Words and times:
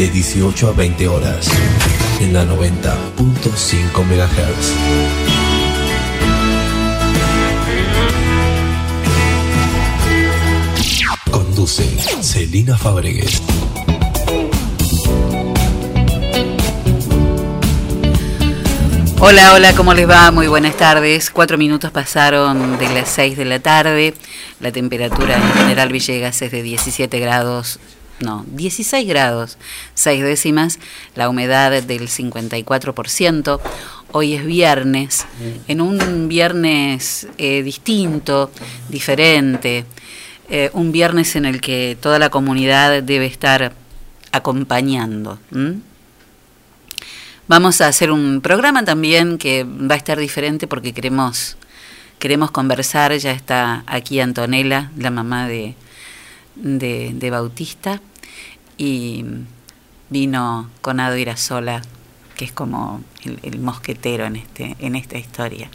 De 0.00 0.08
18 0.08 0.68
a 0.68 0.72
20 0.72 1.08
horas 1.08 1.46
en 2.20 2.32
la 2.32 2.46
90.5 2.46 4.02
MHz. 4.02 4.72
Conduce 11.30 11.84
Celina 12.22 12.78
Fabregues. 12.78 13.42
Hola, 19.18 19.52
hola, 19.52 19.74
¿cómo 19.74 19.92
les 19.92 20.08
va? 20.08 20.30
Muy 20.30 20.46
buenas 20.46 20.78
tardes. 20.78 21.30
Cuatro 21.30 21.58
minutos 21.58 21.90
pasaron 21.90 22.78
de 22.78 22.88
las 22.88 23.10
6 23.10 23.36
de 23.36 23.44
la 23.44 23.60
tarde. 23.60 24.14
La 24.60 24.72
temperatura 24.72 25.36
en 25.36 25.52
general 25.52 25.92
Villegas 25.92 26.40
es 26.40 26.50
de 26.52 26.62
17 26.62 27.20
grados 27.20 27.78
no, 28.20 28.44
16 28.48 29.08
grados, 29.08 29.58
6 29.94 30.22
décimas, 30.22 30.78
la 31.14 31.28
humedad 31.28 31.82
del 31.82 32.08
54%. 32.08 33.60
Hoy 34.12 34.34
es 34.34 34.44
viernes, 34.44 35.26
en 35.68 35.80
un 35.80 36.28
viernes 36.28 37.28
eh, 37.38 37.62
distinto, 37.62 38.50
diferente, 38.88 39.84
eh, 40.48 40.70
un 40.72 40.90
viernes 40.90 41.36
en 41.36 41.44
el 41.44 41.60
que 41.60 41.96
toda 42.00 42.18
la 42.18 42.28
comunidad 42.28 43.02
debe 43.02 43.26
estar 43.26 43.72
acompañando. 44.32 45.38
Vamos 47.46 47.80
a 47.80 47.88
hacer 47.88 48.10
un 48.10 48.40
programa 48.40 48.84
también 48.84 49.38
que 49.38 49.64
va 49.64 49.94
a 49.94 49.98
estar 49.98 50.18
diferente 50.18 50.66
porque 50.66 50.92
queremos, 50.92 51.56
queremos 52.18 52.50
conversar. 52.50 53.16
Ya 53.16 53.32
está 53.32 53.84
aquí 53.86 54.20
Antonella, 54.20 54.90
la 54.96 55.10
mamá 55.10 55.48
de, 55.48 55.74
de, 56.56 57.12
de 57.14 57.30
Bautista 57.30 58.00
y 58.80 59.26
vino 60.08 60.70
con 60.80 61.00
Ado 61.00 61.18
Irasola, 61.18 61.82
que 62.34 62.46
es 62.46 62.52
como 62.52 63.02
el, 63.42 63.60
mosquetero 63.60 64.24
en, 64.24 64.36
este, 64.36 64.74
en 64.78 64.96
esta 64.96 65.18
historia. 65.18 65.68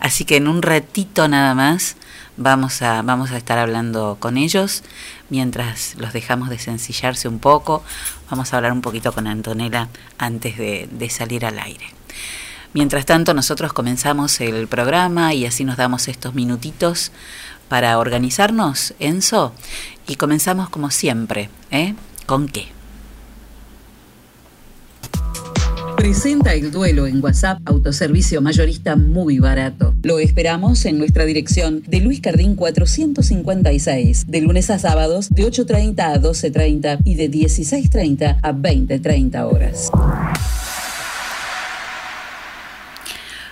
Así 0.00 0.24
que 0.24 0.36
en 0.36 0.48
un 0.48 0.60
ratito 0.60 1.28
nada 1.28 1.54
más 1.54 1.96
vamos 2.36 2.82
a, 2.82 3.02
vamos 3.02 3.30
a 3.30 3.36
estar 3.36 3.56
hablando 3.58 4.16
con 4.18 4.36
ellos, 4.36 4.82
mientras 5.30 5.94
los 5.96 6.12
dejamos 6.12 6.50
de 6.50 6.58
sencillarse 6.58 7.28
un 7.28 7.38
poco, 7.38 7.84
vamos 8.28 8.52
a 8.52 8.56
hablar 8.56 8.72
un 8.72 8.82
poquito 8.82 9.12
con 9.12 9.28
Antonella 9.28 9.88
antes 10.18 10.58
de, 10.58 10.88
de 10.90 11.10
salir 11.10 11.46
al 11.46 11.60
aire. 11.60 11.86
Mientras 12.72 13.06
tanto, 13.06 13.32
nosotros 13.32 13.72
comenzamos 13.72 14.40
el 14.40 14.66
programa 14.66 15.34
y 15.34 15.46
así 15.46 15.64
nos 15.64 15.76
damos 15.76 16.08
estos 16.08 16.34
minutitos 16.34 17.12
para 17.68 17.96
organizarnos, 17.96 18.92
Enzo, 18.98 19.54
y 20.08 20.16
comenzamos 20.16 20.68
como 20.68 20.90
siempre, 20.90 21.48
¿eh? 21.70 21.94
¿Con 22.26 22.48
qué? 22.48 22.66
Presenta 25.96 26.54
el 26.54 26.70
duelo 26.70 27.06
en 27.06 27.22
WhatsApp, 27.22 27.60
autoservicio 27.64 28.40
mayorista 28.40 28.96
muy 28.96 29.38
barato. 29.38 29.94
Lo 30.02 30.18
esperamos 30.18 30.84
en 30.86 30.98
nuestra 30.98 31.24
dirección 31.24 31.82
de 31.86 32.00
Luis 32.00 32.20
Cardín 32.20 32.56
456, 32.56 34.26
de 34.26 34.40
lunes 34.40 34.70
a 34.70 34.78
sábados 34.78 35.30
de 35.30 35.44
8.30 35.44 36.00
a 36.00 36.20
12.30 36.20 36.98
y 37.04 37.14
de 37.14 37.30
16.30 37.30 38.38
a 38.42 38.52
20.30 38.52 39.50
horas. 39.50 39.90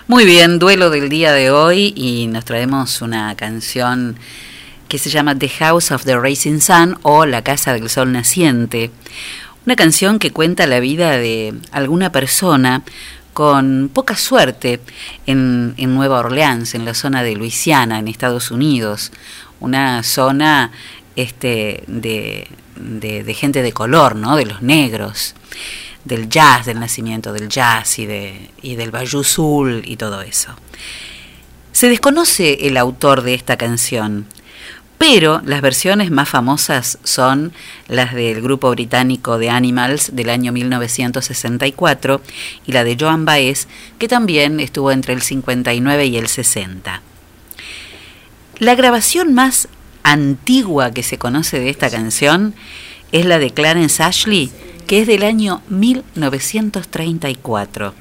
Muy 0.09 0.25
bien, 0.27 0.59
duelo 0.59 0.91
del 0.91 1.09
día 1.09 1.33
de 1.33 1.50
hoy 1.50 1.94
y 1.97 2.27
nos 2.27 2.44
traemos 2.44 3.00
una 3.00 3.34
canción 3.34 4.16
que 4.92 4.98
se 4.98 5.08
llama 5.08 5.38
The 5.38 5.48
House 5.48 5.91
of 5.91 6.04
the 6.04 6.20
Rising 6.20 6.60
Sun 6.60 6.98
o 7.00 7.24
La 7.24 7.41
Casa 7.41 7.72
del 7.72 7.89
Sol 7.89 8.12
Naciente. 8.12 8.91
Una 9.65 9.74
canción 9.74 10.18
que 10.18 10.33
cuenta 10.33 10.66
la 10.66 10.80
vida 10.80 11.16
de 11.16 11.54
alguna 11.71 12.12
persona 12.12 12.83
con 13.33 13.91
poca 13.91 14.16
suerte 14.16 14.80
en, 15.24 15.74
Nueva 15.94 16.18
Orleans, 16.18 16.74
en 16.74 16.84
la 16.84 16.92
zona 16.92 17.22
de 17.22 17.34
Luisiana, 17.34 18.00
en 18.00 18.06
Estados 18.06 18.50
Unidos, 18.50 19.12
una 19.60 20.03
zona 20.03 20.72
este, 21.16 21.84
de, 21.86 22.47
gente 23.34 23.62
de 23.62 23.72
color, 23.72 24.15
¿no? 24.15 24.36
de 24.36 24.45
los 24.45 24.60
negros, 24.60 25.34
del 26.04 26.28
jazz, 26.28 26.66
del 26.66 26.80
nacimiento 26.80 27.33
del 27.33 27.48
jazz 27.48 27.98
y, 27.98 28.04
de, 28.04 28.50
y 28.60 28.74
del 28.74 28.91
Bayou 28.91 29.24
Soul 29.24 29.84
y 29.86 29.97
todo 29.97 30.21
eso. 30.21 30.54
Se 31.72 31.88
desconoce 31.88 32.66
el 32.66 32.77
autor 32.77 33.22
de 33.22 33.33
esta 33.33 33.56
canción, 33.56 34.27
pero 35.03 35.43
las 35.45 35.60
versiones 35.63 36.13
más 36.13 36.28
famosas 36.28 36.97
son 37.03 37.53
las 37.89 38.15
del 38.15 38.41
grupo 38.41 38.71
británico 38.71 39.37
The 39.37 39.51
Animals 39.51 40.15
del 40.15 40.31
año 40.31 40.53
1964 40.53 42.21
y 42.66 42.71
la 42.71 42.84
de 42.84 42.97
Joan 42.97 43.25
Baez, 43.25 43.66
que 43.99 44.07
también 44.07 44.60
estuvo 44.60 44.93
entre 44.93 45.15
el 45.15 45.21
59 45.21 46.07
y 46.07 46.19
el 46.19 46.28
60. 46.28 47.03
La 48.60 48.77
grabación 48.77 49.34
más 49.34 49.66
antigua 50.04 50.93
que 50.93 51.03
se 51.03 51.19
conoce 51.19 51.59
de 51.59 51.71
esta 51.71 51.91
canción 51.91 52.55
es 53.10 53.27
la 53.27 53.41
de 53.41 53.51
Clarence 53.51 54.05
Ashley, 54.05 54.53
que 54.87 55.01
es 55.01 55.09
del 55.09 55.25
año 55.25 55.63
1934. 55.69 57.93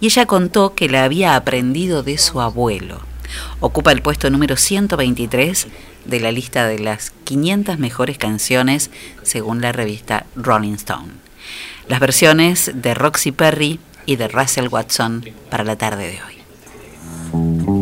Y 0.00 0.06
ella 0.06 0.26
contó 0.26 0.74
que 0.74 0.88
la 0.88 1.04
había 1.04 1.36
aprendido 1.36 2.02
de 2.02 2.18
su 2.18 2.40
abuelo. 2.40 3.11
Ocupa 3.60 3.92
el 3.92 4.02
puesto 4.02 4.30
número 4.30 4.56
123 4.56 5.66
de 6.04 6.20
la 6.20 6.32
lista 6.32 6.66
de 6.66 6.78
las 6.78 7.12
500 7.24 7.78
mejores 7.78 8.18
canciones 8.18 8.90
según 9.22 9.60
la 9.60 9.72
revista 9.72 10.26
Rolling 10.36 10.74
Stone. 10.74 11.12
Las 11.88 12.00
versiones 12.00 12.70
de 12.74 12.94
Roxy 12.94 13.32
Perry 13.32 13.80
y 14.06 14.16
de 14.16 14.28
Russell 14.28 14.68
Watson 14.68 15.24
para 15.50 15.64
la 15.64 15.76
tarde 15.76 16.08
de 16.08 16.20
hoy. 16.22 17.81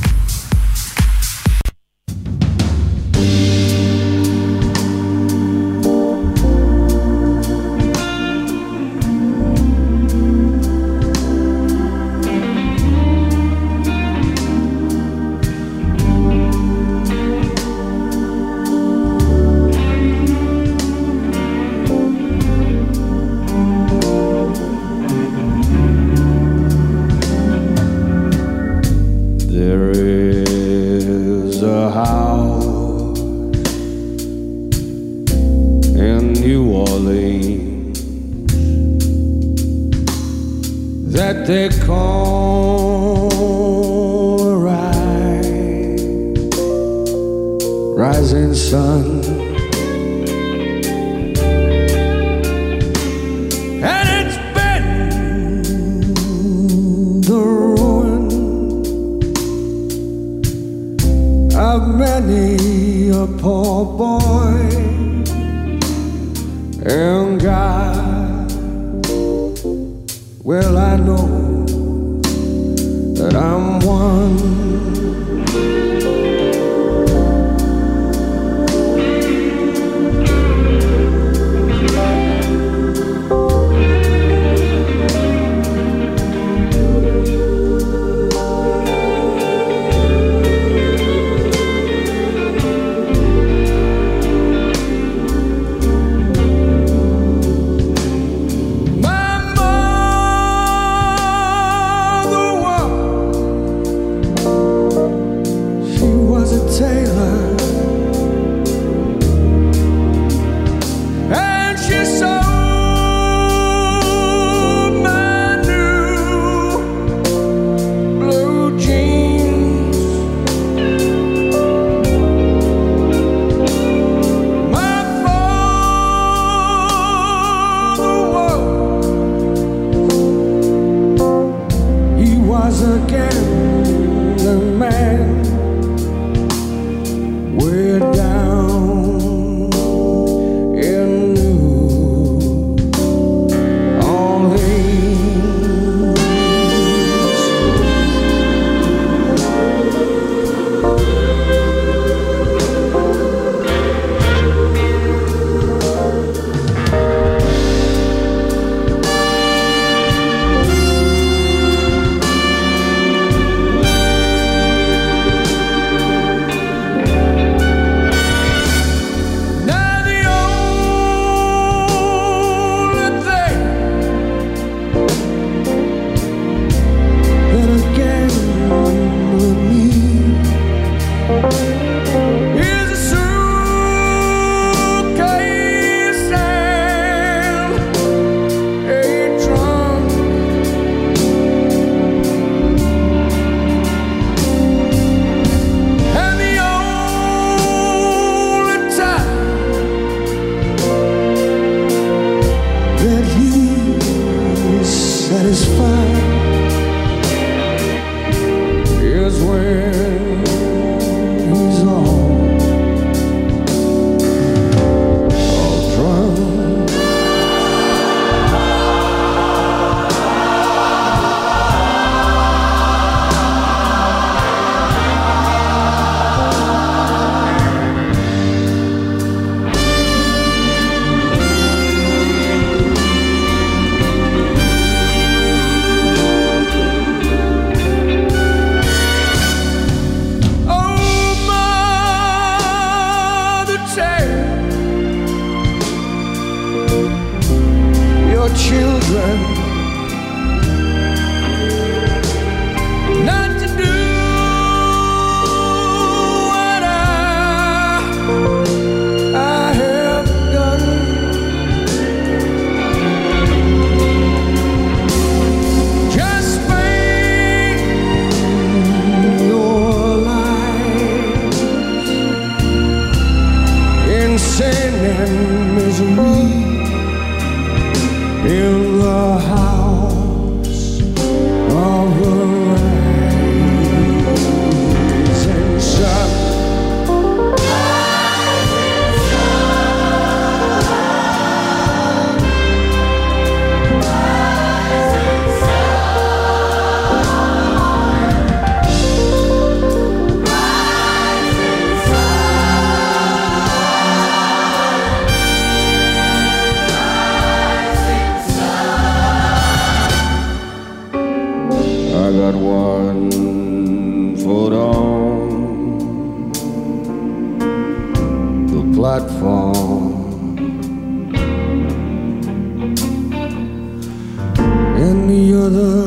yalan 325.61 326.00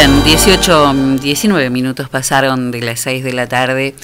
Bien, 0.00 0.24
18, 0.24 0.94
mm, 0.94 1.16
19 1.18 1.68
minutos 1.68 2.08
pasaron 2.08 2.70
de 2.70 2.80
las 2.80 3.00
6 3.00 3.22
de 3.22 3.34
la 3.34 3.46
tarde 3.48 3.94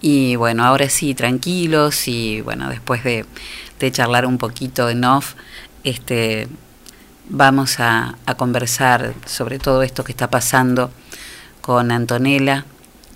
y 0.00 0.34
bueno, 0.36 0.64
ahora 0.64 0.88
sí, 0.88 1.14
tranquilos 1.14 2.08
y 2.08 2.40
bueno, 2.40 2.70
después 2.70 3.04
de, 3.04 3.26
charlar 3.90 4.24
un 4.24 4.38
poquito 4.38 4.88
en 4.88 5.04
off, 5.04 5.34
este, 5.84 6.48
vamos 7.28 7.80
a, 7.80 8.16
conversar 8.38 9.12
sobre 9.26 9.58
todo 9.58 9.82
esto 9.82 10.04
que 10.04 10.12
está 10.12 10.30
pasando 10.30 10.90
con 11.60 11.92
Antonella, 11.92 12.64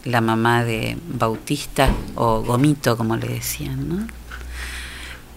la 0.04 0.20
mamá 0.20 0.62
de 0.62 0.98
Bautista, 1.08 1.88
o 2.16 2.42
Gomito 2.42 2.98
como 2.98 3.16
le 3.16 3.28
decían, 3.28 3.88
¿no? 3.88 4.06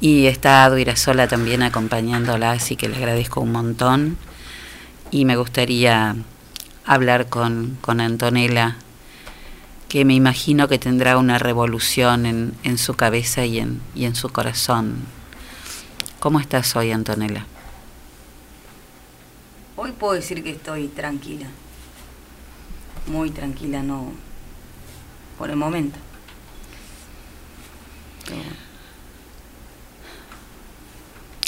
Y 0.02 0.26
está 0.26 0.70
Duirasola 0.70 1.30
también 1.30 1.64
acompañándola, 1.64 2.52
así 2.52 2.76
que 2.76 2.90
le 2.90 2.98
agradezco 2.98 3.40
un 3.40 3.54
montón. 3.54 4.18
Y 5.12 5.24
me 5.24 5.38
gustaría 5.38 6.16
hablar 6.90 7.30
con, 7.30 7.78
con 7.82 8.02
Antonella, 8.02 8.76
que 9.90 10.06
me 10.06 10.16
imagino 10.16 10.68
que 10.68 10.80
tendrá 10.80 11.20
una 11.20 11.38
revolución 11.38 12.26
en, 12.26 12.56
en 12.64 12.80
su 12.80 12.96
cabeza 12.96 13.46
y 13.46 13.60
en, 13.60 13.80
y 13.94 14.06
en 14.06 14.16
su 14.16 14.30
corazón. 14.30 14.96
¿Cómo 16.20 16.40
estás 16.40 16.76
hoy, 16.76 16.92
Antonella? 16.92 17.46
Hoy 19.76 19.92
puedo 19.92 20.14
decir 20.14 20.44
que 20.44 20.50
estoy 20.50 20.88
tranquila. 20.88 21.46
Muy 23.06 23.30
tranquila, 23.30 23.84
no. 23.84 24.12
Por 25.38 25.52
el 25.52 25.58
momento. 25.58 26.00
Pero. 28.26 28.50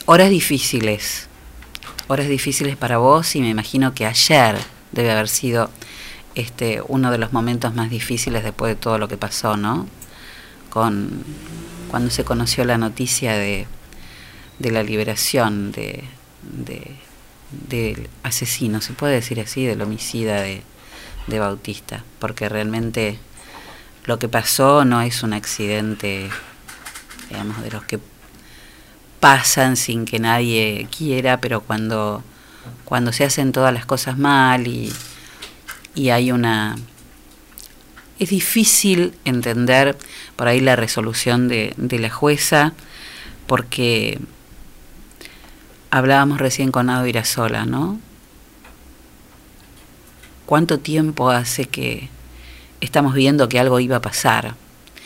Horas 0.06 0.30
difíciles, 0.30 1.28
horas 2.08 2.28
difíciles 2.28 2.78
para 2.78 3.00
vos 3.00 3.36
y 3.36 3.42
me 3.42 3.50
imagino 3.50 3.96
que 3.96 4.06
ayer 4.06 4.58
debe 4.92 5.12
haber 5.12 5.28
sido 5.28 5.70
este 6.36 6.82
uno 6.88 7.12
de 7.12 7.18
los 7.18 7.34
momentos 7.34 7.74
más 7.76 7.90
difíciles 7.90 8.44
después 8.44 8.74
de 8.76 8.82
todo 8.82 8.98
lo 8.98 9.08
que 9.08 9.18
pasó, 9.18 9.58
¿no? 9.58 9.88
Con 10.70 11.24
cuando 11.90 12.10
se 12.10 12.24
conoció 12.24 12.64
la 12.64 12.78
noticia 12.78 13.34
de, 13.34 13.68
de 14.60 14.72
la 14.72 14.84
liberación 14.84 15.72
de, 15.72 16.04
de- 16.42 16.96
del 17.68 18.10
asesino, 18.24 18.80
se 18.80 18.94
puede 18.94 19.16
decir 19.16 19.42
así, 19.42 19.66
del 19.66 19.82
homicida 19.82 20.40
de, 20.42 20.62
de 21.28 21.40
Bautista, 21.40 22.06
porque 22.20 22.48
realmente 22.48 23.20
lo 24.06 24.20
que 24.20 24.30
pasó 24.30 24.86
no 24.86 25.02
es 25.02 25.22
un 25.22 25.34
accidente, 25.34 26.30
digamos, 27.30 27.62
de 27.62 27.72
los 27.72 27.84
que 27.84 28.00
pasan 29.20 29.76
sin 29.78 30.06
que 30.06 30.20
nadie 30.20 30.88
quiera, 30.96 31.40
pero 31.42 31.62
cuando, 31.62 32.24
cuando 32.86 33.12
se 33.12 33.24
hacen 33.24 33.52
todas 33.52 33.74
las 33.74 33.86
cosas 33.86 34.18
mal 34.18 34.68
y, 34.68 34.92
y 35.96 36.10
hay 36.10 36.32
una... 36.32 36.76
Es 38.20 38.30
difícil 38.30 39.14
entender 39.26 39.98
por 40.36 40.48
ahí 40.48 40.60
la 40.60 40.76
resolución 40.76 41.48
de, 41.48 41.74
de 41.78 41.98
la 42.00 42.10
jueza, 42.10 42.74
porque 43.48 44.20
hablábamos 45.90 46.40
recién 46.40 46.72
con 46.72 46.90
Ado 46.90 47.08
Irasola, 47.08 47.66
¿no? 47.66 48.00
¿Cuánto 50.46 50.80
tiempo 50.80 51.30
hace 51.30 51.66
que 51.66 52.10
estamos 52.80 53.14
viendo 53.16 53.50
que 53.50 53.60
algo 53.60 53.80
iba 53.80 53.96
a 53.96 54.02
pasar? 54.02 54.54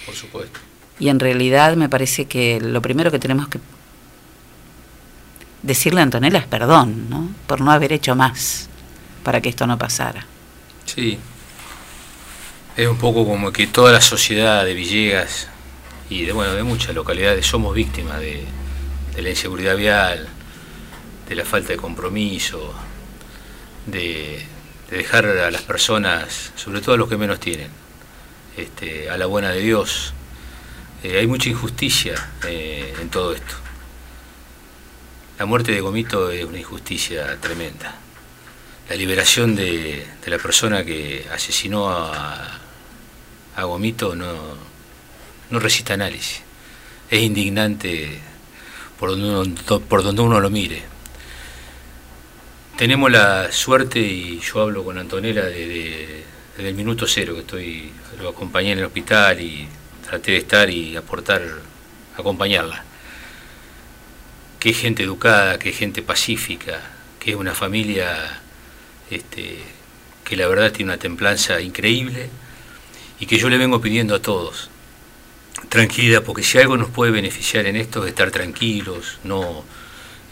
Por 0.05 0.15
supuesto. 0.15 0.59
Y 0.99 1.09
en 1.09 1.19
realidad 1.19 1.75
me 1.75 1.87
parece 1.87 2.25
que 2.25 2.59
lo 2.59 2.81
primero 2.81 3.11
que 3.11 3.19
tenemos 3.19 3.47
que 3.47 3.59
decirle 5.65 6.01
a 6.01 6.03
Antonella 6.03 6.39
es 6.39 6.47
perdón, 6.47 7.09
¿no? 7.09 7.29
Por 7.47 7.61
no 7.61 7.71
haber 7.71 7.91
hecho 7.91 8.15
más 8.15 8.69
para 9.23 9.41
que 9.41 9.49
esto 9.49 9.65
no 9.65 9.77
pasara. 9.77 10.25
Sí. 10.85 11.17
Es 12.77 12.87
un 12.87 12.97
poco 12.97 13.25
como 13.25 13.51
que 13.51 13.67
toda 13.67 13.91
la 13.91 14.01
sociedad 14.01 14.63
de 14.63 14.73
Villegas 14.73 15.47
y 16.09 16.25
de 16.25 16.33
bueno 16.33 16.53
de 16.53 16.63
muchas 16.63 16.93
localidades 16.93 17.45
somos 17.45 17.73
víctimas 17.73 18.19
de, 18.19 18.45
la 19.17 19.29
inseguridad 19.29 19.77
vial, 19.77 20.27
de 21.27 21.35
la 21.35 21.45
falta 21.45 21.69
de 21.69 21.77
compromiso, 21.77 22.73
de, 23.85 24.45
de 24.91 24.97
dejar 24.97 25.25
a 25.25 25.49
las 25.49 25.61
personas, 25.61 26.51
sobre 26.55 26.81
todo 26.81 26.95
a 26.95 26.97
los 26.97 27.09
que 27.09 27.17
menos 27.17 27.39
tienen, 27.39 27.69
este, 28.57 29.09
a 29.09 29.17
la 29.17 29.25
buena 29.25 29.51
de 29.51 29.61
Dios. 29.61 30.13
Eh, 31.01 31.17
hay 31.17 31.27
mucha 31.27 31.49
injusticia 31.49 32.13
eh, 32.47 32.93
en 33.01 33.09
todo 33.09 33.33
esto. 33.33 33.64
La 35.37 35.45
muerte 35.45 35.73
de 35.73 35.81
Gomito 35.81 36.31
es 36.31 36.45
una 36.45 36.59
injusticia 36.59 37.35
tremenda. 37.41 37.93
La 38.87 38.95
liberación 38.95 39.53
de, 39.53 40.07
la 40.27 40.37
persona 40.37 40.85
que 40.85 41.25
asesinó 41.29 41.89
a, 41.89 42.61
Gomito 43.57 44.15
no, 44.15 44.31
resiste 45.51 45.91
análisis. 45.91 46.41
Es 47.09 47.21
indignante 47.21 48.17
por 48.97 49.09
donde, 49.09 49.29
uno, 49.29 49.79
por 49.81 50.03
donde 50.03 50.21
uno 50.21 50.39
lo 50.39 50.49
mire. 50.49 50.83
Tenemos 52.77 53.11
la 53.11 53.51
suerte, 53.51 53.99
y 53.99 54.39
yo 54.39 54.61
hablo 54.61 54.85
con 54.85 54.97
Antonella 54.97 55.43
desde, 55.43 56.23
desde 56.55 56.69
el 56.69 56.75
minuto 56.75 57.07
cero, 57.07 57.33
que 57.33 57.41
estoy, 57.41 57.91
lo 58.21 58.29
acompañé 58.29 58.71
en 58.71 58.79
el 58.79 58.85
hospital 58.85 59.41
y 59.41 59.67
traté 60.07 60.31
de 60.31 60.37
estar 60.37 60.69
y 60.69 60.95
aportar, 60.95 61.41
acompañarla. 62.17 62.94
Que 64.65 64.71
es 64.71 64.79
gente 64.79 65.03
educada, 65.03 65.59
que 65.59 65.69
es 65.69 65.77
gente 65.77 66.01
pacífica, 66.01 66.81
que 67.19 67.29
es 67.29 67.35
una 67.35 67.53
familia 67.53 68.41
este, 69.11 69.59
que 70.23 70.35
la 70.35 70.47
verdad 70.47 70.71
tiene 70.71 70.91
una 70.91 70.97
templanza 70.97 71.61
increíble 71.61 72.29
y 73.19 73.27
que 73.27 73.37
yo 73.37 73.47
le 73.47 73.59
vengo 73.59 73.79
pidiendo 73.79 74.15
a 74.15 74.23
todos 74.23 74.71
tranquilidad, 75.69 76.23
porque 76.23 76.41
si 76.41 76.57
algo 76.57 76.77
nos 76.77 76.89
puede 76.89 77.11
beneficiar 77.11 77.67
en 77.67 77.75
esto 77.75 78.05
es 78.05 78.09
estar 78.09 78.31
tranquilos, 78.31 79.19
no, 79.23 79.63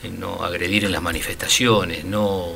eh, 0.02 0.10
no 0.10 0.44
agredir 0.44 0.86
en 0.86 0.94
las 0.94 1.04
manifestaciones, 1.04 2.04
no 2.04 2.56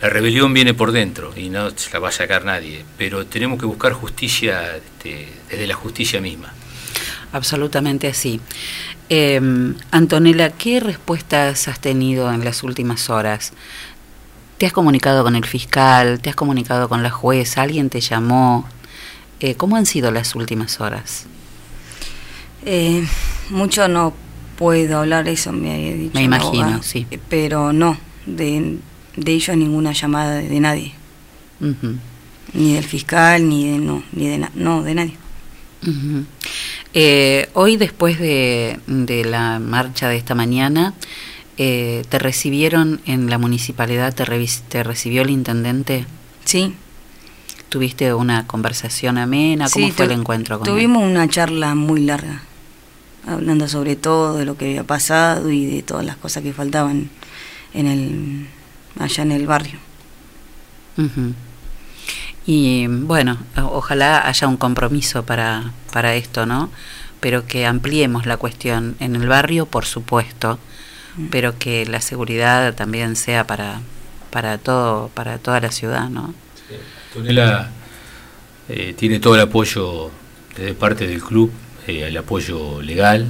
la 0.00 0.08
rebelión 0.08 0.54
viene 0.54 0.74
por 0.74 0.92
dentro 0.92 1.32
y 1.36 1.48
no 1.48 1.70
se 1.70 1.90
la 1.92 1.98
va 1.98 2.10
a 2.10 2.12
sacar 2.12 2.44
nadie, 2.44 2.84
pero 2.96 3.26
tenemos 3.26 3.58
que 3.58 3.66
buscar 3.66 3.94
justicia 3.94 4.76
este, 4.76 5.26
desde 5.50 5.66
la 5.66 5.74
justicia 5.74 6.20
misma. 6.20 6.54
Absolutamente 7.38 8.06
así. 8.06 8.40
Eh, 9.08 9.40
Antonella, 9.90 10.50
¿qué 10.50 10.78
respuestas 10.78 11.66
has 11.66 11.80
tenido 11.80 12.32
en 12.32 12.44
las 12.44 12.62
últimas 12.62 13.10
horas? 13.10 13.52
¿Te 14.56 14.66
has 14.66 14.72
comunicado 14.72 15.24
con 15.24 15.34
el 15.34 15.44
fiscal? 15.44 16.20
¿Te 16.20 16.30
has 16.30 16.36
comunicado 16.36 16.88
con 16.88 17.02
la 17.02 17.10
jueza? 17.10 17.62
¿Alguien 17.62 17.90
te 17.90 18.00
llamó? 18.00 18.66
Eh, 19.40 19.56
¿Cómo 19.56 19.74
han 19.74 19.84
sido 19.84 20.12
las 20.12 20.36
últimas 20.36 20.80
horas? 20.80 21.26
Eh, 22.64 23.04
mucho 23.50 23.88
no 23.88 24.14
puedo 24.56 25.00
hablar, 25.00 25.26
eso 25.26 25.50
me 25.50 25.72
ha 25.72 25.76
dicho. 25.96 26.12
Me 26.14 26.22
imagino, 26.22 26.62
abogada. 26.62 26.82
sí. 26.84 27.04
Eh, 27.10 27.18
Pero 27.28 27.72
no, 27.72 27.98
de, 28.26 28.78
de 29.16 29.32
ellos 29.32 29.56
ninguna 29.56 29.90
llamada 29.92 30.36
de, 30.36 30.48
de 30.48 30.60
nadie. 30.60 30.92
Ni 32.52 32.74
del 32.74 32.84
fiscal, 32.84 33.48
ni 33.48 33.72
de 33.72 33.78
no, 33.78 34.04
ni 34.12 34.28
de 34.28 34.38
na- 34.38 34.52
no, 34.54 34.82
de 34.84 34.94
nadie. 34.94 35.16
ujú. 35.82 36.24
Eh, 36.94 37.48
hoy, 37.54 37.76
después 37.76 38.18
de, 38.20 38.78
de 38.86 39.24
la 39.24 39.58
marcha 39.58 40.08
de 40.08 40.16
esta 40.16 40.34
mañana, 40.34 40.94
eh, 41.58 42.04
¿te 42.08 42.18
recibieron 42.18 43.00
en 43.04 43.28
la 43.30 43.38
municipalidad? 43.38 44.14
¿Te, 44.14 44.24
te 44.68 44.82
recibió 44.84 45.22
el 45.22 45.30
intendente? 45.30 46.06
Sí. 46.44 46.74
¿Tuviste 47.68 48.14
una 48.14 48.46
conversación 48.46 49.18
amena? 49.18 49.66
¿Cómo 49.68 49.86
sí, 49.86 49.92
fue 49.92 50.04
el 50.06 50.12
encuentro 50.12 50.58
con 50.60 50.68
él? 50.68 50.72
Tuvimos 50.74 51.02
una 51.02 51.28
charla 51.28 51.74
muy 51.74 52.00
larga. 52.02 52.42
hablando 53.26 53.66
sobre 53.68 53.96
todo 53.96 54.36
de 54.36 54.44
lo 54.44 54.56
que 54.56 54.66
había 54.66 54.84
pasado 54.84 55.50
y 55.50 55.66
de 55.66 55.82
todas 55.82 56.04
las 56.04 56.16
cosas 56.16 56.42
que 56.42 56.52
faltaban 56.52 57.10
en 57.72 57.86
el 57.86 58.46
allá 59.00 59.22
en 59.24 59.32
el 59.32 59.46
barrio. 59.46 59.78
Ujú. 60.96 61.34
Y 62.46 62.86
bueno, 62.88 63.38
ojalá 63.56 64.26
haya 64.28 64.46
un 64.48 64.56
compromiso 64.56 65.24
para, 65.24 65.72
para 65.92 66.14
esto, 66.14 66.44
¿no? 66.46 66.70
Pero 67.20 67.46
que 67.46 67.66
ampliemos 67.66 68.26
la 68.26 68.36
cuestión 68.36 68.96
en 69.00 69.16
el 69.16 69.26
barrio, 69.28 69.66
por 69.66 69.84
supuesto, 69.86 70.58
Mm. 71.16 71.26
pero 71.30 71.56
que 71.60 71.86
la 71.86 72.00
seguridad 72.00 72.74
también 72.74 73.14
sea 73.14 73.46
para, 73.46 73.80
para 74.30 74.58
todo, 74.58 75.10
para 75.14 75.38
toda 75.38 75.60
la 75.60 75.70
ciudad, 75.70 76.08
¿no? 76.08 76.34
Antonella 77.14 77.70
eh, 78.68 78.94
tiene 78.98 79.20
todo 79.20 79.36
el 79.36 79.40
apoyo 79.42 80.10
desde 80.56 80.74
parte 80.74 81.06
del 81.06 81.22
club, 81.22 81.52
eh, 81.86 82.04
el 82.08 82.16
apoyo 82.16 82.82
legal. 82.82 83.28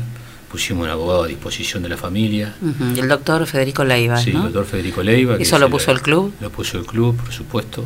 Pusimos 0.50 0.84
un 0.84 0.90
abogado 0.90 1.24
a 1.24 1.26
disposición 1.26 1.82
de 1.82 1.88
la 1.90 1.96
familia. 1.98 2.54
Y 2.94 3.00
el 3.00 3.08
doctor 3.08 3.44
Federico 3.46 3.84
Leiva, 3.84 4.16
Sí, 4.16 4.32
¿no? 4.32 4.38
el 4.46 4.52
doctor 4.52 4.64
Federico 4.64 5.02
Leiva. 5.02 5.36
¿Eso 5.38 5.56
es 5.56 5.60
lo 5.60 5.68
puso 5.68 5.90
el 5.90 6.00
club? 6.00 6.32
Lo 6.40 6.48
puso 6.48 6.78
el 6.78 6.86
club, 6.86 7.16
por 7.16 7.32
supuesto. 7.32 7.84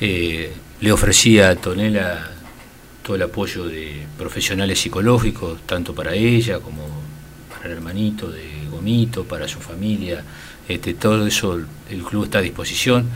Eh, 0.00 0.52
le 0.80 0.92
ofrecía 0.92 1.50
a 1.50 1.56
Tonela 1.56 2.30
todo 3.02 3.16
el 3.16 3.22
apoyo 3.22 3.66
de 3.66 4.06
profesionales 4.18 4.78
psicológicos, 4.80 5.60
tanto 5.66 5.94
para 5.94 6.14
ella 6.14 6.58
como 6.58 6.86
para 7.50 7.66
el 7.66 7.72
hermanito 7.72 8.30
de 8.30 8.66
Gomito, 8.70 9.24
para 9.24 9.46
su 9.46 9.60
familia. 9.60 10.22
Este, 10.68 10.94
todo 10.94 11.26
eso 11.26 11.60
el 11.90 12.02
club 12.02 12.24
está 12.24 12.38
a 12.38 12.42
disposición. 12.42 13.06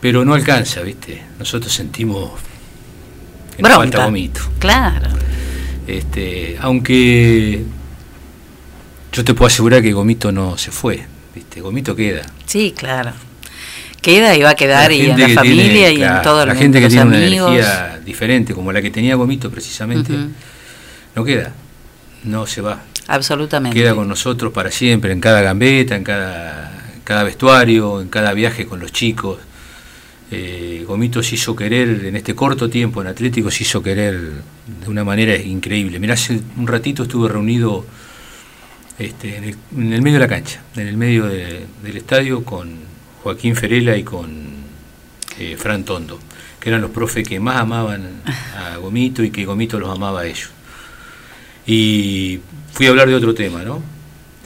Pero 0.00 0.24
no 0.24 0.34
alcanza, 0.34 0.82
¿viste? 0.82 1.22
Nosotros 1.38 1.72
sentimos 1.72 2.32
que 3.56 3.62
nos 3.62 3.72
falta. 3.72 4.04
Gomito. 4.04 4.40
Claro. 4.58 5.08
Este, 5.86 6.56
aunque 6.60 7.64
yo 9.12 9.24
te 9.24 9.34
puedo 9.34 9.46
asegurar 9.46 9.80
que 9.80 9.92
Gomito 9.92 10.32
no 10.32 10.58
se 10.58 10.70
fue, 10.70 11.06
¿viste? 11.34 11.60
Gomito 11.60 11.94
queda. 11.94 12.22
Sí, 12.46 12.74
claro. 12.76 13.12
Queda 14.04 14.36
y 14.36 14.42
va 14.42 14.50
a 14.50 14.54
quedar 14.54 14.92
y 14.92 15.00
en 15.10 15.18
la 15.18 15.28
familia 15.30 15.64
tiene, 15.88 15.92
y 15.92 15.96
claro, 15.96 16.16
en 16.18 16.22
todo 16.22 16.42
el 16.42 16.48
La 16.48 16.54
gente 16.54 16.78
que 16.80 16.88
tiene 16.88 17.04
una 17.04 17.16
amigos. 17.16 17.50
energía 17.52 18.00
diferente, 18.04 18.52
como 18.54 18.70
la 18.70 18.82
que 18.82 18.90
tenía 18.90 19.14
Gomito 19.14 19.50
precisamente, 19.50 20.12
no 21.16 21.24
queda, 21.24 21.52
no 22.24 22.46
se 22.46 22.60
va. 22.60 22.82
Absolutamente. 23.08 23.78
Queda 23.78 23.94
con 23.94 24.06
nosotros 24.06 24.52
para 24.52 24.70
siempre, 24.70 25.12
en 25.12 25.20
cada 25.20 25.40
gambeta, 25.42 25.96
en 25.96 26.04
cada, 26.04 26.82
en 26.94 27.00
cada 27.02 27.22
vestuario, 27.24 28.00
en 28.02 28.08
cada 28.08 28.32
viaje 28.34 28.66
con 28.66 28.78
los 28.78 28.92
chicos. 28.92 29.38
Eh, 30.30 30.84
Gomito 30.86 31.22
se 31.22 31.36
hizo 31.36 31.54
querer 31.54 32.04
en 32.06 32.16
este 32.16 32.34
corto 32.34 32.68
tiempo 32.68 33.00
en 33.00 33.06
Atlético, 33.08 33.50
se 33.50 33.62
hizo 33.62 33.82
querer 33.82 34.18
de 34.82 34.88
una 34.88 35.04
manera 35.04 35.36
increíble. 35.36 35.98
Mirá, 35.98 36.14
hace 36.14 36.40
un 36.56 36.66
ratito 36.66 37.04
estuve 37.04 37.28
reunido 37.28 37.84
este, 38.98 39.36
en, 39.36 39.44
el, 39.44 39.56
en 39.76 39.92
el 39.92 40.02
medio 40.02 40.18
de 40.18 40.24
la 40.26 40.28
cancha, 40.28 40.60
en 40.76 40.88
el 40.88 40.96
medio 40.96 41.26
de- 41.26 41.66
del 41.82 41.96
estadio 41.96 42.44
con 42.44 42.92
Joaquín 43.24 43.56
Ferela 43.56 43.96
y 43.96 44.04
con 44.04 44.28
eh, 45.38 45.56
Fran 45.56 45.82
Tondo, 45.82 46.18
que 46.60 46.68
eran 46.68 46.82
los 46.82 46.90
profes 46.90 47.26
que 47.26 47.40
más 47.40 47.56
amaban 47.56 48.20
a 48.54 48.76
Gomito 48.82 49.24
y 49.24 49.30
que 49.30 49.46
Gomito 49.46 49.80
los 49.80 49.88
amaba 49.88 50.20
a 50.20 50.26
ellos. 50.26 50.50
Y 51.66 52.38
fui 52.74 52.86
a 52.86 52.90
hablar 52.90 53.08
de 53.08 53.14
otro 53.14 53.34
tema, 53.34 53.62
¿no? 53.62 53.82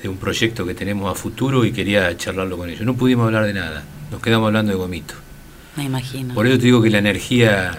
De 0.01 0.09
un 0.09 0.17
proyecto 0.17 0.65
que 0.65 0.75
tenemos 0.75 1.11
a 1.11 1.17
futuro 1.17 1.65
y 1.65 1.73
quería 1.73 2.17
charlarlo 2.17 2.57
con 2.57 2.71
ellos. 2.71 2.83
No 2.83 2.95
pudimos 2.95 3.27
hablar 3.27 3.47
de 3.47 3.53
nada, 3.53 3.83
nos 4.13 4.23
quedamos 4.23 4.47
hablando 4.47 4.71
de 4.71 4.79
Gomito. 4.79 5.15
Me 5.75 5.83
imagino. 5.83 6.35
Por 6.35 6.47
eso 6.47 6.57
te 6.57 6.67
digo 6.67 6.81
que 6.81 6.91
la 6.91 6.99
energía 6.99 7.73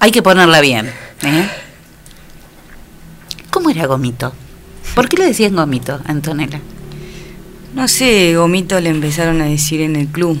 Hay 0.00 0.10
que 0.10 0.22
ponerla 0.22 0.60
bien. 0.60 0.86
¿eh? 1.22 1.48
¿Cómo 3.50 3.70
era 3.70 3.86
Gomito? 3.86 4.34
¿Por 4.96 5.08
qué 5.08 5.18
le 5.18 5.26
decían 5.26 5.54
Gomito, 5.54 6.00
Antonella? 6.04 6.60
No 7.74 7.88
sé, 7.88 8.34
Gomito 8.36 8.80
le 8.80 8.90
empezaron 8.90 9.40
a 9.40 9.46
decir 9.46 9.80
en 9.80 9.96
el 9.96 10.06
club. 10.08 10.38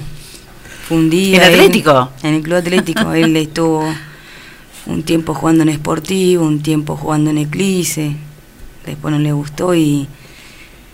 Fue 0.88 0.96
un 0.96 1.10
día. 1.10 1.38
¿En 1.38 1.42
él- 1.54 1.60
Atlético? 1.60 2.10
en 2.22 2.34
el 2.34 2.42
club 2.42 2.56
atlético. 2.58 3.12
él 3.14 3.36
estuvo 3.36 3.84
un 4.86 5.02
tiempo 5.02 5.34
jugando 5.34 5.62
en 5.64 5.72
Sportivo, 5.74 6.44
un 6.44 6.62
tiempo 6.62 6.96
jugando 6.96 7.30
en 7.30 7.38
Eclipse. 7.38 8.12
Después 8.86 9.12
no 9.12 9.18
le 9.18 9.32
gustó 9.32 9.74
y 9.74 10.06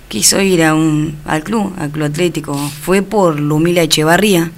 quiso 0.09 0.41
ir 0.41 0.63
a 0.63 0.75
un, 0.75 1.17
al 1.27 1.43
club, 1.43 1.75
al 1.79 1.91
club 1.91 2.07
atlético. 2.07 2.55
Fue 2.57 3.03
por 3.03 3.39
Lumila 3.39 3.83
Echevarría. 3.83 4.51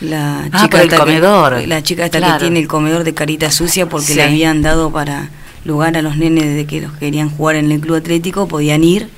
La 0.00 0.48
Ah, 0.52 0.68
por 0.70 0.80
el 0.80 0.84
esta 0.86 0.96
que- 0.96 1.00
comedor. 1.02 1.68
la 1.68 1.82
chica 1.82 2.06
esta 2.06 2.18
Claro. 2.18 2.34
que 2.38 2.40
tiene 2.46 2.60
el 2.60 2.68
comedor 2.68 3.04
de 3.04 3.12
carita 3.14 3.50
sucia 3.50 3.86
porque 3.88 4.06
Sí. 4.08 4.14
le 4.14 4.22
habían 4.22 4.62
dado 4.62 4.90
para 4.90 5.28
lugar 5.66 5.96
a 5.98 6.02
los 6.02 6.16
nenes 6.16 6.54
de 6.56 6.64
que 6.66 6.80
los 6.80 6.92
querían 6.94 7.28
jugar 7.28 7.56
en 7.56 7.70
el 7.70 7.80
club 7.80 7.96
atlético, 7.96 8.48
podían 8.48 8.82
ir. 8.82 9.10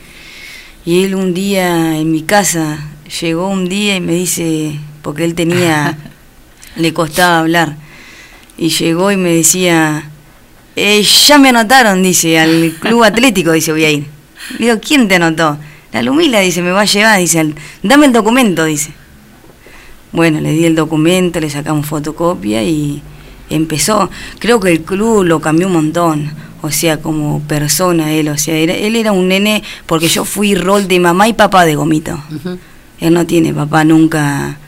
Y 0.84 1.04
él 1.04 1.14
un 1.14 1.32
día 1.34 1.96
en 1.98 2.10
mi 2.10 2.22
casa, 2.22 2.78
llegó 3.20 3.48
un 3.48 3.68
día 3.68 3.96
y 3.96 4.00
me 4.00 4.14
dice, 4.14 4.78
porque 5.02 5.24
él 5.24 5.34
tenía, 5.34 5.96
le 6.76 6.92
costaba 6.92 7.38
hablar, 7.40 7.76
y 8.58 8.68
llegó 8.70 9.10
y 9.12 9.16
me 9.16 9.30
decía, 9.32 10.08
"Eh, 10.76 11.02
ya 11.02 11.38
me 11.38 11.50
anotaron, 11.50 12.02
dice, 12.02 12.38
al 12.38 12.74
club 12.80 13.04
atlético, 13.04 13.52
dice, 13.52 13.72
voy 13.72 13.84
a 13.84 13.90
ir. 13.90 14.06
Le 14.58 14.66
digo, 14.66 14.80
¿quién 14.80 15.06
te 15.08 15.16
anotó? 15.16 15.58
La 15.92 16.02
Lumila, 16.02 16.40
dice, 16.40 16.62
me 16.62 16.70
va 16.72 16.80
a 16.82 16.84
llevar, 16.86 17.18
dice, 17.20 17.38
"al- 17.40 17.54
dame 17.82 18.06
el 18.06 18.12
documento, 18.12 18.64
dice. 18.64 18.92
Bueno, 20.10 20.40
le 20.40 20.50
di 20.52 20.64
el 20.66 20.74
documento, 20.74 21.40
le 21.40 21.48
sacamos 21.48 21.86
fotocopia 21.86 22.62
y 22.62 23.02
empezó. 23.54 24.10
Creo 24.38 24.60
que 24.60 24.70
el 24.70 24.82
club 24.82 25.24
lo 25.24 25.40
cambió 25.40 25.66
un 25.68 25.72
montón, 25.74 26.30
o 26.62 26.70
sea, 26.70 27.00
como 27.00 27.40
persona 27.40 28.12
él, 28.12 28.28
o 28.28 28.38
sea, 28.38 28.56
era- 28.56 28.74
él 28.74 28.96
era 28.96 29.12
un 29.12 29.28
nene, 29.28 29.62
porque 29.86 30.08
yo 30.08 30.24
fui 30.24 30.54
rol 30.54 30.86
de 30.88 31.00
mamá 31.00 31.28
y 31.28 31.32
papá 31.32 31.64
de 31.64 31.74
Gomito. 31.76 32.18
Él 33.00 33.14
no 33.14 33.26
tiene 33.26 33.52
papá, 33.52 33.84
nunca, 33.84 34.58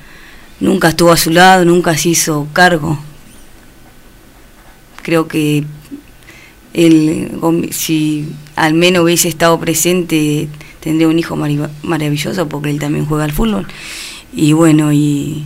nunca 0.60 0.88
estuvo 0.88 1.12
a 1.12 1.16
su 1.16 1.30
lado, 1.30 1.64
nunca 1.64 1.96
se 1.96 2.08
hizo 2.10 2.48
cargo. 2.52 2.98
Creo 5.02 5.28
que 5.28 5.64
él, 6.72 7.30
si 7.70 8.28
al 8.56 8.74
menos 8.74 9.04
hubiese 9.04 9.28
estado 9.28 9.60
presente, 9.60 10.48
tendría 10.80 11.08
un 11.08 11.18
hijo 11.18 11.36
maravilloso, 11.82 12.48
porque 12.48 12.70
él 12.70 12.78
también 12.78 13.06
juega 13.06 13.24
al 13.24 13.32
fútbol. 13.32 13.66
Y 14.34 14.52
bueno, 14.52 14.92
y, 14.92 15.44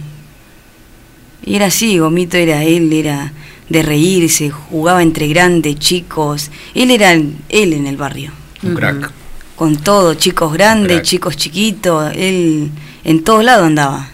y 1.49 1.57
era 1.57 1.67
así, 1.67 1.99
Gomito 1.99 2.37
era 2.37 2.63
él, 2.65 2.93
era 2.93 3.33
de 3.69 3.83
reírse, 3.83 4.51
jugaba 4.51 5.03
entre 5.03 5.29
grandes, 5.29 5.79
chicos. 5.79 6.51
Él 6.75 6.91
era 6.91 7.13
él 7.13 7.37
en 7.51 7.87
el 7.87 7.97
barrio 7.97 8.33
un 8.63 8.75
crack. 8.75 9.11
con 9.57 9.77
todo, 9.77 10.15
chicos 10.15 10.53
grandes, 10.53 10.93
Crack. 10.99 11.05
chicos 11.05 11.37
chiquitos, 11.37 12.13
él 12.15 12.71
en 13.05 13.25
todos 13.25 13.45
lados 13.45 13.67
andaba. 13.67 14.09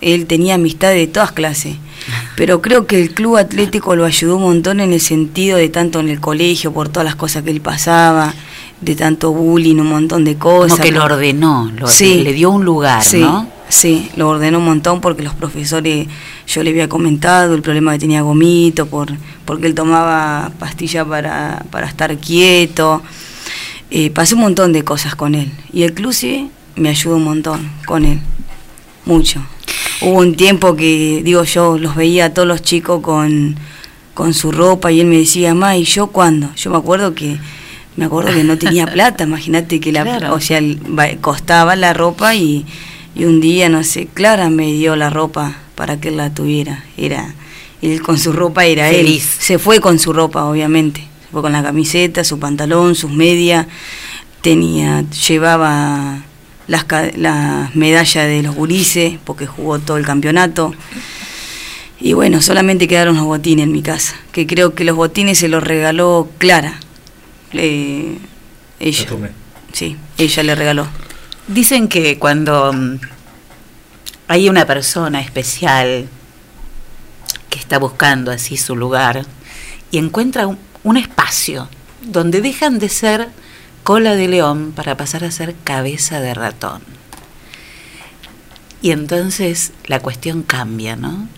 Él 0.00 0.26
tenía 0.26 0.54
amistad 0.54 0.90
de 0.90 1.06
todas 1.06 1.32
clases. 1.32 1.76
Pero 2.34 2.62
creo 2.62 2.86
que 2.86 3.00
el 3.02 3.12
club 3.12 3.36
atlético 3.36 3.94
lo 3.94 4.06
ayudó 4.06 4.36
un 4.36 4.42
montón 4.42 4.80
en 4.80 4.92
el 4.94 5.00
sentido 5.00 5.58
de 5.58 5.68
tanto 5.68 6.00
en 6.00 6.08
el 6.08 6.20
colegio, 6.20 6.72
por 6.72 6.88
todas 6.88 7.04
las 7.04 7.16
cosas 7.16 7.42
que 7.42 7.50
él 7.50 7.60
pasaba, 7.60 8.32
de 8.80 8.94
tanto 8.94 9.32
bullying, 9.32 9.76
un 9.76 9.88
montón 9.88 10.24
de 10.24 10.36
cosas. 10.36 10.78
Como 10.78 10.82
que 10.82 10.92
lo 10.92 11.04
ordenó, 11.04 11.70
lo- 11.76 11.86
Sí. 11.86 12.22
le 12.22 12.32
dio 12.32 12.50
un 12.50 12.64
lugar, 12.64 13.02
Sí, 13.04 13.18
¿no? 13.20 13.46
Sí, 13.70 14.10
lo 14.16 14.28
ordenó 14.28 14.58
un 14.58 14.64
montón 14.66 15.00
porque 15.00 15.22
los 15.22 15.34
profesores, 15.34 16.06
yo 16.46 16.62
le 16.62 16.70
había 16.70 16.88
comentado 16.88 17.54
el 17.54 17.62
problema 17.62 17.92
que 17.92 18.00
tenía 18.00 18.20
Gomito, 18.22 18.86
por, 18.86 19.08
porque 19.44 19.66
él 19.66 19.74
tomaba 19.74 20.52
pastilla 20.58 21.04
para, 21.04 21.64
para 21.70 21.86
estar 21.86 22.16
quieto. 22.18 23.02
Eh, 23.90 24.10
pasé 24.10 24.34
un 24.34 24.42
montón 24.42 24.72
de 24.72 24.84
cosas 24.84 25.14
con 25.14 25.34
él. 25.34 25.50
Y 25.72 25.82
el 25.82 25.94
club 25.94 26.12
sí 26.12 26.50
me 26.76 26.90
ayudó 26.90 27.16
un 27.16 27.24
montón 27.24 27.70
con 27.86 28.04
él, 28.04 28.20
mucho. 29.04 29.42
Hubo 30.02 30.18
un 30.18 30.34
tiempo 30.34 30.76
que, 30.76 31.22
digo 31.24 31.44
yo, 31.44 31.78
los 31.78 31.96
veía 31.96 32.26
a 32.26 32.34
todos 32.34 32.48
los 32.48 32.62
chicos 32.62 33.00
con, 33.00 33.56
con 34.14 34.34
su 34.34 34.52
ropa 34.52 34.92
y 34.92 35.00
él 35.00 35.06
me 35.06 35.18
decía, 35.18 35.54
ma, 35.54 35.76
¿y 35.76 35.84
yo 35.84 36.08
cuándo? 36.08 36.54
Yo 36.56 36.70
me 36.70 36.76
acuerdo 36.76 37.14
que 37.14 37.38
me 37.96 38.06
acuerdo 38.06 38.32
que 38.32 38.44
no 38.44 38.56
tenía 38.56 38.86
plata, 38.92 39.24
imagínate 39.24 39.78
que 39.80 39.92
la, 39.92 40.04
Claro. 40.04 40.34
o 40.34 40.40
sea, 40.40 40.60
costaba 41.20 41.76
la 41.76 41.92
ropa 41.92 42.34
y, 42.34 42.64
y 43.14 43.24
un 43.24 43.40
día, 43.40 43.68
no 43.68 43.82
sé, 43.84 44.06
Clara 44.06 44.50
me 44.50 44.72
dio 44.72 44.96
la 44.96 45.10
ropa 45.10 45.56
para 45.74 46.00
que 46.00 46.08
él 46.08 46.16
la 46.16 46.30
tuviera. 46.30 46.84
Era, 46.96 47.34
él 47.82 48.02
con 48.02 48.18
su 48.18 48.32
ropa 48.32 48.64
era 48.66 48.88
Feliz. 48.88 49.36
él. 49.38 49.42
Se 49.44 49.58
fue 49.58 49.80
con 49.80 49.98
su 49.98 50.12
ropa, 50.12 50.44
obviamente. 50.44 51.00
Se 51.00 51.28
fue 51.32 51.42
con 51.42 51.52
la 51.52 51.62
camiseta, 51.62 52.22
su 52.24 52.38
pantalón, 52.38 52.94
sus 52.94 53.10
medias. 53.10 53.66
Tenía, 54.42 55.04
llevaba 55.28 56.22
las, 56.66 56.86
las 57.16 57.74
medallas 57.76 58.26
de 58.26 58.42
los 58.42 58.54
gurises, 58.54 59.18
porque 59.24 59.46
jugó 59.46 59.78
todo 59.78 59.96
el 59.96 60.06
campeonato. 60.06 60.72
Y 62.00 62.14
bueno, 62.14 62.40
solamente 62.40 62.88
quedaron 62.88 63.16
los 63.16 63.26
botines 63.26 63.64
en 63.64 63.72
mi 63.72 63.82
casa, 63.82 64.14
que 64.32 64.46
creo 64.46 64.74
que 64.74 64.84
los 64.84 64.96
botines 64.96 65.38
se 65.38 65.48
los 65.48 65.62
regaló 65.62 66.28
Clara. 66.38 66.80
Le- 67.52 68.16
ella. 68.78 69.06
Sí, 69.72 69.96
ella 70.16 70.42
le 70.42 70.54
regaló. 70.54 70.86
Dicen 71.46 71.88
que 71.88 72.18
cuando 72.18 72.72
mm, 72.72 73.00
hay 74.28 74.48
una 74.48 74.66
persona 74.66 75.20
especial 75.20 76.08
que 77.48 77.58
está 77.58 77.78
buscando 77.78 78.30
así 78.30 78.56
su 78.56 78.76
lugar 78.76 79.26
y 79.90 79.98
encuentra 79.98 80.46
un, 80.46 80.58
un 80.84 80.96
espacio 80.96 81.68
donde 82.02 82.40
dejan 82.40 82.78
de 82.78 82.88
ser 82.88 83.28
cola 83.82 84.14
de 84.14 84.28
león 84.28 84.72
para 84.74 84.96
pasar 84.96 85.24
a 85.24 85.30
ser 85.30 85.54
cabeza 85.64 86.20
de 86.20 86.34
ratón. 86.34 86.82
Y 88.82 88.92
entonces 88.92 89.72
la 89.86 90.00
cuestión 90.00 90.42
cambia, 90.42 90.96
¿no? 90.96 91.28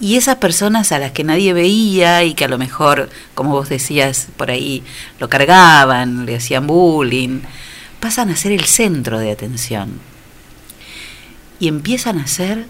Y 0.00 0.16
esas 0.16 0.36
personas 0.36 0.90
a 0.92 0.98
las 0.98 1.12
que 1.12 1.24
nadie 1.24 1.52
veía 1.52 2.24
y 2.24 2.34
que 2.34 2.44
a 2.44 2.48
lo 2.48 2.58
mejor, 2.58 3.08
como 3.34 3.52
vos 3.52 3.68
decías, 3.68 4.26
por 4.36 4.50
ahí 4.50 4.82
lo 5.20 5.28
cargaban, 5.28 6.26
le 6.26 6.36
hacían 6.36 6.66
bullying, 6.66 7.40
pasan 8.04 8.28
a 8.28 8.36
ser 8.36 8.52
el 8.52 8.66
centro 8.66 9.18
de 9.18 9.32
atención. 9.32 9.92
Y 11.58 11.68
empiezan 11.68 12.18
a 12.18 12.26
ser 12.26 12.66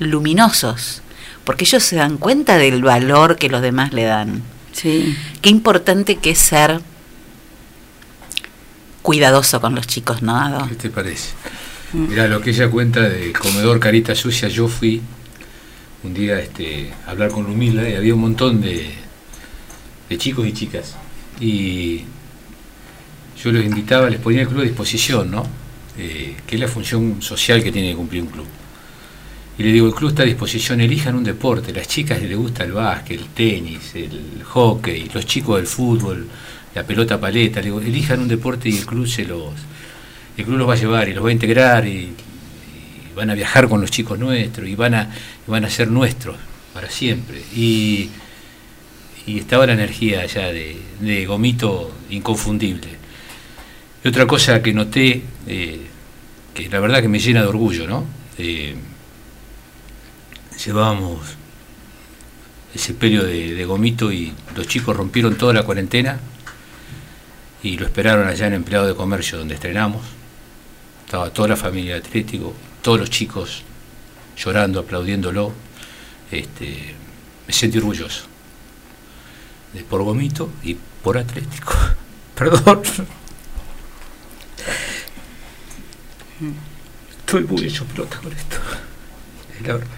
luminosos, 0.00 1.00
porque 1.44 1.62
ellos 1.62 1.84
se 1.84 1.94
dan 1.94 2.16
cuenta 2.16 2.58
del 2.58 2.82
valor 2.82 3.36
que 3.36 3.48
los 3.48 3.62
demás 3.62 3.92
le 3.92 4.02
dan. 4.02 4.42
Sí. 4.72 5.16
Qué 5.42 5.50
importante 5.50 6.16
que 6.16 6.30
es 6.30 6.40
ser 6.40 6.80
cuidadoso 9.02 9.60
con 9.60 9.76
los 9.76 9.86
chicos, 9.86 10.22
¿no? 10.22 10.36
Ado? 10.36 10.66
¿Qué 10.68 10.74
te 10.74 10.90
parece? 10.90 11.30
Mira, 11.92 12.26
lo 12.26 12.40
que 12.40 12.50
ella 12.50 12.68
cuenta 12.68 13.02
de 13.02 13.32
comedor 13.32 13.78
carita 13.78 14.16
sucia, 14.16 14.48
yo 14.48 14.66
fui 14.66 15.00
un 16.02 16.14
día 16.14 16.40
este, 16.40 16.92
a 17.06 17.12
hablar 17.12 17.30
con 17.30 17.44
Lumila 17.44 17.88
y 17.88 17.94
había 17.94 18.14
un 18.14 18.22
montón 18.22 18.60
de, 18.60 18.90
de 20.08 20.18
chicos 20.18 20.48
y 20.48 20.52
chicas. 20.52 20.96
Y 21.38 22.02
yo 23.42 23.52
los 23.52 23.64
invitaba, 23.64 24.10
les 24.10 24.20
ponía 24.20 24.42
el 24.42 24.48
club 24.48 24.60
a 24.60 24.64
disposición, 24.64 25.30
¿no? 25.30 25.46
Eh, 25.96 26.36
que 26.46 26.56
es 26.56 26.60
la 26.60 26.68
función 26.68 27.22
social 27.22 27.62
que 27.62 27.72
tiene 27.72 27.90
que 27.90 27.96
cumplir 27.96 28.22
un 28.22 28.28
club. 28.28 28.46
Y 29.58 29.64
le 29.64 29.72
digo, 29.72 29.88
el 29.88 29.94
club 29.94 30.10
está 30.10 30.22
a 30.22 30.26
disposición, 30.26 30.80
elijan 30.80 31.16
un 31.16 31.24
deporte. 31.24 31.72
Las 31.72 31.88
chicas 31.88 32.22
les 32.22 32.36
gusta 32.36 32.62
el 32.62 32.72
básquet, 32.72 33.18
el 33.18 33.26
tenis, 33.28 33.92
el 33.94 34.42
hockey, 34.44 35.10
los 35.12 35.26
chicos 35.26 35.56
del 35.56 35.66
fútbol, 35.66 36.28
la 36.74 36.84
pelota 36.84 37.18
paleta. 37.20 37.58
Le 37.60 37.66
digo, 37.66 37.80
elijan 37.80 38.20
un 38.20 38.28
deporte 38.28 38.68
y 38.68 38.78
el 38.78 38.86
club 38.86 39.08
se 39.08 39.24
los, 39.24 39.52
el 40.36 40.44
club 40.44 40.58
los 40.58 40.68
va 40.68 40.74
a 40.74 40.76
llevar 40.76 41.08
y 41.08 41.14
los 41.14 41.24
va 41.24 41.30
a 41.30 41.32
integrar 41.32 41.86
y, 41.86 42.12
van 43.16 43.30
a 43.30 43.34
viajar 43.34 43.68
con 43.68 43.80
los 43.80 43.90
chicos 43.90 44.16
nuestros 44.16 44.68
y 44.68 44.76
van 44.76 44.94
a, 44.94 45.10
van 45.48 45.64
a 45.64 45.70
ser 45.70 45.90
nuestros 45.90 46.36
para 46.72 46.88
siempre. 46.88 47.42
Y, 47.52 48.10
y 49.26 49.40
estaba 49.40 49.66
la 49.66 49.72
energía 49.72 50.20
allá 50.20 50.52
de, 50.52 50.76
de 51.00 51.26
Gomito 51.26 51.90
inconfundible. 52.10 52.97
Y 54.04 54.08
otra 54.08 54.26
cosa 54.26 54.62
que 54.62 54.72
noté, 54.72 55.22
eh, 55.46 55.86
que 56.54 56.68
la 56.68 56.80
verdad 56.80 57.02
que 57.02 57.08
me 57.08 57.18
llena 57.18 57.42
de 57.42 57.48
orgullo, 57.48 57.86
¿no? 57.86 58.06
Eh, 58.38 58.76
llevábamos 60.64 61.20
ese 62.74 62.94
pelio 62.94 63.24
de, 63.24 63.54
de 63.54 63.64
gomito 63.64 64.12
y 64.12 64.32
los 64.54 64.66
chicos 64.68 64.96
rompieron 64.96 65.36
toda 65.36 65.52
la 65.52 65.62
cuarentena 65.62 66.20
y 67.62 67.76
lo 67.76 67.86
esperaron 67.86 68.28
allá 68.28 68.46
en 68.46 68.54
empleado 68.54 68.86
de 68.86 68.94
comercio 68.94 69.38
donde 69.38 69.54
estrenamos. 69.54 70.02
Estaba 71.04 71.30
toda 71.30 71.48
la 71.48 71.56
familia 71.56 71.94
de 71.94 72.00
Atlético, 72.00 72.54
todos 72.82 73.00
los 73.00 73.10
chicos 73.10 73.62
llorando, 74.36 74.80
aplaudiéndolo. 74.80 75.52
Este, 76.30 76.94
me 77.46 77.52
sentí 77.52 77.78
orgulloso. 77.78 78.24
De 79.72 79.82
por 79.84 80.02
gomito 80.02 80.50
y 80.62 80.76
por 81.02 81.18
Atlético. 81.18 81.74
Perdón. 82.34 82.82
Estoy 87.18 87.44
muy 87.44 87.64
hecho 87.64 87.84
pelota 87.84 88.18
con 88.18 88.32
esto. 88.32 88.56
Es 89.58 89.66
la 89.66 89.74
verdad. 89.74 89.88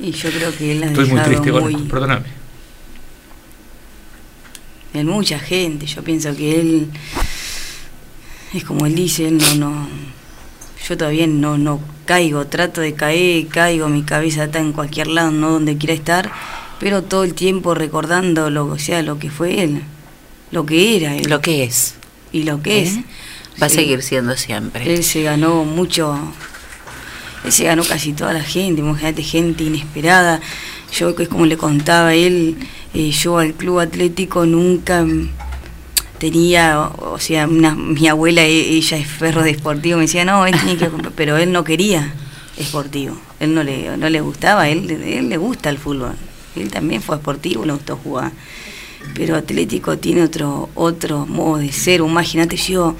Y 0.00 0.10
yo 0.10 0.30
creo 0.30 0.56
que 0.56 0.72
él 0.72 0.82
ha 0.82 0.86
Estoy 0.86 1.08
muy 1.08 1.20
triste, 1.20 1.52
muy, 1.52 1.72
con 1.74 1.88
perdóname. 1.88 2.26
en 4.92 5.06
mucha 5.06 5.38
gente. 5.38 5.86
Yo 5.86 6.02
pienso 6.02 6.34
que 6.34 6.60
él 6.60 6.90
es 8.54 8.64
como 8.64 8.86
él 8.86 8.94
dice, 8.94 9.26
él 9.28 9.38
no, 9.38 9.54
no, 9.56 9.88
yo 10.88 10.96
todavía 10.96 11.26
no, 11.26 11.58
no 11.58 11.80
caigo, 12.06 12.46
trato 12.46 12.80
de 12.80 12.94
caer, 12.94 13.48
caigo, 13.48 13.88
mi 13.88 14.02
cabeza 14.04 14.44
está 14.44 14.60
en 14.60 14.72
cualquier 14.72 15.08
lado, 15.08 15.32
no 15.32 15.50
donde 15.52 15.76
quiera 15.76 15.94
estar, 15.94 16.30
pero 16.78 17.02
todo 17.02 17.24
el 17.24 17.34
tiempo 17.34 17.74
recordando 17.74 18.50
lo, 18.50 18.66
o 18.66 18.78
sea, 18.78 19.02
lo 19.02 19.18
que 19.18 19.30
fue 19.30 19.64
él, 19.64 19.82
lo 20.54 20.64
que 20.64 20.96
era 20.96 21.14
él 21.16 21.28
Lo 21.28 21.40
que 21.40 21.64
es. 21.64 21.94
y 22.32 22.44
lo 22.44 22.62
que 22.62 22.82
es. 22.82 22.94
¿eh? 22.94 23.04
Va 23.62 23.66
a 23.66 23.68
seguir 23.68 24.02
siendo 24.02 24.36
siempre. 24.36 24.92
Él 24.94 25.04
se 25.04 25.22
ganó 25.22 25.64
mucho, 25.64 26.16
él 27.44 27.52
se 27.52 27.64
ganó 27.64 27.84
casi 27.84 28.12
toda 28.12 28.32
la 28.32 28.42
gente, 28.42 28.80
imagínate, 28.80 29.22
gente 29.22 29.64
inesperada. 29.64 30.40
Yo, 30.92 31.14
que 31.14 31.24
es 31.24 31.28
como 31.28 31.44
le 31.46 31.56
contaba 31.56 32.08
a 32.08 32.14
él, 32.14 32.56
eh, 32.94 33.10
yo 33.10 33.38
al 33.38 33.52
club 33.54 33.80
atlético 33.80 34.46
nunca 34.46 35.04
tenía, 36.18 36.78
o 36.98 37.18
sea, 37.18 37.46
una- 37.46 37.74
mi 37.74 38.06
abuela, 38.08 38.42
e- 38.42 38.76
ella 38.76 38.96
es 38.96 39.06
ferro 39.06 39.42
de 39.42 39.50
esportivo, 39.50 39.96
me 39.98 40.02
decía, 40.04 40.24
no, 40.24 40.46
él 40.46 40.54
tiene 40.58 40.76
que, 40.76 40.88
comprar", 40.88 41.12
pero 41.16 41.36
él 41.36 41.52
no 41.52 41.64
quería 41.64 42.12
esportivo, 42.56 43.16
él 43.40 43.54
no 43.54 43.62
le, 43.64 43.96
no 43.96 44.08
le 44.08 44.20
gustaba, 44.20 44.68
él, 44.68 44.88
él 44.90 45.28
le 45.28 45.36
gusta 45.36 45.70
el 45.70 45.78
fútbol, 45.78 46.14
él 46.56 46.70
también 46.70 47.02
fue 47.02 47.16
esportivo, 47.16 47.64
le 47.64 47.72
gustó 47.72 47.96
jugar. 47.96 48.30
Pero 49.14 49.36
Atlético 49.36 49.98
tiene 49.98 50.22
otro 50.22 50.70
otro 50.74 51.26
modo 51.26 51.58
de 51.58 51.72
ser, 51.72 52.00
imagínate 52.00 52.56
yo, 52.56 52.96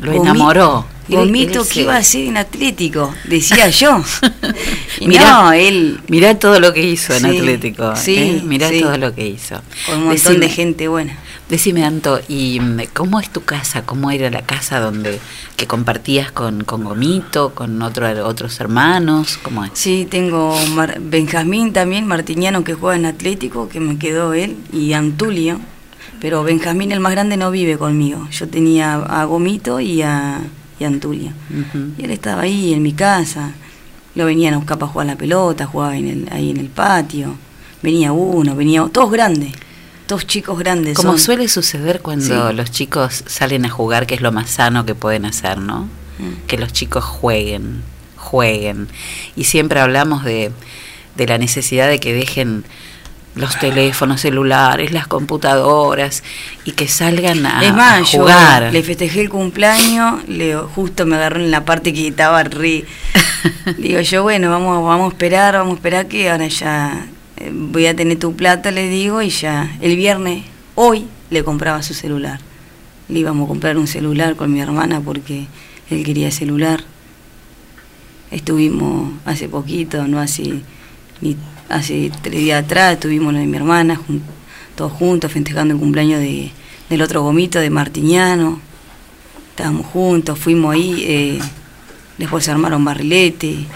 Lo 0.00 0.12
enamoró. 0.12 0.86
¿qué 1.66 1.74
se- 1.74 1.80
iba 1.82 1.94
a 1.96 1.98
hacer 1.98 2.26
en 2.26 2.36
Atlético? 2.36 3.12
Decía 3.24 3.68
yo. 3.80 4.02
Mirá, 5.06 5.30
no, 5.42 5.52
él, 5.52 6.00
Mirá 6.08 6.38
todo 6.38 6.60
lo 6.60 6.72
que 6.72 6.82
hizo 6.82 7.12
en 7.14 7.22
Sí, 7.30 7.38
Atlético. 7.38 7.96
sí, 7.96 8.14
¿eh? 8.16 8.42
Mirá 8.44 8.68
sí. 8.68 8.80
todo 8.80 8.96
lo 8.96 9.14
que 9.14 9.26
hizo. 9.26 9.60
con 9.86 9.98
un 9.98 10.04
montón 10.06 10.34
Decime- 10.36 10.38
de 10.40 10.48
gente 10.48 10.88
buena. 10.88 11.18
Decime, 11.50 11.84
Anto, 11.84 12.20
¿y 12.28 12.60
mm, 12.60 12.80
cómo 12.94 13.18
es 13.18 13.28
tu 13.30 13.42
casa? 13.42 13.82
¿Cómo 13.82 14.10
era 14.12 14.30
la 14.30 14.42
casa 14.42 14.78
donde 14.78 15.18
que 15.56 15.66
compartías 15.66 16.30
con, 16.30 16.62
con 16.62 16.84
Gomito, 16.84 17.54
con 17.54 17.82
otro, 17.82 18.06
otros 18.26 18.60
hermanos? 18.60 19.36
¿Cómo 19.42 19.64
es? 19.64 19.72
Sí, 19.74 20.06
tengo 20.08 20.56
Mar- 20.74 21.00
Benjamín 21.00 21.72
también, 21.72 22.06
Martiniano, 22.06 22.62
que 22.62 22.74
juega 22.74 22.96
en 22.96 23.06
Atlético, 23.06 23.68
que 23.68 23.80
me 23.80 23.98
quedó 23.98 24.32
él, 24.32 24.56
y 24.72 24.92
Antulio. 24.92 25.58
Pero 26.20 26.44
Benjamín, 26.44 26.92
el 26.92 27.00
más 27.00 27.12
grande, 27.12 27.36
no 27.36 27.50
vive 27.50 27.76
conmigo. 27.78 28.28
Yo 28.30 28.46
tenía 28.48 28.94
a 28.94 29.24
Gomito 29.24 29.80
y 29.80 30.02
a, 30.02 30.40
y 30.78 30.84
a 30.84 30.86
Antulio. 30.86 31.32
Y 31.98 32.04
él 32.04 32.10
estaba 32.12 32.42
ahí 32.42 32.72
en 32.74 32.82
mi 32.82 32.92
casa. 32.92 33.52
Lo 34.14 34.26
venían 34.26 34.54
a 34.54 34.58
buscar 34.58 34.78
para 34.78 34.92
jugar 34.92 35.06
la 35.08 35.16
pelota, 35.16 35.66
jugaba 35.66 35.96
en 35.96 36.08
el, 36.08 36.28
ahí 36.30 36.50
en 36.50 36.58
el 36.58 36.68
patio. 36.68 37.34
Venía 37.82 38.12
uno, 38.12 38.54
venía 38.54 38.86
todos 38.92 39.10
grandes, 39.10 39.52
todos 40.10 40.26
chicos 40.26 40.58
grandes. 40.58 40.96
Como 40.96 41.12
son. 41.12 41.18
suele 41.20 41.46
suceder 41.46 42.00
cuando 42.00 42.50
Sí. 42.50 42.56
los 42.56 42.72
chicos 42.72 43.22
salen 43.28 43.64
a 43.64 43.70
jugar, 43.70 44.08
que 44.08 44.16
es 44.16 44.20
lo 44.20 44.32
más 44.32 44.50
sano 44.50 44.84
que 44.84 44.96
pueden 44.96 45.24
hacer, 45.24 45.58
¿no? 45.58 45.88
Mm. 46.18 46.46
Que 46.48 46.58
los 46.58 46.72
chicos 46.72 47.04
jueguen, 47.04 47.82
jueguen. 48.16 48.88
Y 49.36 49.44
siempre 49.44 49.78
hablamos 49.78 50.24
de, 50.24 50.50
de 51.14 51.26
la 51.28 51.38
necesidad 51.38 51.88
de 51.88 52.00
que 52.00 52.12
dejen 52.12 52.64
los 53.36 53.56
teléfonos 53.60 54.20
celulares, 54.22 54.90
las 54.90 55.06
computadoras 55.06 56.24
y 56.64 56.72
que 56.72 56.88
salgan 56.88 57.46
a, 57.46 57.62
es 57.62 57.70
a 57.70 57.72
más, 57.72 58.10
jugar. 58.10 58.64
yo 58.64 58.70
le 58.72 58.82
festejé 58.82 59.20
el 59.20 59.30
cumpleaños, 59.30 60.28
le, 60.28 60.56
justo 60.56 61.06
me 61.06 61.14
agarró 61.14 61.38
en 61.38 61.52
la 61.52 61.64
parte 61.64 61.92
que 61.92 62.08
estaba 62.08 62.42
re. 62.42 62.84
digo 63.78 64.00
yo, 64.00 64.24
bueno, 64.24 64.50
vamos, 64.50 64.84
vamos 64.84 65.12
a 65.12 65.14
esperar, 65.14 65.54
vamos 65.54 65.74
a 65.74 65.76
esperar 65.76 66.08
que 66.08 66.28
ahora 66.28 66.48
ya 66.48 67.06
voy 67.52 67.86
a 67.86 67.96
tener 67.96 68.18
tu 68.18 68.34
plata, 68.34 68.70
le 68.70 68.88
digo, 68.88 69.22
y 69.22 69.30
ya 69.30 69.76
el 69.80 69.96
viernes, 69.96 70.44
hoy, 70.74 71.06
le 71.30 71.44
compraba 71.44 71.82
su 71.82 71.94
celular. 71.94 72.40
Le 73.08 73.20
íbamos 73.20 73.46
a 73.46 73.48
comprar 73.48 73.78
un 73.78 73.86
celular 73.86 74.36
con 74.36 74.52
mi 74.52 74.60
hermana 74.60 75.00
porque 75.00 75.46
él 75.90 76.04
quería 76.04 76.30
celular. 76.30 76.84
Estuvimos 78.30 79.12
hace 79.24 79.48
poquito, 79.48 80.06
no 80.06 80.20
hace 80.20 80.60
ni 81.20 81.36
hace 81.68 82.10
tres 82.22 82.38
días 82.38 82.64
atrás, 82.64 82.94
estuvimos 82.94 83.32
lo 83.32 83.38
de 83.38 83.46
mi 83.46 83.56
hermana, 83.56 84.00
todos 84.74 84.92
juntos 84.92 85.32
festejando 85.32 85.74
el 85.74 85.80
cumpleaños 85.80 86.20
de, 86.20 86.50
del 86.88 87.02
otro 87.02 87.22
gomito 87.22 87.58
de 87.58 87.70
Martiñano. 87.70 88.60
Estábamos 89.50 89.86
juntos, 89.86 90.38
fuimos 90.38 90.74
ahí, 90.74 91.04
eh, 91.06 91.38
después 92.18 92.44
se 92.44 92.50
armaron 92.50 92.84
barrilete. 92.84 93.66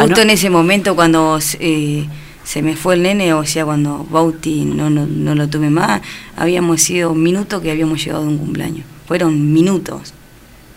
Justo 0.00 0.22
en 0.22 0.30
ese 0.30 0.50
momento 0.50 0.94
cuando 0.94 1.38
eh, 1.58 2.06
se 2.44 2.62
me 2.62 2.76
fue 2.76 2.94
el 2.94 3.02
nene, 3.02 3.34
o 3.34 3.44
sea, 3.44 3.64
cuando 3.64 4.06
Bauti 4.10 4.64
no, 4.64 4.90
no, 4.90 5.06
no 5.06 5.34
lo 5.34 5.48
tuve 5.48 5.70
más, 5.70 6.00
habíamos 6.36 6.82
sido 6.82 7.12
un 7.12 7.22
minuto 7.22 7.60
que 7.60 7.70
habíamos 7.70 8.02
llegado 8.04 8.22
de 8.22 8.28
un 8.28 8.38
cumpleaños. 8.38 8.84
Fueron 9.06 9.52
minutos, 9.52 10.14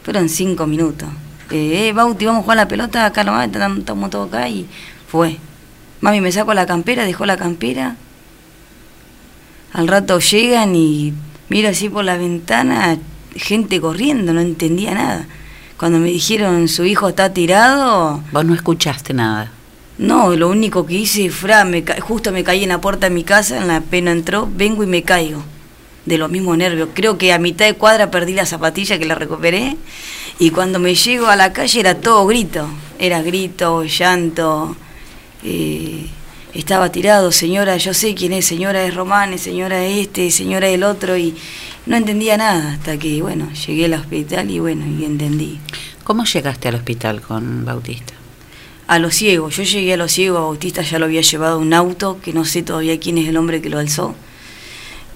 fueron 0.04 0.30
cinco 0.30 0.68
minutos. 0.68 1.10
Eh, 1.52 1.88
eh, 1.88 1.94
Bauti, 1.94 2.26
vamos 2.26 2.42
a 2.42 2.44
jugar 2.44 2.58
a 2.58 2.62
la 2.64 2.68
pelota, 2.68 3.06
acá 3.06 3.24
nomás, 3.24 3.48
estamos 3.48 4.10
todos 4.10 4.28
acá 4.28 4.50
y 4.50 4.68
fue. 5.08 5.38
Mami, 6.02 6.20
me 6.20 6.32
saco 6.32 6.54
la 6.54 6.66
campera, 6.66 7.06
dejó 7.06 7.26
la 7.26 7.38
campera. 7.38 7.96
Al 9.72 9.88
rato 9.88 10.20
llegan 10.20 10.76
y 10.76 11.14
miro 11.50 11.70
así 11.70 11.90
por 11.90 12.04
la 12.04 12.18
ventana, 12.18 12.98
gente 13.36 13.80
corriendo, 13.80 14.34
no 14.34 14.42
entendía 14.42 14.94
nada. 14.94 15.26
Cuando 15.78 16.00
me 16.00 16.10
dijeron 16.10 16.68
su 16.68 16.86
hijo 16.86 17.10
está 17.10 17.34
tirado, 17.34 18.22
Vos 18.32 18.46
no 18.46 18.54
escuchaste 18.54 19.14
nada. 19.14 19.52
No, 19.98 20.36
lo 20.36 20.50
único 20.50 20.86
que 20.86 20.96
hice, 20.96 21.30
fra, 21.30 21.66
me 21.66 21.84
justo 22.02 22.32
me 22.32 22.44
caí 22.44 22.64
en 22.64 22.70
la 22.70 22.82
puerta 22.82 23.08
de 23.10 23.16
mi 23.16 23.24
casa, 23.24 23.58
en 23.58 23.68
la 23.68 23.82
pena 23.82 24.12
entró, 24.12 24.50
vengo 24.52 24.84
y 24.84 24.88
me 24.88 25.04
caigo. 25.04 25.44
De 26.06 26.18
los 26.18 26.30
mismos 26.30 26.58
nervios. 26.58 26.90
Creo 26.94 27.18
que 27.18 27.32
a 27.32 27.40
mitad 27.40 27.66
de 27.66 27.76
cuadra 27.76 28.12
perdí 28.12 28.34
la 28.34 28.46
zapatilla 28.46 29.00
que 29.00 29.06
la 29.06 29.16
recuperé. 29.16 29.78
Y 30.38 30.50
cuando 30.50 30.78
me 30.80 30.96
llego 30.96 31.28
a 31.28 31.36
la 31.38 31.54
calle 31.54 31.80
era 31.80 31.96
todo 31.96 32.26
grito. 32.26 32.68
Era 33.00 33.22
grito, 33.22 33.84
llanto. 33.84 34.76
eh, 35.44 36.08
estaba 36.54 36.92
tirado, 36.92 37.32
señora, 37.32 37.78
yo 37.78 37.94
sé 37.94 38.14
quién 38.14 38.34
es, 38.34 38.46
señora 38.46 38.84
es 38.84 38.94
Román, 38.94 39.38
señora 39.40 39.84
es 39.86 40.08
este, 40.08 40.30
señora 40.30 40.68
es 40.68 40.76
el 40.76 40.84
otro. 40.84 41.18
Y 41.18 41.36
no 41.86 41.96
entendía 41.96 42.38
nada 42.38 42.74
hasta 42.74 42.98
que, 42.98 43.22
bueno, 43.22 43.52
llegué 43.54 43.86
al 43.86 43.94
hospital 43.94 44.50
y 44.52 44.60
bueno, 44.60 44.86
y 44.86 45.06
entendí. 45.06 45.60
¿Cómo 46.04 46.26
llegaste 46.26 46.68
al 46.68 46.76
hospital 46.76 47.22
con 47.22 47.66
Bautista? 47.66 48.14
A 48.88 49.00
los 49.00 49.16
ciegos, 49.16 49.56
yo 49.56 49.64
llegué 49.64 49.94
a 49.94 49.98
los 49.98 50.12
ciegos, 50.12 50.40
a 50.40 50.44
Bautista 50.44 50.82
ya 50.82 51.00
lo 51.00 51.06
había 51.06 51.22
llevado 51.22 51.58
un 51.58 51.74
auto, 51.74 52.20
que 52.22 52.34
no 52.34 52.46
sé 52.46 52.62
todavía 52.62 53.00
quién 53.00 53.18
es 53.18 53.28
el 53.28 53.38
hombre 53.38 53.62
que 53.62 53.70
lo 53.70 53.80
alzó. 53.80 54.16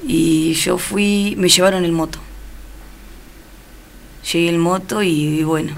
Y 0.08 0.54
yo 0.54 0.78
fui, 0.78 1.36
me 1.38 1.50
llevaron 1.50 1.86
el 1.86 1.91
moto. 1.91 2.19
Llegué 4.32 4.50
el 4.50 4.58
moto 4.58 5.04
y, 5.04 5.10
y 5.10 5.43
bueno, 5.43 5.73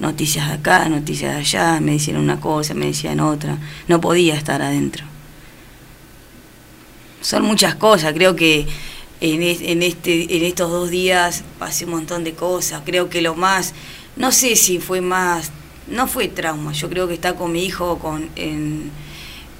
noticias 0.00 0.48
de 0.48 0.54
acá, 0.54 0.88
noticias 0.88 1.32
de 1.34 1.40
allá, 1.40 1.80
me 1.80 1.92
decían 1.92 2.16
una 2.18 2.40
cosa, 2.40 2.74
me 2.74 2.86
decían 2.86 3.20
otra. 3.20 3.58
No 3.88 4.00
podía 4.00 4.34
estar 4.34 4.62
adentro. 4.62 5.04
Son 7.20 7.42
muchas 7.44 7.74
cosas, 7.74 8.12
creo 8.12 8.36
que 8.36 8.66
en, 9.20 9.42
en, 9.42 9.82
este, 9.82 10.36
en 10.36 10.42
estos 10.44 10.70
dos 10.70 10.90
días 10.90 11.42
pasé 11.58 11.86
un 11.86 11.92
montón 11.92 12.22
de 12.24 12.34
cosas. 12.34 12.82
Creo 12.84 13.08
que 13.08 13.22
lo 13.22 13.34
más, 13.34 13.72
no 14.16 14.30
sé 14.30 14.56
si 14.56 14.78
fue 14.78 15.00
más, 15.00 15.50
no 15.88 16.06
fue 16.06 16.28
trauma, 16.28 16.72
yo 16.72 16.88
creo 16.90 17.08
que 17.08 17.14
está 17.14 17.34
con 17.34 17.52
mi 17.52 17.64
hijo 17.64 17.98
con, 17.98 18.28
en, 18.36 18.90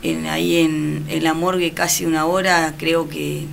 en- 0.02 0.26
ahí 0.26 0.56
en, 0.58 1.04
en 1.08 1.24
la 1.24 1.32
morgue 1.34 1.72
casi 1.72 2.04
una 2.04 2.26
hora, 2.26 2.74
creo 2.78 3.08
que 3.08 3.46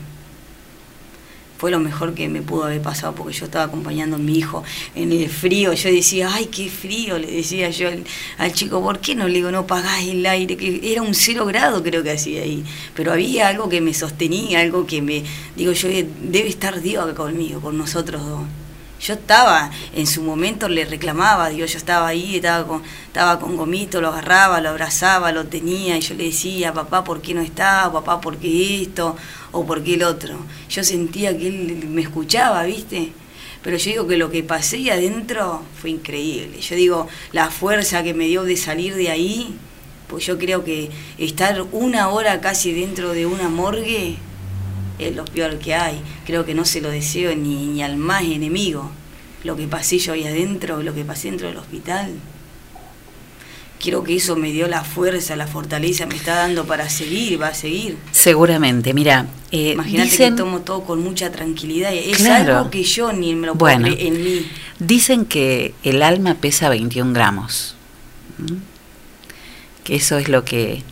fue 1.62 1.70
lo 1.70 1.80
mejor 1.80 2.16
que 2.16 2.28
me 2.28 2.42
pudo 2.42 2.64
haber 2.64 2.82
pasado 2.82 3.14
porque 3.14 3.34
yo 3.34 3.46
estaba 3.46 3.66
acompañando 3.66 4.16
a 4.16 4.20
mi 4.20 4.36
hijo 4.36 4.64
en 4.96 5.12
el 5.12 5.30
frío. 5.30 5.74
Yo 5.74 5.92
decía, 5.92 6.28
ay, 6.34 6.48
qué 6.48 6.72
frío, 6.72 7.20
le 7.20 7.28
decía 7.28 7.70
yo 7.70 7.88
al, 7.88 8.04
al 8.40 8.52
chico, 8.52 8.82
¿por 8.82 8.98
qué 8.98 9.14
no 9.14 9.28
le 9.28 9.36
digo, 9.36 9.52
no 9.52 9.68
pagás 9.68 10.02
el 10.08 10.26
aire? 10.26 10.58
Que 10.58 10.92
era 10.92 11.04
un 11.04 11.14
cero 11.14 11.46
grado 11.46 11.84
creo 11.84 12.02
que 12.02 12.10
hacía 12.10 12.42
ahí. 12.42 12.64
Pero 12.96 13.14
había 13.14 13.48
algo 13.48 13.70
que 13.70 13.80
me 13.80 13.94
sostenía, 13.94 14.60
algo 14.60 14.88
que 14.88 15.04
me, 15.04 15.22
digo 15.56 15.72
yo, 15.74 15.88
debe 15.88 16.50
estar 16.50 16.82
Dios 16.82 17.14
conmigo, 17.14 17.62
con 17.62 17.78
nosotros 17.78 18.26
dos. 18.26 18.42
Yo 19.02 19.16
estaba, 19.16 19.72
en 19.96 20.06
su 20.06 20.22
momento 20.22 20.70
le 20.70 20.86
reclamaba, 20.86 21.50
digo, 21.50 21.66
yo 21.66 21.78
estaba 21.78 22.08
ahí, 22.08 22.36
estaba 22.36 22.68
con, 22.68 22.84
estaba 23.08 23.40
con 23.40 23.58
Gomito, 23.58 24.00
lo 24.00 24.10
agarraba, 24.10 24.62
lo 24.62 24.70
abrazaba, 24.70 25.32
lo 25.32 25.48
tenía, 25.48 25.98
y 25.98 26.02
yo 26.02 26.14
le 26.14 26.26
decía, 26.26 26.72
papá, 26.72 27.04
¿por 27.04 27.20
qué 27.20 27.34
no 27.34 27.42
está? 27.42 27.92
Papá, 27.92 28.22
¿por 28.22 28.38
qué 28.38 28.84
esto? 28.84 29.18
O 29.54 29.66
¿por 29.66 29.84
qué 29.84 29.96
el 29.96 30.04
otro? 30.04 30.36
Yo 30.70 30.84
sentía 30.84 31.36
que 31.36 31.48
él 31.48 31.88
me 31.90 32.04
escuchaba, 32.04 32.62
¿viste? 32.64 33.12
Pero 33.64 33.78
yo 33.78 33.92
digo 33.92 34.08
que 34.08 34.18
lo 34.18 34.30
que 34.30 34.44
pasé 34.44 34.78
ahí 34.78 34.90
adentro 34.92 35.64
fue 35.82 35.90
increíble. 35.90 36.60
Yo 36.62 36.76
digo, 36.76 37.08
la 37.32 37.50
fuerza 37.50 38.04
que 38.04 38.14
me 38.14 38.26
dio 38.26 38.44
de 38.44 38.56
salir 38.56 38.94
de 38.94 39.10
ahí, 39.10 39.56
pues 40.08 40.28
yo 40.28 40.38
creo 40.38 40.64
que 40.64 40.92
estar 41.18 41.64
una 41.72 42.10
hora 42.10 42.40
casi 42.40 42.72
dentro 42.72 43.14
de 43.14 43.26
una 43.26 43.50
morgue 43.50 44.18
es 45.10 45.16
lo 45.16 45.26
peor 45.26 45.58
que 45.60 45.74
hay. 45.76 46.00
Creo 46.26 46.46
que 46.46 46.54
no 46.54 46.66
se 46.66 46.82
lo 46.82 46.90
deseo 46.90 47.36
ni, 47.36 47.68
ni 47.68 47.84
al 47.84 47.98
más 47.98 48.24
enemigo. 48.24 48.92
Lo 49.44 49.56
que 49.56 49.68
pasé 49.68 49.98
yo 49.98 50.14
ahí 50.14 50.26
adentro, 50.26 50.82
lo 50.84 50.94
que 50.94 51.04
pasé 51.04 51.30
dentro 51.30 51.48
del 51.48 51.58
hospital. 51.58 52.12
Creo 53.84 54.04
que 54.04 54.16
eso 54.16 54.36
me 54.36 54.52
dio 54.52 54.68
la 54.68 54.84
fuerza, 54.84 55.36
la 55.36 55.48
fortaleza, 55.48 56.06
me 56.06 56.16
está 56.16 56.36
dando 56.36 56.66
para 56.68 56.88
seguir, 56.88 57.42
va 57.42 57.48
a 57.48 57.54
seguir. 57.56 57.98
Seguramente, 58.12 58.94
mira, 58.94 59.26
eh, 59.52 59.72
Imagínate 59.72 60.12
dicen, 60.12 60.34
que 60.36 60.38
tomo 60.38 60.60
todo 60.62 60.84
con 60.84 61.02
mucha 61.02 61.32
tranquilidad. 61.32 61.92
Es 61.92 62.18
Claro. 62.18 62.58
algo 62.60 62.70
que 62.70 62.84
yo 62.84 63.12
ni 63.12 63.34
me 63.34 63.48
lo 63.48 63.56
puedo 63.56 63.74
en 63.76 64.24
mí. 64.24 64.46
dicen 64.78 65.26
que 65.26 65.74
el 65.82 66.04
alma 66.04 66.36
pesa 66.36 66.70
21 66.70 67.14
gramos. 67.14 67.76
¿Mm? 68.38 68.58
Que 69.84 69.96
eso 69.96 70.20
es 70.20 70.30
lo 70.30 70.46
que 70.46 70.84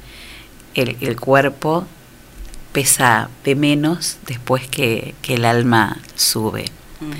el, 0.73 0.97
el 1.01 1.19
cuerpo 1.19 1.85
pesa 2.71 3.29
de 3.43 3.55
menos 3.55 4.17
después 4.27 4.67
que, 4.67 5.15
que 5.21 5.35
el 5.35 5.45
alma 5.45 5.97
sube. 6.15 6.65
Mm. 6.99 7.13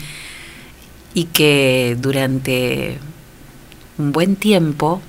y 1.13 1.23
que 1.25 1.97
durante 1.99 2.97
un 3.97 4.11
buen 4.11 4.35
tiempo 4.35 5.01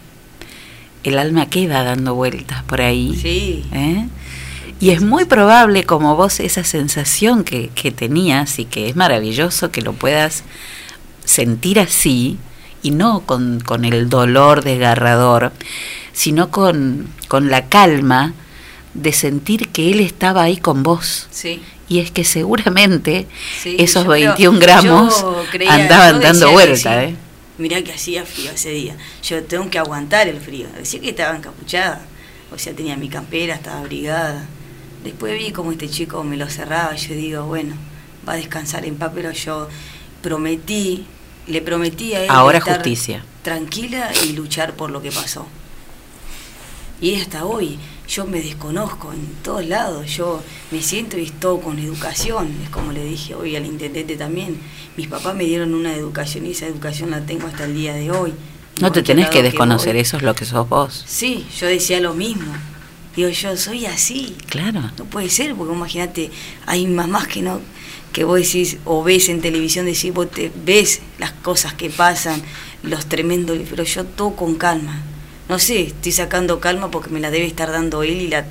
el 1.03 1.19
alma 1.19 1.47
queda 1.47 1.83
dando 1.83 2.15
vueltas 2.15 2.63
por 2.65 2.81
ahí. 2.81 3.19
Sí. 3.21 3.65
¿eh? 3.73 4.07
Y 4.81 4.91
es 4.91 5.03
muy 5.03 5.25
probable, 5.25 5.85
como 5.85 6.17
vos, 6.17 6.41
esa 6.41 6.65
sensación 6.65 7.45
que, 7.45 7.69
que 7.75 7.91
tenías 7.91 8.59
y 8.59 8.65
que 8.65 8.89
es 8.89 8.97
maravilloso 8.97 9.71
que 9.71 9.83
lo 9.83 9.93
puedas 9.93 10.45
sentir 11.25 11.79
así 11.81 12.39
y 12.83 12.91
no 12.91 13.21
con, 13.21 13.61
con 13.61 13.85
el 13.85 14.09
dolor 14.09 14.63
desgarrador, 14.63 15.53
sino 16.13 16.51
con, 16.51 17.09
con 17.29 17.51
la 17.51 17.67
calma 17.69 18.35
de 18.95 19.13
sentir 19.13 19.69
que 19.69 19.91
él 19.93 20.01
estaba 20.01 20.43
ahí 20.43 20.57
con 20.57 20.83
vos. 20.83 21.29
Sí. 21.31 21.63
Y 21.89 21.99
es 22.01 22.11
que 22.11 22.25
seguramente 22.25 23.27
Sí, 23.63 23.77
esos 23.79 24.05
yo 24.05 24.11
creo- 24.11 24.29
21 24.31 24.59
gramos 24.61 25.25
creía- 25.51 25.75
andaban 25.75 26.21
dando 26.21 26.51
vuelta, 26.53 27.01
sí. 27.01 27.07
¿eh? 27.11 27.17
Mirá 27.59 27.83
que 27.83 27.93
hacía 27.93 28.25
frío 28.25 28.51
ese 28.53 28.71
día. 28.71 28.97
Yo 29.23 29.43
tengo 29.45 29.69
que 29.71 29.79
aguantar 29.79 30.29
el 30.29 30.41
frío. 30.41 30.67
Decía 30.77 31.01
que 31.01 31.11
estaba 31.11 31.37
encapuchada. 31.37 32.01
O 32.53 32.59
sea, 32.59 32.73
tenía 32.75 32.97
mi 32.97 33.09
campera, 33.09 33.55
estaba 33.55 33.81
abrigada. 33.81 34.47
Después 35.05 35.39
vi 35.39 35.51
como 35.53 35.71
este 35.73 35.89
chico 35.89 36.25
me 36.25 36.37
lo 36.37 36.49
cerraba. 36.49 36.95
Yo 36.97 37.15
digo, 37.15 37.45
bueno, 37.45 37.75
va 38.29 38.33
a 38.33 38.37
descansar 38.37 38.85
en 38.87 38.97
paz, 38.97 39.13
pero 39.15 39.31
yo 39.33 39.69
prometí, 40.23 41.05
le 41.47 41.61
prometí 41.63 42.15
a 42.15 42.23
él 42.25 42.31
Ahora 42.31 42.59
estar 42.59 42.77
justicia. 42.77 43.25
tranquila 43.43 44.11
y 44.25 44.33
luchar 44.33 44.75
por 44.75 44.91
lo 44.91 45.03
que 45.03 45.11
pasó. 45.13 45.47
Y 47.01 47.15
hasta 47.21 47.45
hoy 47.45 47.79
yo 48.11 48.27
me 48.27 48.43
desconozco 48.43 49.13
en 49.13 49.25
todos 49.45 49.65
lados, 49.65 50.11
yo 50.17 50.43
me 50.73 50.83
siento 50.83 51.17
y 51.17 51.31
todo 51.31 51.61
con 51.61 51.79
educación, 51.79 52.53
es 52.65 52.69
como 52.69 52.91
le 52.91 53.05
dije 53.05 53.37
hoy 53.37 53.55
al 53.55 53.65
intendente 53.65 54.17
también, 54.17 54.59
mis 54.97 55.07
papás 55.07 55.37
me 55.37 55.45
dieron 55.45 55.75
una 55.75 55.95
educación 55.95 56.45
y 56.45 56.51
esa 56.51 56.67
educación 56.67 57.13
la 57.13 57.25
tengo 57.25 57.47
hasta 57.47 57.65
el 57.65 57.75
día 57.75 57.95
de 57.95 58.11
hoy. 58.11 58.33
No 58.81 58.91
te 58.91 59.03
tenés 59.03 59.29
que 59.29 59.43
desconocer, 59.43 59.95
eso 59.95 60.17
es 60.17 60.25
lo 60.25 60.35
que 60.35 60.45
sos 60.45 60.69
vos. 60.69 61.05
Sí, 61.07 61.47
yo 61.57 61.67
decía 61.67 62.01
lo 62.01 62.15
mismo. 62.15 62.53
Digo, 63.15 63.29
yo 63.29 63.57
soy 63.57 63.87
así. 63.87 64.37
Claro. 64.49 64.91
No 64.99 65.05
puede 65.05 65.29
ser, 65.29 65.55
porque 65.55 65.75
imagínate, 65.75 66.31
hay 66.67 66.87
mamás 66.87 67.29
que 67.29 67.43
no, 67.43 67.61
que 68.13 68.25
vos 68.25 68.41
decís, 68.41 68.79
o 68.85 69.05
ves 69.05 69.29
en 69.29 69.41
televisión, 69.41 69.87
decís, 69.87 70.13
vos 70.13 70.31
te 70.31 70.51
ves 70.65 71.01
las 71.19 71.31
cosas 71.33 71.75
que 71.75 71.91
pasan, 71.91 72.43
los 72.83 73.07
tremendos, 73.07 73.59
pero 73.69 73.85
yo 73.85 74.05
todo 74.05 74.35
con 74.35 74.55
calma. 74.57 75.03
No 75.51 75.59
sé, 75.59 75.83
estoy 75.89 76.13
sacando 76.13 76.61
calma 76.61 76.93
porque 76.93 77.11
me 77.11 77.19
la 77.19 77.29
debe 77.29 77.45
estar 77.45 77.73
dando 77.73 78.05
él 78.05 78.21
y 78.21 78.29
la 78.29 78.47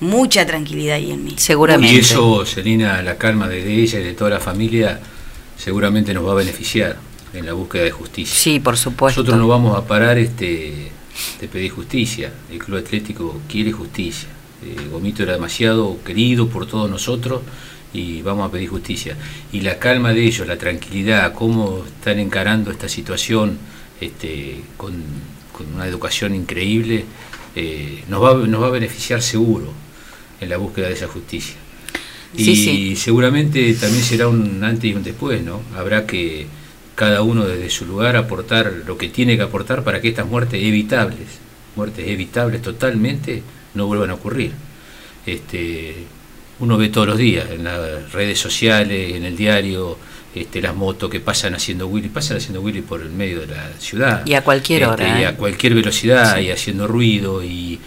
mucha 0.00 0.44
tranquilidad 0.44 0.96
ahí 0.96 1.10
en 1.10 1.24
mí. 1.24 1.34
Seguramente. 1.38 1.94
Y 1.94 2.00
eso, 2.00 2.44
Selina, 2.44 3.00
la 3.00 3.16
calma 3.16 3.48
de 3.48 3.82
ella 3.82 3.98
y 3.98 4.04
de 4.04 4.12
toda 4.12 4.28
la 4.28 4.40
familia, 4.40 5.00
seguramente 5.56 6.12
nos 6.12 6.26
va 6.26 6.32
a 6.32 6.34
beneficiar 6.34 6.98
en 7.32 7.46
la 7.46 7.54
búsqueda 7.54 7.84
de 7.84 7.92
justicia. 7.92 8.36
Sí, 8.36 8.60
por 8.60 8.76
supuesto. 8.76 9.22
Nosotros 9.22 9.40
no 9.40 9.48
vamos 9.48 9.74
a 9.74 9.86
parar 9.86 10.18
este 10.18 10.92
de 11.40 11.48
pedir 11.48 11.70
justicia. 11.70 12.30
El 12.52 12.58
Club 12.58 12.76
Atlético 12.76 13.40
quiere 13.48 13.72
justicia. 13.72 14.28
Eh, 14.62 14.88
Gomito 14.92 15.22
era 15.22 15.32
demasiado 15.32 15.96
querido 16.04 16.50
por 16.50 16.66
todos 16.66 16.90
nosotros 16.90 17.40
y 17.94 18.20
vamos 18.20 18.46
a 18.46 18.52
pedir 18.52 18.68
justicia. 18.68 19.16
Y 19.50 19.62
la 19.62 19.78
calma 19.78 20.12
de 20.12 20.22
ellos, 20.24 20.46
la 20.46 20.58
tranquilidad, 20.58 21.32
cómo 21.32 21.84
están 21.86 22.18
encarando 22.18 22.70
esta 22.70 22.90
situación 22.90 23.56
este, 23.98 24.60
con, 24.76 24.92
con 25.56 25.72
una 25.74 25.86
educación 25.86 26.34
increíble, 26.34 27.04
eh, 27.54 28.02
nos, 28.08 28.22
va, 28.22 28.34
nos 28.46 28.60
va 28.62 28.66
a 28.66 28.70
beneficiar 28.70 29.22
seguro 29.22 29.72
en 30.40 30.48
la 30.48 30.56
búsqueda 30.56 30.88
de 30.88 30.94
esa 30.94 31.06
justicia. 31.08 31.54
Y 32.36 32.44
Sí, 32.44 32.56
sí. 32.56 32.96
seguramente 32.96 33.72
también 33.74 34.02
será 34.02 34.26
un 34.28 34.62
antes 34.64 34.90
y 34.90 34.94
un 34.94 35.04
después, 35.04 35.42
¿no? 35.42 35.62
Habrá 35.76 36.04
que 36.04 36.46
cada 36.96 37.22
uno 37.22 37.46
desde 37.46 37.70
su 37.70 37.86
lugar 37.86 38.16
aportar 38.16 38.72
lo 38.86 38.98
que 38.98 39.08
tiene 39.08 39.36
que 39.36 39.42
aportar 39.42 39.84
para 39.84 40.00
que 40.00 40.08
estas 40.08 40.26
muertes 40.26 40.62
evitables, 40.62 41.28
muertes 41.76 42.06
evitables 42.08 42.60
totalmente, 42.60 43.42
no 43.74 43.86
vuelvan 43.86 44.10
a 44.10 44.14
ocurrir. 44.14 44.52
Este, 45.26 45.94
uno 46.60 46.76
ve 46.76 46.88
todos 46.88 47.06
los 47.06 47.18
días 47.18 47.46
en 47.50 47.64
las 47.64 48.12
redes 48.12 48.38
sociales, 48.38 49.14
en 49.14 49.24
el 49.24 49.36
diario, 49.36 49.96
este, 50.34 50.60
las 50.60 50.74
motos 50.74 51.08
que 51.10 51.20
pasan 51.20 51.54
haciendo 51.54 51.86
Willy, 51.86 52.08
pasan 52.08 52.38
haciendo 52.38 52.60
Willy 52.60 52.82
por 52.82 53.00
el 53.00 53.10
medio 53.10 53.40
de 53.40 53.46
la 53.48 53.70
ciudad. 53.78 54.26
Y 54.26 54.34
a 54.34 54.42
cualquier 54.42 54.82
Este, 54.82 54.92
hora, 54.92 55.20
y 55.20 55.22
¿eh? 55.22 55.26
a 55.26 55.36
cualquier 55.36 55.74
velocidad 55.74 56.36
Sí. 56.36 56.44
y 56.46 56.50
haciendo 56.50 56.86
ruido 56.86 57.42
y, 57.44 57.78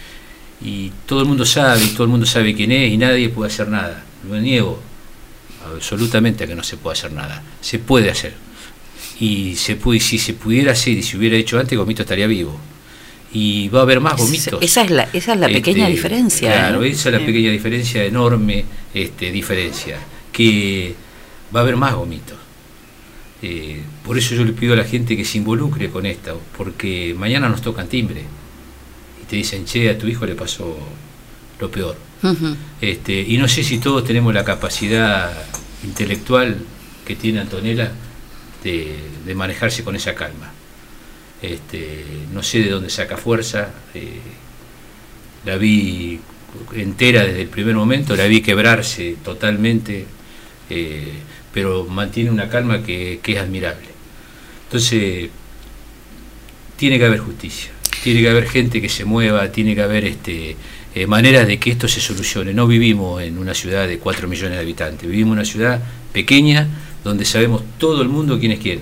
y 0.64 0.92
todo 1.06 1.22
el 1.22 1.28
mundo 1.28 1.46
sabe, 1.46 1.84
y 1.84 1.88
todo 1.90 2.04
el 2.04 2.10
mundo 2.10 2.26
sabe 2.26 2.56
quién 2.56 2.72
es 2.72 2.92
y 2.92 2.98
nadie 2.98 3.30
puede 3.30 3.52
hacer 3.52 3.68
nada. 3.68 4.04
No 4.28 4.40
niego 4.40 4.80
absolutamente 5.76 6.44
a 6.44 6.48
que 6.48 6.56
no 6.56 6.64
se 6.64 6.78
pueda 6.78 6.94
hacer 6.94 7.12
nada. 7.12 7.44
Se 7.62 7.80
puede 7.80 8.10
hacer. 8.10 8.34
Y 9.20 9.56
se 9.56 9.76
puede, 9.76 10.00
si 10.00 10.18
se 10.18 10.34
pudiera 10.34 10.72
hacer 10.74 10.94
y 10.94 11.04
se 11.04 11.18
hubiera 11.18 11.36
hecho 11.36 11.60
antes, 11.60 11.78
Gomito 11.78 12.04
estaría 12.04 12.28
vivo. 12.28 12.58
y 13.34 13.68
va 13.70 13.80
a 13.80 13.82
haber 13.84 14.00
más 14.00 14.16
gomitos. 14.18 14.62
Esa 14.64 14.84
es 14.84 14.90
la, 14.90 15.04
esa 15.12 15.34
es 15.34 15.40
la 15.40 15.48
pequeña 15.48 15.84
Este, 15.84 15.92
diferencia. 15.92 16.52
Claro, 16.54 16.84
¿eh? 16.84 16.90
esa 16.92 17.10
es 17.10 17.20
la 17.20 17.26
pequeña 17.26 17.52
diferencia, 17.52 18.04
enorme 18.06 18.64
este, 18.94 19.32
diferencia, 19.32 19.98
que 20.32 20.96
va 21.56 21.60
a 21.62 21.64
haber 21.64 21.76
más 21.76 21.94
gomitos. 21.96 22.38
Eh, 23.42 23.82
por 24.04 24.18
eso 24.18 24.34
yo 24.36 24.44
le 24.44 24.54
pido 24.54 24.74
a 24.74 24.78
la 24.78 24.84
gente 24.84 25.16
que 25.16 25.24
se 25.26 25.38
involucre 25.38 25.90
con 25.90 26.06
esto, 26.06 26.42
porque 26.58 27.16
mañana 27.18 27.50
nos 27.50 27.62
tocan 27.62 27.88
timbre 27.88 28.24
y 29.22 29.26
te 29.26 29.36
dicen, 29.36 29.66
che, 29.66 29.90
a 29.90 29.98
tu 29.98 30.08
hijo 30.08 30.26
le 30.26 30.36
pasó 30.36 30.78
lo 31.60 31.72
peor. 31.72 31.96
Este, 32.82 33.22
y 33.22 33.38
no 33.38 33.48
sé 33.48 33.64
si 33.64 33.78
todos 33.78 34.04
tenemos 34.04 34.34
la 34.34 34.44
capacidad 34.44 35.32
intelectual 35.84 36.58
que 37.06 37.16
tiene 37.16 37.40
Antonella 37.42 37.92
de, 38.64 38.96
de 39.26 39.36
manejarse 39.36 39.84
con 39.84 39.96
esa 39.96 40.16
calma. 40.16 40.52
Este, 41.42 42.04
no 42.34 42.42
sé 42.42 42.60
de 42.60 42.72
dónde 42.72 42.90
saca 42.90 43.18
fuerza. 43.18 43.70
eh, 43.94 44.20
la 45.46 45.58
vi 45.58 46.20
entera 46.74 47.24
desde 47.24 47.42
el 47.44 47.48
primer 47.48 47.76
momento, 47.76 48.16
la 48.16 48.26
vi 48.26 48.42
quebrarse 48.42 49.16
totalmente, 49.24 50.06
eh, 50.70 51.14
pero 51.58 51.86
mantiene 51.86 52.30
una 52.30 52.50
calma 52.50 52.84
que, 52.84 53.20
que 53.24 53.32
es 53.32 53.40
admirable. 53.40 53.88
Entonces, 54.66 55.28
tiene 56.76 57.00
que 57.00 57.06
haber 57.06 57.18
justicia, 57.18 57.72
tiene 58.04 58.22
que 58.22 58.30
haber 58.30 58.48
gente 58.48 58.80
que 58.80 58.90
se 58.90 59.06
mueva, 59.06 59.52
tiene 59.52 59.74
que 59.74 59.82
haber 59.82 60.06
este, 60.06 60.56
eh, 60.94 61.08
maneras 61.08 61.48
de 61.48 61.58
que 61.58 61.72
esto 61.72 61.88
se 61.88 62.00
solucione. 62.00 62.54
No 62.54 62.68
vivimos 62.68 63.24
en 63.24 63.40
una 63.40 63.56
ciudad 63.56 63.88
de 63.88 63.98
4 63.98 64.28
millones 64.28 64.52
de 64.52 64.60
habitantes, 64.60 65.10
vivimos 65.10 65.30
en 65.32 65.40
una 65.40 65.46
ciudad 65.46 65.82
pequeña 66.14 66.68
donde 67.04 67.26
sabemos 67.26 67.64
todo 67.80 68.04
el 68.04 68.10
mundo 68.10 68.40
quién 68.40 68.52
es 68.52 68.60
quién. 68.60 68.82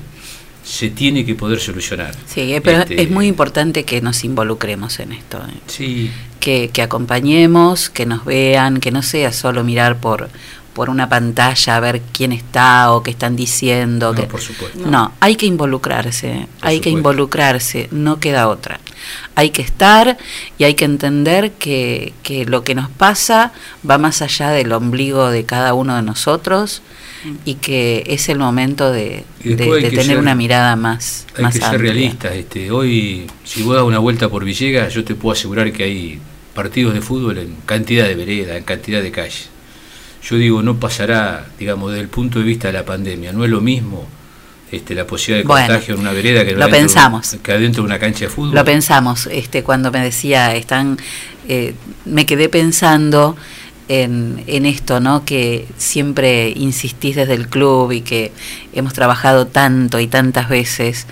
Se 0.65 0.89
tiene 0.89 1.25
que 1.25 1.35
poder 1.35 1.61
solucionar. 1.61 2.13
Sí, 2.25 2.53
eh, 2.53 2.59
pero 2.59 2.79
Este, 2.79 3.01
es 3.01 3.09
muy 3.09 3.27
importante 3.27 3.85
que 3.85 4.01
nos 4.01 4.25
involucremos 4.25 4.99
en 4.99 5.13
esto. 5.13 5.37
¿eh? 5.37 5.61
Sí, 5.67 6.11
que, 6.41 6.71
que 6.73 6.81
acompañemos, 6.81 7.89
que 7.89 8.05
nos 8.05 8.25
vean, 8.25 8.81
que 8.81 8.91
no 8.91 9.01
sea 9.01 9.31
solo 9.31 9.63
mirar 9.63 10.01
por, 10.01 10.29
por 10.75 10.89
una 10.89 11.07
pantalla 11.09 11.77
a 11.77 11.79
ver 11.79 12.01
quién 12.11 12.33
está 12.33 12.91
o 12.91 13.01
qué 13.01 13.09
están 13.11 13.35
diciendo. 13.37 14.11
no, 14.13 14.21
que- 14.21 14.27
por 14.27 14.41
supuesto. 14.41 14.77
no, 14.85 15.13
hay 15.21 15.37
que 15.37 15.45
involucrarse, 15.45 16.47
Por 16.59 16.67
hay 16.69 16.79
que 16.81 16.89
involucrarse, 16.89 17.87
no 17.91 18.19
queda 18.19 18.47
otra. 18.49 18.79
Hay 19.35 19.51
que 19.51 19.61
estar 19.61 20.17
y 20.57 20.63
hay 20.65 20.73
que 20.73 20.83
entender 20.85 21.51
que, 21.53 22.13
que 22.23 22.45
lo 22.45 22.63
que 22.63 22.75
nos 22.75 22.89
pasa 22.89 23.53
va 23.89 23.97
más 23.97 24.21
allá 24.21 24.49
del 24.49 24.71
ombligo 24.73 25.29
de 25.29 25.45
cada 25.45 25.73
uno 25.73 25.95
de 25.95 26.01
nosotros 26.01 26.81
y 27.45 27.55
que 27.55 28.03
es 28.07 28.27
el 28.29 28.37
momento 28.37 28.91
de, 28.91 29.23
tener 29.41 30.03
ser- 30.05 30.17
una 30.19 30.35
mirada 30.35 30.75
más, 30.75 31.25
Hay 31.37 31.43
más 31.43 31.53
que 31.53 31.59
ser 31.59 31.69
amplia. 31.69 31.91
realistas. 31.93 32.33
Este, 32.33 32.69
hoy, 32.71 33.27
si 33.45 33.63
vos 33.63 33.75
das 33.75 33.83
una 33.85 33.99
vuelta 33.99 34.27
por 34.29 34.43
Villegas, 34.43 34.93
yo 34.93 35.03
te 35.05 35.15
puedo 35.15 35.33
asegurar 35.33 35.71
que 35.71 35.83
hay 35.83 36.19
partidos 36.53 36.93
de 36.93 37.01
fútbol 37.01 37.37
en 37.37 37.55
cantidad 37.65 38.05
de 38.07 38.15
veredas, 38.15 38.57
en 38.57 38.63
cantidad 38.63 39.01
de 39.01 39.11
calles. 39.11 39.49
Yo 40.25 40.37
digo, 40.37 40.63
no 40.63 40.79
pasará, 40.79 41.45
digamos, 41.59 41.91
desde 41.91 42.01
el 42.01 42.09
punto 42.09 42.39
de 42.39 42.45
vista 42.45 42.67
de 42.67 42.73
la 42.73 42.83
pandemia. 42.83 43.31
No 43.31 43.43
es 43.43 43.51
lo 43.51 43.61
mismo 43.61 44.07
este, 44.71 44.95
la 44.95 45.05
posibilidad 45.05 45.43
de 45.43 45.47
Bueno, 45.47 45.67
contagio 45.67 45.93
en 45.93 46.01
una 46.01 46.11
vereda 46.11 46.43
que, 46.43 46.53
lo 46.53 46.63
adentro 46.63 46.79
pensamos. 46.79 47.37
que 47.43 47.51
adentro 47.51 47.83
de 47.83 47.87
una 47.87 47.99
cancha 47.99 48.25
de 48.25 48.29
fútbol. 48.29 48.55
Lo 48.55 48.65
pensamos, 48.65 49.27
este, 49.31 49.61
cuando 49.63 49.91
me 49.91 49.99
decía, 49.99 50.55
están, 50.55 50.97
eh, 51.47 51.75
me 52.05 52.25
quedé 52.25 52.49
pensando 52.49 53.37
en, 53.87 54.43
en 54.47 54.65
esto, 54.65 54.99
¿no? 54.99 55.23
Que 55.25 55.67
siempre 55.77 56.49
insistís 56.49 57.15
desde 57.15 57.35
el 57.35 57.47
club 57.47 57.91
y 57.91 58.01
que 58.01 58.31
hemos 58.73 58.93
trabajado 58.93 59.45
tanto 59.45 59.99
y 59.99 60.07
tantas 60.07 60.49
veces 60.49 61.05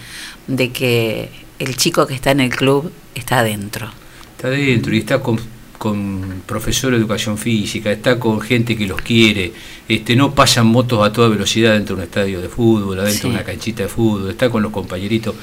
de 0.48 0.72
que 0.72 1.30
el 1.60 1.76
chico 1.78 2.08
que 2.08 2.16
está 2.16 2.32
en 2.32 2.40
el 2.40 2.50
club 2.50 2.92
está 3.14 3.40
adentro. 3.40 3.92
Está 4.36 4.48
adentro 4.48 4.96
y 4.96 4.98
está 4.98 5.20
con, 5.20 5.40
con 5.84 6.44
profesor 6.46 6.92
de 6.92 6.98
educación 6.98 7.38
física, 7.38 7.92
está 7.92 8.18
con 8.18 8.40
gente 8.40 8.78
que 8.78 8.88
los 8.88 9.02
quiere, 9.02 9.52
este, 9.90 10.16
no 10.16 10.34
pasan 10.34 10.68
motos 10.68 11.06
a 11.06 11.12
toda 11.12 11.28
velocidad 11.28 11.74
dentro 11.74 11.98
de 11.98 12.04
un 12.04 12.08
estadio 12.08 12.40
de 12.42 12.48
fútbol, 12.48 12.98
adentro 13.02 13.24
Sí. 13.24 13.28
de 13.28 13.34
una 13.36 13.44
canchita 13.44 13.84
de 13.84 13.90
fútbol, 13.90 14.30
está 14.30 14.50
con 14.50 14.64
los 14.64 14.72
compañeritos. 14.72 15.36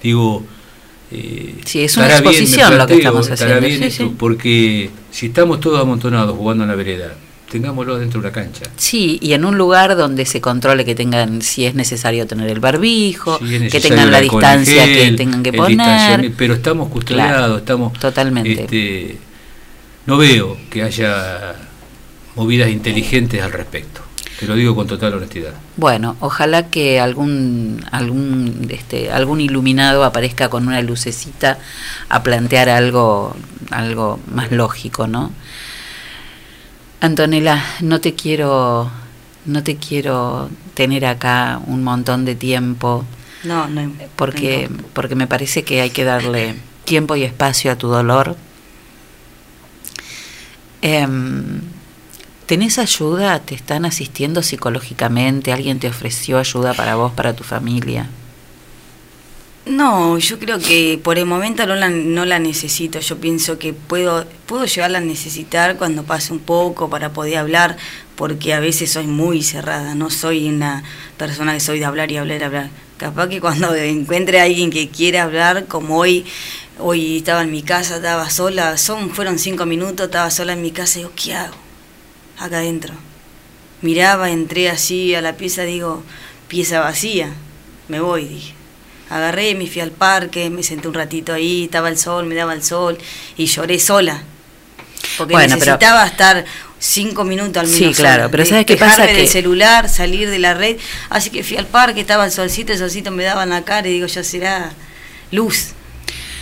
Digo, 0.00 0.44
eh, 1.10 1.56
Sí, 1.64 1.80
es 1.80 1.96
una 1.96 2.06
bien, 2.06 2.18
exposición 2.18 2.78
lo 2.78 2.86
que 2.86 2.94
estamos 2.94 3.28
haciendo, 3.28 3.60
bien 3.60 3.78
sí, 3.80 3.84
esto, 3.86 4.04
sí. 4.04 4.14
porque 4.16 4.90
si 5.10 5.26
estamos 5.26 5.58
todos 5.58 5.80
amontonados 5.80 6.36
jugando 6.36 6.62
en 6.62 6.70
la 6.70 6.76
vereda, 6.76 7.16
tengámoslo 7.50 7.98
dentro 7.98 8.20
de 8.20 8.28
una 8.28 8.32
cancha. 8.32 8.66
Sí, 8.76 9.18
y 9.20 9.32
en 9.32 9.44
un 9.44 9.58
lugar 9.58 9.96
donde 9.96 10.26
se 10.26 10.40
controle 10.40 10.84
que 10.84 10.94
tengan, 10.94 11.42
si 11.42 11.64
es 11.64 11.74
necesario 11.74 12.24
tener 12.28 12.48
el 12.50 12.60
barbijo, 12.60 13.40
Si 13.40 13.68
que 13.68 13.80
tengan 13.80 14.12
la 14.12 14.20
distancia 14.20 14.84
que 14.84 15.10
tengan 15.16 15.42
que 15.42 15.52
poner. 15.52 16.30
Pero 16.36 16.54
estamos 16.54 16.88
custodiados, 16.88 17.36
Claro, 17.36 17.56
estamos... 17.58 17.92
totalmente. 17.98 18.62
este, 18.62 19.27
no 20.08 20.16
veo 20.16 20.56
que 20.70 20.82
haya 20.82 21.54
movidas 22.34 22.70
inteligentes 22.70 23.42
al 23.42 23.52
respecto. 23.52 24.00
Te 24.40 24.46
lo 24.46 24.54
digo 24.54 24.74
con 24.74 24.86
total 24.86 25.14
honestidad. 25.14 25.52
Bueno, 25.76 26.16
ojalá 26.20 26.70
que 26.70 26.98
algún 26.98 27.84
algún 27.90 28.66
este 28.70 29.10
algún 29.10 29.40
iluminado 29.40 30.04
aparezca 30.04 30.48
con 30.48 30.66
una 30.66 30.80
lucecita 30.80 31.58
a 32.08 32.22
plantear 32.22 32.68
algo 32.70 33.36
algo 33.70 34.18
más 34.32 34.50
lógico, 34.50 35.06
¿no? 35.06 35.30
Antonella, 37.00 37.62
no 37.80 38.00
te 38.00 38.14
quiero 38.14 38.90
no 39.44 39.62
te 39.62 39.76
quiero 39.76 40.48
tener 40.74 41.04
acá 41.04 41.60
un 41.66 41.82
montón 41.84 42.24
de 42.24 42.34
tiempo 42.34 43.04
No, 43.44 43.68
no. 43.68 43.92
porque 44.16 44.68
no. 44.70 44.84
porque 44.94 45.14
me 45.16 45.26
parece 45.26 45.64
que 45.64 45.80
hay 45.80 45.90
que 45.90 46.04
darle 46.04 46.54
tiempo 46.84 47.14
y 47.16 47.24
espacio 47.24 47.72
a 47.72 47.76
tu 47.76 47.88
dolor. 47.88 48.36
Em, 50.82 51.60
¿Tenés 52.48 52.78
ayuda? 52.78 53.40
¿Te 53.40 53.54
están 53.54 53.84
asistiendo 53.84 54.42
psicológicamente? 54.42 55.52
¿Alguien 55.52 55.78
te 55.80 55.86
ofreció 55.86 56.38
ayuda 56.38 56.72
para 56.72 56.94
vos, 56.94 57.12
para 57.12 57.36
tu 57.36 57.44
familia? 57.44 58.08
No, 59.66 60.16
yo 60.16 60.38
creo 60.38 60.58
que 60.58 60.98
por 61.02 61.18
el 61.18 61.26
momento 61.26 61.66
no 61.66 61.74
la, 61.74 61.90
no 61.90 62.24
la 62.24 62.38
necesito. 62.38 63.00
Yo 63.00 63.18
pienso 63.18 63.58
que 63.58 63.74
puedo, 63.74 64.24
puedo 64.46 64.64
llegarla 64.64 64.96
a 64.96 65.02
necesitar 65.02 65.76
cuando 65.76 66.04
pase 66.04 66.32
un 66.32 66.38
poco 66.38 66.88
para 66.88 67.12
poder 67.12 67.36
hablar, 67.36 67.76
porque 68.16 68.54
a 68.54 68.60
veces 68.60 68.92
soy 68.92 69.06
muy 69.06 69.42
cerrada. 69.42 69.94
No 69.94 70.08
soy 70.08 70.48
una 70.48 70.84
persona 71.18 71.52
que 71.52 71.60
soy 71.60 71.80
de 71.80 71.84
hablar 71.84 72.10
y 72.10 72.16
hablar 72.16 72.40
y 72.40 72.44
hablar. 72.44 72.70
Capaz 72.96 73.28
que 73.28 73.42
cuando 73.42 73.74
encuentre 73.74 74.40
a 74.40 74.44
alguien 74.44 74.70
que 74.70 74.88
quiera 74.88 75.24
hablar, 75.24 75.66
como 75.66 75.98
hoy, 75.98 76.24
hoy 76.78 77.18
estaba 77.18 77.42
en 77.42 77.50
mi 77.50 77.62
casa, 77.62 77.96
estaba 77.96 78.30
sola, 78.30 78.76
son, 78.76 79.10
fueron 79.10 79.38
cinco 79.38 79.66
minutos, 79.66 80.06
estaba 80.06 80.30
sola 80.30 80.52
en 80.52 80.62
mi 80.62 80.70
casa 80.70 80.98
y 80.98 81.02
digo, 81.02 81.12
¿qué 81.16 81.34
hago? 81.34 81.54
Acá 82.38 82.58
adentro. 82.58 82.94
Miraba, 83.82 84.30
entré 84.30 84.70
así 84.70 85.14
a 85.14 85.20
la 85.20 85.36
pieza, 85.36 85.62
digo, 85.62 86.02
pieza 86.48 86.80
vacía, 86.80 87.30
me 87.88 88.00
voy, 88.00 88.24
dije. 88.26 88.54
Agarré, 89.10 89.54
me 89.54 89.66
fui 89.66 89.80
al 89.80 89.90
parque, 89.92 90.50
me 90.50 90.62
senté 90.62 90.86
un 90.88 90.94
ratito 90.94 91.32
ahí, 91.32 91.64
estaba 91.64 91.88
el 91.88 91.96
sol, 91.96 92.26
me 92.26 92.34
daba 92.34 92.52
el 92.52 92.62
sol 92.62 92.98
y 93.36 93.46
lloré 93.46 93.78
sola. 93.78 94.22
Porque 95.16 95.32
Bueno, 95.32 95.56
pero- 95.58 95.72
necesitaba 95.72 96.06
estar 96.06 96.44
cinco 96.78 97.24
minutos 97.24 97.56
al 97.62 97.68
Sí, 97.68 97.80
menos. 97.82 97.96
claro, 97.96 98.22
sola, 98.24 98.30
pero 98.30 98.44
de- 98.44 98.50
¿sabes 98.50 98.66
qué 98.66 98.74
dejarme 98.74 98.92
pasa? 98.94 99.06
del 99.06 99.16
Que- 99.16 99.26
celular, 99.26 99.88
salir 99.88 100.28
de 100.28 100.38
la 100.38 100.54
red. 100.54 100.76
Así 101.08 101.30
que 101.30 101.42
fui 101.42 101.56
al 101.56 101.66
parque, 101.66 102.00
estaba 102.02 102.26
el 102.26 102.32
solcito, 102.32 102.72
el 102.72 102.78
solcito 102.78 103.10
me 103.10 103.24
daba 103.24 103.44
en 103.44 103.50
la 103.50 103.64
cara 103.64 103.88
y 103.88 103.92
digo, 103.92 104.06
ya 104.06 104.22
será 104.22 104.72
luz. 105.32 105.68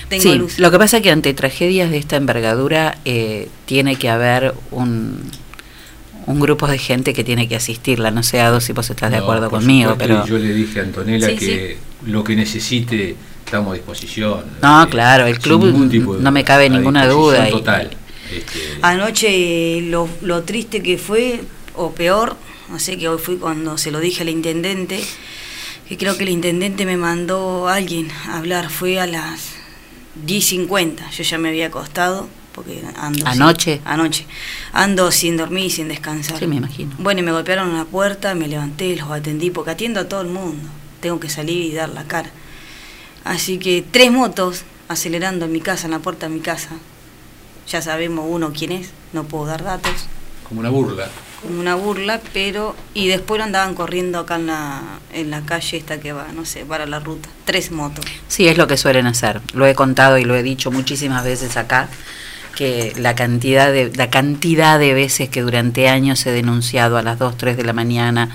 Tengo 0.09 0.23
sí, 0.23 0.35
luz. 0.37 0.59
lo 0.59 0.71
que 0.71 0.79
pasa 0.79 0.99
es 0.99 1.03
que 1.03 1.11
ante 1.11 1.35
tragedias 1.35 1.91
de 1.91 1.99
esta 1.99 2.17
envergadura 2.17 2.99
eh, 3.05 3.49
tiene 3.65 3.97
que 3.97 4.09
haber 4.09 4.55
un, 4.71 5.21
un 6.27 6.41
grupo 6.41 6.67
de 6.69 6.79
gente 6.79 7.13
que 7.13 7.25
tiene 7.25 7.49
que 7.49 7.57
asistirla. 7.57 8.11
No 8.11 8.23
sé, 8.23 8.41
Ado, 8.41 8.61
si 8.61 8.73
vos 8.73 8.89
estás 8.89 9.11
de 9.11 9.17
acuerdo 9.17 9.51
por 9.51 9.61
conmigo, 9.61 9.93
supuesto, 9.93 10.15
pero... 10.15 10.27
Yo 10.27 10.39
le 10.39 10.55
dije 10.55 10.81
a 10.81 10.83
Antonella 10.85 11.29
Sí, 11.29 11.37
que 11.37 11.79
lo 12.07 12.23
que 12.23 12.37
necesite 12.37 13.17
estamos 13.45 13.73
a 13.73 13.75
disposición. 13.75 14.45
No, 14.63 14.85
Eh, 14.85 14.89
claro, 14.89 15.27
el 15.27 15.39
club 15.41 15.65
de 15.89 15.99
no 16.21 16.31
me 16.33 16.45
cabe 16.45 16.69
ninguna 16.71 17.07
duda 17.07 17.49
y- 17.49 17.53
Total. 17.53 17.91
Este, 18.33 18.59
Anoche 18.83 19.81
lo, 19.83 20.09
lo 20.23 20.43
triste 20.43 20.83
que 20.83 20.99
fue, 20.99 21.41
o 21.75 21.93
peor, 21.93 22.37
no 22.71 22.79
sé 22.81 22.97
que 22.99 23.09
hoy 23.09 23.19
fui 23.19 23.37
cuando 23.37 23.79
se 23.79 23.91
lo 23.93 24.01
dije 24.01 24.23
al 24.23 24.29
intendente, 24.29 25.01
que 25.89 25.97
creo 25.97 26.17
que 26.17 26.25
el 26.25 26.31
intendente 26.31 26.85
me 26.87 26.97
mandó 26.97 27.69
a 27.69 27.75
alguien 27.77 28.09
a 28.29 28.39
hablar, 28.39 28.69
fue 28.71 28.99
a 28.99 29.07
las 29.07 29.55
10.50, 30.25 31.11
yo 31.11 31.23
ya 31.25 31.39
me 31.39 31.49
había 31.51 31.67
acostado, 31.67 32.29
porque 32.55 32.83
ando... 32.97 33.19
sin- 33.19 33.27
¿Anoche? 33.29 33.81
anoche. 33.85 34.27
Ando 34.73 35.11
sin 35.11 35.37
dormir 35.37 35.67
y 35.67 35.71
sin 35.71 35.89
descansar. 35.89 36.39
Sí, 36.39 36.47
me 36.47 36.57
imagino. 36.57 36.95
Bueno, 36.99 37.21
y 37.21 37.23
me 37.23 37.33
golpearon 37.33 37.71
en 37.71 37.77
la 37.77 37.85
puerta, 37.85 38.35
me 38.35 38.49
levanté, 38.49 38.97
los 38.97 39.11
atendí, 39.11 39.51
porque 39.51 39.73
atiendo 39.73 40.01
a 40.01 40.09
todo 40.09 40.23
el 40.23 40.29
mundo, 40.29 40.69
tengo 41.01 41.21
que 41.21 41.29
salir 41.29 41.64
y 41.64 41.75
dar 41.75 41.89
la 41.91 42.05
cara. 42.05 42.31
Así 43.25 43.59
que 43.59 43.85
tres 43.91 44.11
motos 44.12 44.62
acelerando 44.89 45.45
en 45.47 45.53
mi 45.53 45.61
casa, 45.61 45.87
en 45.87 45.91
la 45.93 45.99
puerta 45.99 46.29
de 46.29 46.35
mi 46.35 46.41
casa. 46.41 46.71
Ya 47.69 47.83
sabemos 47.83 48.25
uno 48.29 48.53
quién 48.57 48.73
es, 48.73 48.91
no 49.12 49.25
puedo 49.25 49.47
dar 49.47 49.64
datos. 49.64 50.07
como 50.49 50.61
una 50.61 50.71
burla. 50.71 51.09
Como 51.47 51.61
una 51.61 51.75
burla, 51.75 52.21
pero 52.33 52.77
y 52.95 53.09
después 53.09 53.39
lo 53.39 53.45
andaban 53.45 53.75
corriendo 53.75 54.19
acá 54.19 54.37
en 54.37 54.47
la, 54.47 54.83
en 55.13 55.31
la 55.31 55.43
calle 55.43 55.77
esta 55.77 56.01
que 56.01 56.13
va, 56.13 56.27
no 56.35 56.45
sé, 56.45 56.65
para 56.65 56.87
la 56.87 56.99
ruta, 56.99 57.29
tres 57.45 57.71
motos. 57.71 58.05
Sí, 58.29 58.49
es 58.49 58.59
lo 58.59 58.67
que 58.67 58.77
suelen 58.77 59.07
hacer. 59.07 59.41
Lo 59.55 59.67
he 59.67 59.75
contado 59.75 60.19
y 60.19 60.25
lo 60.25 60.35
he 60.35 60.43
dicho 60.43 60.71
muchísimas 60.71 61.25
veces 61.25 61.57
acá 61.57 61.89
que 62.57 62.95
la 62.97 63.15
cantidad 63.15 63.71
de 63.71 63.93
la 63.95 64.09
cantidad 64.09 64.79
de 64.79 64.95
veces 64.95 65.29
que 65.29 65.43
durante 65.43 65.89
años 65.89 66.25
he 66.27 66.33
denunciado 66.33 66.97
a 66.97 67.03
las 67.03 67.19
2, 67.19 67.37
3 67.37 67.57
de 67.57 67.65
la 67.65 67.75
mañana 67.75 68.31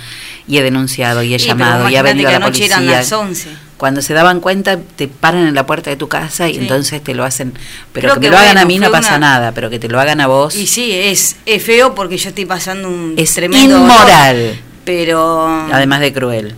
y 0.48 0.58
he 0.58 0.62
denunciado 0.62 1.24
y 1.24 1.34
he 1.34 1.38
llamado 1.40 1.90
y 1.90 1.96
ha 1.96 2.04
venido 2.04 2.30
que 2.30 2.40
la 2.40 2.46
anoche 2.46 2.66
eran 2.66 2.80
policía. 2.80 2.98
las 3.00 3.12
11. 3.12 3.50
Cuando 3.82 4.04
se 4.04 4.14
daban 4.14 4.42
cuenta 4.42 4.78
te 4.78 5.08
paran 5.08 5.48
en 5.48 5.56
la 5.56 5.66
puerta 5.66 5.90
de 5.90 5.96
tu 5.96 6.08
casa 6.08 6.48
y 6.48 6.54
Sí. 6.54 6.60
entonces 6.60 7.04
te 7.04 7.16
lo 7.16 7.24
hacen, 7.24 7.52
pero 7.92 8.10
Creo 8.10 8.14
que 8.14 8.20
me 8.20 8.26
que 8.28 8.30
lo 8.30 8.38
hagan 8.38 8.60
a 8.60 8.66
mí 8.66 8.78
no 8.78 8.92
pasa 8.92 9.16
una- 9.18 9.18
nada, 9.40 9.54
pero 9.54 9.72
que 9.72 9.80
te 9.80 9.88
lo 9.88 10.00
hagan 10.00 10.22
a 10.22 10.28
vos 10.28 10.56
Y 10.56 10.68
sí, 10.68 10.92
es, 10.92 11.38
es 11.48 11.64
feo 11.64 11.96
porque 11.96 12.16
yo 12.16 12.30
estoy 12.30 12.46
pasando 12.46 12.88
un 12.88 13.16
es 13.18 13.34
tremendo 13.34 13.80
dolor, 13.80 13.90
inmoral, 13.98 14.60
pero 14.86 15.48
además 15.74 16.00
de 16.02 16.14
cruel. 16.14 16.54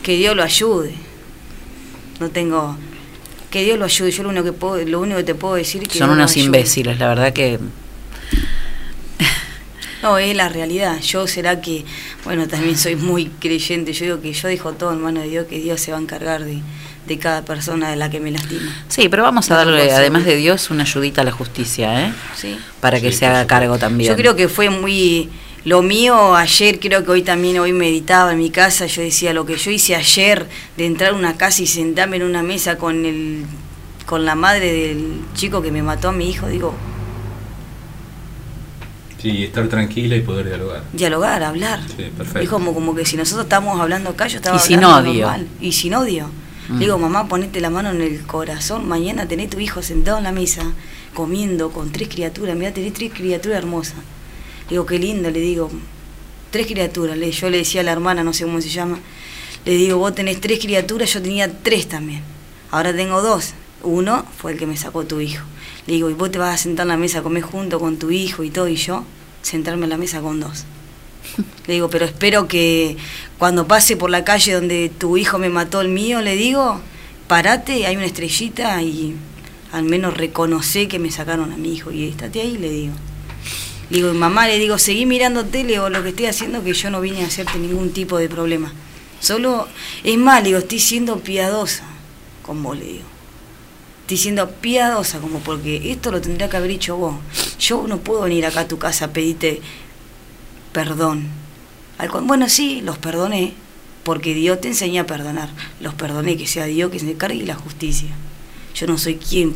que 0.00 0.14
Dios 0.16 0.36
lo 0.36 0.44
ayude. 0.44 0.94
No 2.20 2.28
tengo 2.30 2.76
que 3.50 3.64
Dios 3.64 3.76
lo 3.76 3.86
ayude. 3.86 4.12
Yo 4.12 4.22
lo 4.22 4.28
único 4.28 4.44
que 4.44 4.52
puedo, 4.52 4.76
lo 4.86 5.00
único 5.00 5.16
que 5.16 5.24
te 5.24 5.34
puedo 5.34 5.56
decir 5.56 5.82
es 5.82 5.88
que 5.88 5.98
Son 5.98 6.06
Dios 6.08 6.18
unos 6.18 6.36
imbéciles, 6.36 7.00
la 7.00 7.08
verdad 7.08 7.32
que 7.32 7.58
No, 10.02 10.18
es 10.18 10.34
la 10.36 10.48
realidad. 10.48 11.00
Yo 11.00 11.26
será 11.26 11.60
que, 11.60 11.84
bueno, 12.24 12.46
también 12.46 12.76
soy 12.76 12.96
muy 12.96 13.26
creyente. 13.26 13.92
Yo 13.92 14.04
digo 14.04 14.20
que 14.20 14.32
yo 14.32 14.48
dejo 14.48 14.72
todo 14.72 14.92
en 14.92 15.00
manos 15.00 15.24
de 15.24 15.30
Dios, 15.30 15.46
que 15.46 15.58
Dios 15.58 15.80
se 15.80 15.90
va 15.92 15.98
a 15.98 16.00
encargar 16.00 16.44
de, 16.44 16.60
de 17.06 17.18
cada 17.18 17.44
persona 17.44 17.90
de 17.90 17.96
la 17.96 18.10
que 18.10 18.20
me 18.20 18.30
lastima. 18.30 18.72
Sí, 18.88 19.08
pero 19.08 19.22
vamos 19.22 19.50
a 19.50 19.56
darle, 19.56 19.90
además 19.92 20.24
de 20.24 20.36
Dios, 20.36 20.70
una 20.70 20.84
ayudita 20.84 21.22
a 21.22 21.24
la 21.24 21.32
justicia, 21.32 22.06
¿eh? 22.06 22.12
Sí. 22.36 22.58
Para 22.80 23.00
que 23.00 23.10
Sí, 23.10 23.18
se 23.18 23.26
haga 23.26 23.46
cargo 23.46 23.78
también. 23.78 24.10
Yo 24.10 24.16
creo 24.16 24.36
que 24.36 24.48
fue 24.48 24.70
muy 24.70 25.28
lo 25.64 25.82
mío 25.82 26.36
ayer, 26.36 26.78
creo 26.78 27.04
que 27.04 27.10
hoy 27.10 27.22
también 27.22 27.58
hoy 27.58 27.72
meditaba 27.72 28.32
en 28.32 28.38
mi 28.38 28.50
casa, 28.50 28.86
yo 28.86 29.02
decía 29.02 29.32
lo 29.32 29.44
que 29.44 29.56
yo 29.56 29.70
hice 29.70 29.96
ayer 29.96 30.46
de 30.76 30.86
entrar 30.86 31.10
a 31.10 31.14
una 31.14 31.36
casa 31.36 31.62
y 31.62 31.66
sentarme 31.66 32.16
en 32.16 32.22
una 32.22 32.42
mesa 32.42 32.78
con 32.78 33.04
el 33.04 33.44
con 34.06 34.24
la 34.24 34.34
madre 34.34 34.72
del 34.72 35.20
chico 35.34 35.60
que 35.60 35.70
me 35.70 35.82
mató 35.82 36.08
a 36.08 36.12
mi 36.12 36.30
hijo, 36.30 36.46
digo, 36.46 36.74
Sí, 39.20 39.44
estar 39.44 39.66
tranquila 39.68 40.14
y 40.16 40.20
poder 40.20 40.46
dialogar. 40.46 40.84
dialogar, 40.92 41.42
hablar. 41.42 41.80
Sí, 41.88 42.04
perfecto. 42.16 42.38
Es 42.40 42.48
como, 42.48 42.72
como 42.72 42.94
que 42.94 43.04
si 43.04 43.16
nosotros 43.16 43.44
estamos 43.46 43.80
hablando 43.80 44.10
acá, 44.10 44.28
yo 44.28 44.36
estaba 44.36 44.56
Y 44.56 44.60
sin 44.60 44.76
hablando 44.84 45.10
odio. 45.10 45.20
normal. 45.26 45.48
Y 45.60 45.72
sin 45.72 45.94
odio. 45.94 46.30
Mm. 46.68 46.74
Le 46.78 46.84
digo, 46.84 46.98
mamá, 46.98 47.26
ponete 47.28 47.60
la 47.60 47.70
mano 47.70 47.90
en 47.90 48.00
el 48.00 48.22
corazón. 48.26 48.86
Mañana 48.86 49.26
tenés 49.26 49.50
tu 49.50 49.58
hijo 49.58 49.82
sentado 49.82 50.18
en 50.18 50.24
la 50.24 50.32
mesa, 50.32 50.62
comiendo 51.14 51.70
con 51.72 51.90
tres 51.90 52.08
criaturas. 52.08 52.54
Mirá, 52.56 52.72
tenés 52.72 52.92
tres 52.92 53.12
criaturas 53.12 53.58
hermosas. 53.58 53.96
Le 54.66 54.70
digo, 54.74 54.86
qué 54.86 54.98
lindo, 54.98 55.30
le 55.30 55.40
digo. 55.40 55.70
Tres 56.50 56.66
criaturas. 56.66 57.16
Le, 57.18 57.30
yo 57.32 57.50
le 57.50 57.58
decía 57.58 57.80
a 57.80 57.84
la 57.84 57.92
hermana, 57.92 58.22
no 58.22 58.32
sé 58.32 58.44
cómo 58.44 58.60
se 58.60 58.68
llama. 58.68 58.98
Le 59.64 59.72
digo, 59.72 59.98
vos 59.98 60.14
tenés 60.14 60.40
tres 60.40 60.60
criaturas, 60.60 61.12
yo 61.12 61.20
tenía 61.20 61.50
tres 61.62 61.88
también. 61.88 62.22
Ahora 62.70 62.94
tengo 62.94 63.20
dos. 63.20 63.54
Uno 63.82 64.24
fue 64.36 64.52
el 64.52 64.58
que 64.58 64.66
me 64.66 64.76
sacó 64.76 65.04
tu 65.04 65.20
hijo. 65.20 65.44
Le 65.88 65.94
digo, 65.94 66.10
y 66.10 66.12
vos 66.12 66.30
te 66.30 66.36
vas 66.36 66.54
a 66.54 66.58
sentar 66.58 66.84
en 66.84 66.88
la 66.88 66.96
mesa 66.98 67.20
a 67.20 67.22
comer 67.22 67.42
junto 67.42 67.80
con 67.80 67.96
tu 67.96 68.10
hijo 68.10 68.44
y 68.44 68.50
todo, 68.50 68.68
y 68.68 68.76
yo 68.76 69.04
sentarme 69.40 69.84
en 69.84 69.90
la 69.90 69.96
mesa 69.96 70.20
con 70.20 70.38
dos. 70.38 70.66
Le 71.66 71.72
digo, 71.72 71.88
pero 71.88 72.04
espero 72.04 72.46
que 72.46 72.98
cuando 73.38 73.66
pase 73.66 73.96
por 73.96 74.10
la 74.10 74.22
calle 74.22 74.52
donde 74.52 74.90
tu 74.90 75.16
hijo 75.16 75.38
me 75.38 75.48
mató 75.48 75.80
el 75.80 75.88
mío, 75.88 76.20
le 76.20 76.36
digo, 76.36 76.78
parate, 77.26 77.86
hay 77.86 77.96
una 77.96 78.04
estrellita 78.04 78.82
y 78.82 79.16
al 79.72 79.84
menos 79.84 80.14
reconoce 80.14 80.88
que 80.88 80.98
me 80.98 81.10
sacaron 81.10 81.54
a 81.54 81.56
mi 81.56 81.72
hijo. 81.72 81.90
Y 81.90 82.06
estate 82.06 82.42
ahí, 82.42 82.58
le 82.58 82.68
digo. 82.68 82.92
Le 83.88 83.96
digo, 83.96 84.12
mamá, 84.12 84.46
le 84.46 84.58
digo, 84.58 84.76
seguí 84.76 85.06
mirando 85.06 85.46
tele 85.46 85.78
o 85.78 85.88
lo 85.88 86.02
que 86.02 86.10
estoy 86.10 86.26
haciendo, 86.26 86.62
que 86.62 86.74
yo 86.74 86.90
no 86.90 87.00
vine 87.00 87.24
a 87.24 87.28
hacerte 87.28 87.58
ningún 87.58 87.94
tipo 87.94 88.18
de 88.18 88.28
problema. 88.28 88.74
Solo, 89.20 89.66
es 90.04 90.18
más, 90.18 90.42
le 90.42 90.48
digo, 90.48 90.58
estoy 90.58 90.80
siendo 90.80 91.20
piadosa 91.20 91.84
con 92.42 92.62
vos, 92.62 92.76
le 92.76 92.84
digo. 92.84 93.17
Estoy 94.08 94.16
siendo 94.16 94.50
piadosa, 94.50 95.18
como 95.18 95.40
porque 95.40 95.92
esto 95.92 96.10
lo 96.10 96.18
tendría 96.22 96.48
que 96.48 96.56
haber 96.56 96.70
hecho 96.70 96.96
vos. 96.96 97.16
Yo 97.60 97.86
no 97.86 97.98
puedo 97.98 98.22
venir 98.22 98.46
acá 98.46 98.60
a 98.60 98.66
tu 98.66 98.78
casa 98.78 99.04
a 99.04 99.08
pedirte 99.12 99.60
perdón. 100.72 101.28
Bueno, 102.22 102.48
sí, 102.48 102.80
los 102.80 102.96
perdoné, 102.96 103.52
porque 104.04 104.32
Dios 104.32 104.62
te 104.62 104.68
enseña 104.68 105.02
a 105.02 105.06
perdonar. 105.06 105.50
Los 105.82 105.92
perdoné, 105.92 106.38
que 106.38 106.46
sea 106.46 106.64
Dios 106.64 106.90
que 106.90 106.98
se 106.98 107.10
encargue 107.10 107.36
y 107.36 107.44
la 107.44 107.54
justicia. 107.54 108.08
Yo 108.74 108.86
no 108.86 108.96
soy 108.96 109.16
quien 109.16 109.54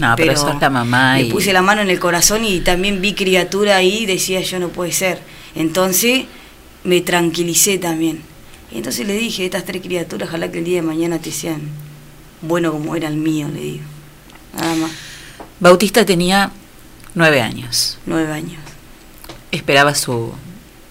No, 0.00 0.14
pero, 0.16 0.36
sos 0.36 0.60
la 0.60 0.68
mamá 0.68 1.20
y 1.20 1.30
puse 1.30 1.52
la 1.52 1.62
mano 1.62 1.80
en 1.80 1.90
el 1.90 2.00
corazón 2.00 2.44
y 2.44 2.58
también 2.58 3.00
vi 3.00 3.14
criatura 3.14 3.76
ahí 3.76 3.98
y 3.98 4.06
decía 4.06 4.40
yo 4.40 4.58
no 4.58 4.70
puede 4.70 4.90
ser. 4.90 5.22
Entonces 5.54 6.24
me 6.82 7.02
tranquilicé 7.02 7.78
también. 7.78 8.20
Y 8.72 8.78
entonces 8.78 9.06
le 9.06 9.14
dije, 9.14 9.44
estas 9.44 9.64
tres 9.64 9.80
criaturas, 9.80 10.28
ojalá 10.28 10.50
que 10.50 10.58
el 10.58 10.64
día 10.64 10.80
de 10.80 10.82
mañana 10.82 11.20
te 11.20 11.30
sean 11.30 11.86
bueno 12.42 12.72
como 12.72 12.94
era 12.96 13.08
el 13.08 13.16
mío, 13.16 13.48
le 13.48 13.60
digo. 13.60 13.84
Nada 14.54 14.74
más, 14.76 14.90
Bautista 15.60 16.04
tenía 16.06 16.50
nueve 17.14 17.40
años. 17.42 17.98
nueve 18.06 18.32
años. 18.32 18.60
Esperaba 19.50 19.94
su 19.94 20.32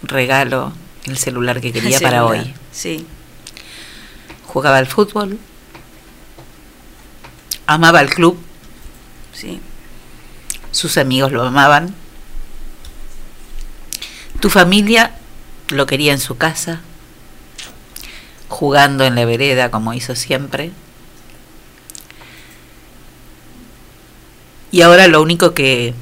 regalo, 0.04 0.74
el 1.06 1.18
celular 1.18 1.62
que 1.62 1.72
quería 1.72 1.98
El 1.98 2.04
para 2.04 2.26
hoy. 2.26 2.54
Sí, 2.72 3.06
Jugaba 4.46 4.78
al 4.78 4.88
fútbol, 4.88 5.38
amaba 7.68 8.00
al 8.00 8.10
club, 8.10 8.38
sí. 9.34 9.60
sus 10.72 10.98
amigos 10.98 11.32
lo 11.32 11.44
amaban, 11.44 11.94
tu 14.40 14.50
familia 14.50 15.16
lo 15.70 15.86
quería 15.86 16.14
en 16.14 16.20
su 16.20 16.38
casa, 16.38 16.82
jugando 18.48 19.04
en 19.04 19.16
la 19.16 19.26
vereda 19.26 19.70
como 19.70 19.94
hizo 19.94 20.16
siempre. 20.16 20.72
Y 24.72 24.82
ahora 24.82 25.08
lo 25.08 25.22
único 25.22 25.54
que 25.54 25.94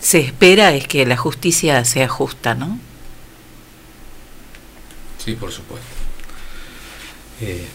se 0.00 0.20
espera 0.20 0.74
es 0.74 0.86
que 0.86 1.06
la 1.06 1.16
justicia 1.16 1.84
sea 1.84 2.08
justa, 2.08 2.54
¿no? 2.54 2.78
Sí, 5.24 5.34
por 5.34 5.50
supuesto. 5.50 5.86
Eh, 7.40 7.66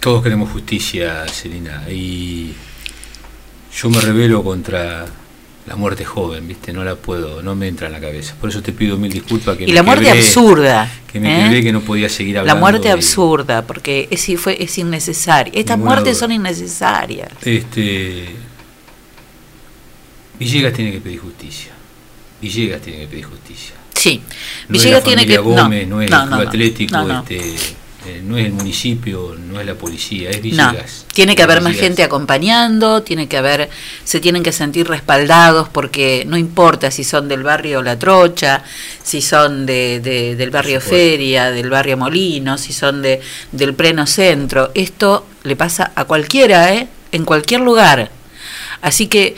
todos 0.00 0.22
queremos 0.22 0.50
justicia, 0.50 1.26
Selina, 1.28 1.84
y 1.90 2.54
yo 3.72 3.88
me 3.90 4.00
rebelo 4.00 4.42
contra 4.42 5.06
la 5.66 5.76
muerte 5.76 6.04
joven, 6.04 6.46
¿viste? 6.46 6.72
No 6.72 6.84
la 6.84 6.94
puedo, 6.94 7.42
no 7.42 7.54
me 7.54 7.68
entra 7.68 7.86
en 7.86 7.94
la 7.94 8.00
cabeza. 8.00 8.34
Por 8.40 8.50
eso 8.50 8.62
te 8.62 8.72
pido 8.72 8.98
mil 8.98 9.10
disculpas. 9.12 9.56
Que 9.56 9.64
y 9.64 9.68
me 9.68 9.72
la 9.72 9.82
muerte 9.82 10.04
quebré, 10.04 10.18
absurda. 10.20 10.90
Que 11.10 11.20
me 11.20 11.34
¿eh? 11.40 11.44
quebré, 11.44 11.62
que 11.62 11.72
no 11.72 11.80
podía 11.80 12.08
seguir 12.08 12.34
La 12.34 12.40
hablando. 12.40 12.60
muerte 12.60 12.88
y- 12.88 12.90
absurda, 12.90 13.62
porque 13.66 14.06
es, 14.10 14.26
fue, 14.38 14.62
es 14.62 14.76
innecesaria. 14.76 15.52
Estas 15.54 15.78
muertes 15.78 16.14
duda. 16.14 16.20
son 16.20 16.32
innecesarias. 16.32 17.30
Este. 17.42 18.26
Villegas 20.38 20.72
tiene 20.72 20.92
que 20.92 21.00
pedir 21.00 21.20
justicia. 21.20 21.72
Villegas 22.42 22.82
tiene 22.82 23.00
que 23.00 23.06
pedir 23.06 23.24
justicia. 23.24 23.74
Sí, 23.94 24.20
No 24.68 24.72
Villegas 24.72 24.98
es 24.98 25.04
la 25.04 25.04
tiene 25.04 25.26
que. 25.26 25.38
Gómez, 25.38 25.88
no, 25.88 26.02
es 26.02 26.10
no, 26.10 26.22
el 26.24 26.30
no, 26.30 26.36
Atlético. 26.36 26.98
Este, 27.10 27.54
eh, 28.06 28.20
no 28.24 28.36
es 28.38 28.46
el 28.46 28.52
municipio, 28.52 29.34
no 29.38 29.60
es 29.60 29.66
la 29.66 29.74
policía, 29.74 30.30
es 30.30 30.36
No, 30.36 30.42
Villegas. 30.42 31.06
tiene 31.12 31.34
que 31.34 31.42
haber 31.42 31.60
más 31.60 31.74
gente 31.76 32.02
acompañando, 32.02 33.02
tiene 33.02 33.28
que 33.28 33.36
haber, 33.36 33.70
se 34.04 34.20
tienen 34.20 34.42
que 34.42 34.52
sentir 34.52 34.86
respaldados 34.88 35.68
porque 35.68 36.24
no 36.26 36.36
importa 36.36 36.90
si 36.90 37.04
son 37.04 37.28
del 37.28 37.42
barrio 37.42 37.82
La 37.82 37.98
Trocha, 37.98 38.62
si 39.02 39.20
son 39.22 39.66
de, 39.66 40.00
de- 40.00 40.36
del 40.36 40.50
barrio. 40.50 40.80
Feria, 40.80 41.50
del 41.50 41.70
barrio 41.70 41.96
Molino, 41.96 42.58
si 42.58 42.72
son 42.72 43.00
de 43.02 43.20
del 43.52 43.74
pleno 43.74 44.06
centro. 44.06 44.70
Esto 44.74 45.26
le 45.44 45.56
pasa 45.56 45.92
a 45.94 46.04
cualquiera, 46.04 46.74
¿eh? 46.74 46.88
en 47.12 47.24
cualquier 47.24 47.60
lugar. 47.60 48.10
Así 48.82 49.06
que 49.06 49.36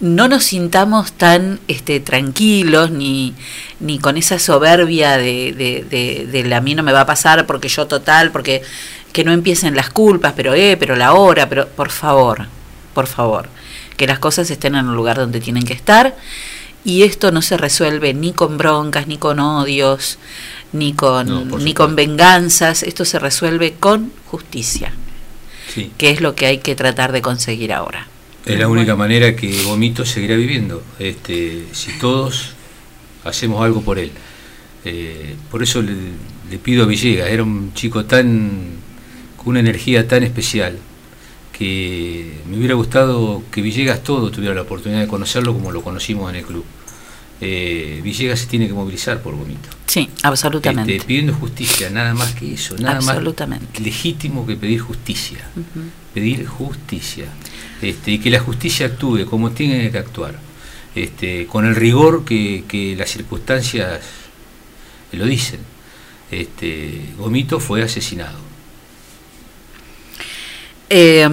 no 0.00 0.28
nos 0.28 0.44
sintamos 0.44 1.12
tan 1.12 1.60
este, 1.68 2.00
tranquilos 2.00 2.90
ni, 2.90 3.34
ni 3.80 3.98
con 3.98 4.16
esa 4.16 4.38
soberbia 4.38 5.18
de, 5.18 5.52
de, 5.52 5.84
de, 5.88 6.26
del 6.26 6.52
a 6.52 6.60
mí 6.60 6.74
no 6.74 6.82
me 6.82 6.92
va 6.92 7.02
a 7.02 7.06
pasar 7.06 7.46
porque 7.46 7.68
yo 7.68 7.86
total, 7.86 8.32
porque 8.32 8.62
que 9.12 9.24
no 9.24 9.32
empiecen 9.32 9.76
las 9.76 9.90
culpas, 9.90 10.32
pero 10.34 10.54
eh, 10.54 10.76
pero 10.78 10.96
la 10.96 11.12
hora, 11.12 11.48
pero 11.48 11.68
por 11.68 11.90
favor, 11.90 12.46
por 12.94 13.06
favor, 13.06 13.48
que 13.96 14.06
las 14.06 14.18
cosas 14.18 14.50
estén 14.50 14.74
en 14.74 14.86
el 14.88 14.94
lugar 14.94 15.16
donde 15.18 15.40
tienen 15.40 15.64
que 15.64 15.74
estar 15.74 16.16
y 16.82 17.02
esto 17.02 17.30
no 17.30 17.42
se 17.42 17.58
resuelve 17.58 18.14
ni 18.14 18.32
con 18.32 18.56
broncas, 18.56 19.06
ni 19.06 19.18
con 19.18 19.38
odios, 19.38 20.18
ni 20.72 20.94
con, 20.94 21.48
No, 21.50 21.58
ni 21.58 21.74
con 21.74 21.94
venganzas, 21.94 22.82
esto 22.82 23.04
se 23.04 23.18
resuelve 23.18 23.74
con 23.78 24.12
justicia, 24.26 24.92
Sí. 25.74 25.92
que 25.98 26.10
es 26.10 26.20
lo 26.22 26.34
que 26.34 26.46
hay 26.46 26.58
que 26.58 26.74
tratar 26.74 27.12
de 27.12 27.20
conseguir 27.20 27.72
ahora. 27.72 28.06
Es 28.46 28.58
la 28.58 28.68
única 28.68 28.96
manera 28.96 29.36
que 29.36 29.62
Vomito 29.64 30.04
seguirá 30.04 30.34
viviendo, 30.36 30.82
este, 30.98 31.66
si 31.72 31.92
todos 31.98 32.52
hacemos 33.24 33.62
algo 33.64 33.82
por 33.82 33.98
él. 33.98 34.10
Eh, 34.84 35.34
por 35.50 35.62
eso 35.62 35.82
le, 35.82 35.92
le 36.50 36.58
pido 36.58 36.84
a 36.84 36.86
Villegas, 36.86 37.28
era 37.28 37.42
un 37.42 37.72
chico 37.74 38.04
tan 38.06 38.78
con 39.36 39.48
una 39.48 39.60
energía 39.60 40.06
tan 40.08 40.22
especial 40.22 40.78
que 41.52 42.40
me 42.48 42.56
hubiera 42.56 42.74
gustado 42.74 43.42
que 43.50 43.60
Villegas 43.60 44.02
todo 44.02 44.30
tuviera 44.30 44.54
la 44.54 44.62
oportunidad 44.62 45.00
de 45.00 45.06
conocerlo 45.06 45.52
como 45.52 45.70
lo 45.72 45.82
conocimos 45.82 46.30
en 46.30 46.36
el 46.36 46.44
club. 46.44 46.64
eh, 47.42 48.00
Villegas 48.02 48.40
se 48.40 48.46
tiene 48.46 48.66
que 48.66 48.72
movilizar 48.74 49.20
por 49.22 49.34
Gomito. 49.36 49.68
Sí, 49.86 50.08
absolutamente. 50.22 50.94
Este, 50.96 51.06
pidiendo 51.06 51.34
justicia, 51.34 51.90
nada 51.90 52.14
más 52.14 52.34
que 52.34 52.54
eso, 52.54 52.76
nada 52.78 52.96
Absolutamente. 52.98 53.66
más 53.72 53.80
legítimo 53.82 54.46
que 54.46 54.56
pedir 54.56 54.80
justicia. 54.80 55.38
Pedir 56.14 56.46
justicia. 56.46 57.26
Este, 57.82 58.12
y 58.12 58.18
que 58.18 58.30
la 58.30 58.40
justicia 58.40 58.86
actúe 58.86 59.24
como 59.24 59.52
tiene 59.52 59.90
que 59.90 59.98
actuar, 59.98 60.38
este, 60.94 61.46
con 61.46 61.66
el 61.66 61.74
rigor 61.74 62.24
que, 62.24 62.64
que 62.68 62.94
las 62.96 63.10
circunstancias 63.10 64.00
lo 65.12 65.24
dicen. 65.24 65.60
Este, 66.30 67.00
Gomito 67.16 67.58
fue 67.58 67.82
asesinado. 67.82 68.38
Eh, 70.90 71.28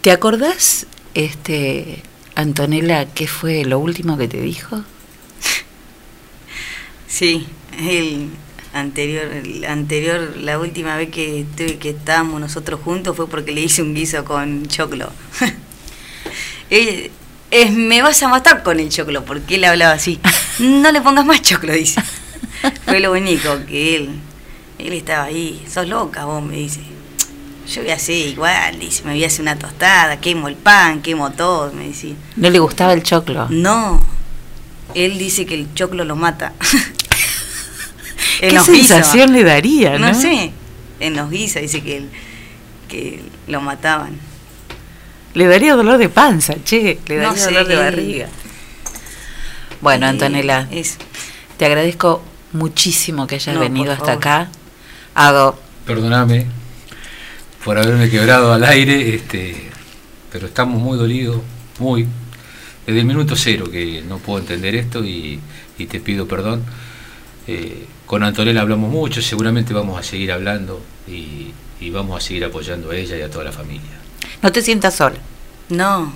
¿Te 0.00 0.10
acordás, 0.10 0.86
este, 1.14 2.02
Antonella, 2.34 3.06
qué 3.06 3.26
fue 3.26 3.64
lo 3.64 3.78
último 3.78 4.18
que 4.18 4.28
te 4.28 4.40
dijo? 4.40 4.82
Sí, 7.06 7.46
el 7.78 8.30
anterior, 8.72 9.28
anterior, 9.68 10.36
la 10.38 10.58
última 10.58 10.96
vez 10.96 11.10
que 11.10 11.40
estuve, 11.40 11.78
que 11.78 11.90
estábamos 11.90 12.40
nosotros 12.40 12.80
juntos 12.82 13.16
fue 13.16 13.28
porque 13.28 13.52
le 13.52 13.62
hice 13.62 13.82
un 13.82 13.94
guiso 13.94 14.24
con 14.24 14.66
choclo. 14.66 15.10
Es, 17.52 17.70
me 17.70 18.00
vas 18.00 18.22
a 18.22 18.28
matar 18.28 18.62
con 18.62 18.80
el 18.80 18.88
choclo, 18.88 19.26
porque 19.26 19.56
él 19.56 19.64
hablaba 19.64 19.92
así. 19.92 20.18
No 20.58 20.90
le 20.90 21.02
pongas 21.02 21.26
más 21.26 21.42
choclo, 21.42 21.74
dice. 21.74 22.02
Fue 22.86 22.98
lo 22.98 23.12
único 23.12 23.66
que 23.66 23.96
él, 23.96 24.08
él 24.78 24.92
estaba 24.94 25.24
ahí. 25.24 25.62
Sos 25.70 25.86
loca 25.86 26.24
vos, 26.24 26.42
me 26.42 26.56
dice. 26.56 26.80
Yo 27.70 27.82
voy 27.82 27.90
a 27.90 27.96
hacer 27.96 28.16
igual, 28.16 28.78
dice, 28.78 29.02
me 29.04 29.12
voy 29.12 29.22
a 29.22 29.26
hacer 29.26 29.42
una 29.42 29.58
tostada, 29.58 30.18
quemo 30.18 30.48
el 30.48 30.56
pan, 30.56 31.02
quemo 31.02 31.30
todo, 31.32 31.70
me 31.74 31.88
decía. 31.88 32.14
¿No 32.36 32.48
le 32.48 32.58
gustaba 32.58 32.94
el 32.94 33.02
choclo? 33.02 33.46
No, 33.50 34.00
él 34.94 35.18
dice 35.18 35.44
que 35.44 35.54
el 35.54 35.74
choclo 35.74 36.06
lo 36.06 36.16
mata. 36.16 36.54
En 38.42 38.50
¿Qué 38.50 38.54
los 38.56 38.68
guisos. 38.68 38.88
sensación 38.88 39.32
le 39.32 39.44
daría, 39.44 39.98
no? 39.98 40.08
No 40.08 40.14
sé, 40.14 40.52
en 41.00 41.16
los 41.16 41.30
guisos 41.30 41.62
dice 41.62 41.80
que, 41.82 41.96
el- 41.98 42.10
que 42.88 43.22
lo 43.46 43.60
mataban. 43.62 44.18
Le 45.34 45.46
daría 45.46 45.74
dolor 45.74 45.96
de 45.96 46.08
panza, 46.10 46.54
che, 46.64 46.98
le 47.08 47.16
daría 47.16 47.30
No 47.30 47.36
sé, 47.36 47.44
dolor 47.46 47.66
de 47.68 47.76
barriga. 47.76 48.28
Bueno, 49.80 50.06
Y 50.06 50.08
Antonella, 50.10 50.68
Eso. 50.70 50.96
te 51.56 51.64
agradezco 51.66 52.22
muchísimo 52.52 53.26
que 53.26 53.36
hayas 53.36 53.54
No, 53.54 53.60
venido 53.60 53.92
hasta 53.92 54.04
favor. 54.04 54.18
acá. 54.18 54.48
Ado, 55.14 55.58
Perdóname 55.86 56.46
por 57.64 57.78
haberme 57.78 58.08
quebrado 58.10 58.52
al 58.52 58.64
aire, 58.64 59.14
este, 59.14 59.70
pero 60.30 60.46
estamos 60.46 60.80
muy 60.80 60.96
dolidos, 60.98 61.40
muy. 61.78 62.06
Desde 62.86 63.00
el 63.00 63.06
minuto 63.06 63.36
cero 63.36 63.70
que 63.70 64.02
no 64.08 64.18
puedo 64.18 64.40
entender 64.40 64.74
esto 64.74 65.04
y, 65.04 65.38
y 65.78 65.86
te 65.86 66.00
pido 66.00 66.26
perdón. 66.26 66.64
Eh, 67.46 67.86
con 68.12 68.22
Antonella 68.22 68.60
hablamos 68.60 68.90
mucho, 68.90 69.22
seguramente 69.22 69.72
vamos 69.72 69.98
a 69.98 70.02
seguir 70.02 70.32
hablando 70.32 70.82
y, 71.08 71.50
vamos 71.90 72.18
a 72.18 72.20
seguir 72.20 72.44
apoyando 72.44 72.90
a 72.90 72.94
ella 72.94 73.16
y 73.16 73.22
a 73.22 73.30
toda 73.30 73.44
la 73.44 73.52
familia. 73.52 73.88
no 74.42 74.52
te 74.52 74.60
sientas 74.60 74.96
sola. 74.96 75.16
No, 75.70 76.12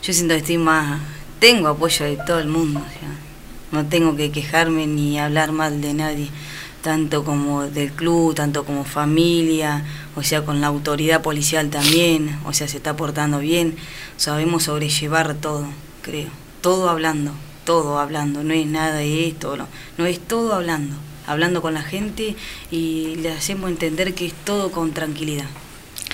yo 0.00 0.12
siento 0.12 0.34
que 0.34 0.38
estoy 0.38 0.58
más... 0.58 1.00
Tengo 1.40 1.66
apoyo 1.66 2.06
de 2.06 2.16
todo 2.24 2.38
el 2.38 2.46
mundo. 2.46 2.78
o 2.78 3.74
no 3.74 3.84
tengo 3.86 4.14
que 4.14 4.30
quejarme 4.30 4.86
ni 4.86 5.18
hablar 5.18 5.50
mal 5.50 5.80
de 5.80 5.92
nadie, 5.92 6.28
tanto 6.82 7.24
como 7.24 7.64
del 7.64 7.90
club, 7.90 8.36
tanto 8.36 8.64
como 8.64 8.84
familia, 8.84 9.84
o 10.14 10.22
sea, 10.22 10.44
con 10.44 10.60
la 10.60 10.68
autoridad 10.68 11.20
policial 11.20 11.68
también, 11.68 12.38
o 12.44 12.52
sea, 12.52 12.68
se 12.68 12.76
está 12.76 12.94
portando 12.94 13.40
bien. 13.40 13.74
Sabemos 14.18 14.62
sobrellevar 14.62 15.34
todo, 15.34 15.66
creo. 16.00 16.28
Todo 16.60 16.88
hablando, 16.88 17.32
todo 17.64 17.98
hablando, 17.98 18.44
no 18.44 18.54
es 18.54 18.68
nada 18.68 18.94
de 18.98 19.26
esto, 19.26 19.56
no 19.98 20.06
es 20.06 20.20
todo 20.20 20.54
hablando. 20.54 20.94
Hablando 21.26 21.62
con 21.62 21.74
la 21.74 21.82
gente 21.82 22.36
y 22.70 23.16
le 23.16 23.32
hacemos 23.32 23.70
entender 23.70 24.14
que 24.14 24.26
es 24.26 24.34
todo 24.44 24.70
con 24.70 24.92
tranquilidad 24.92 25.46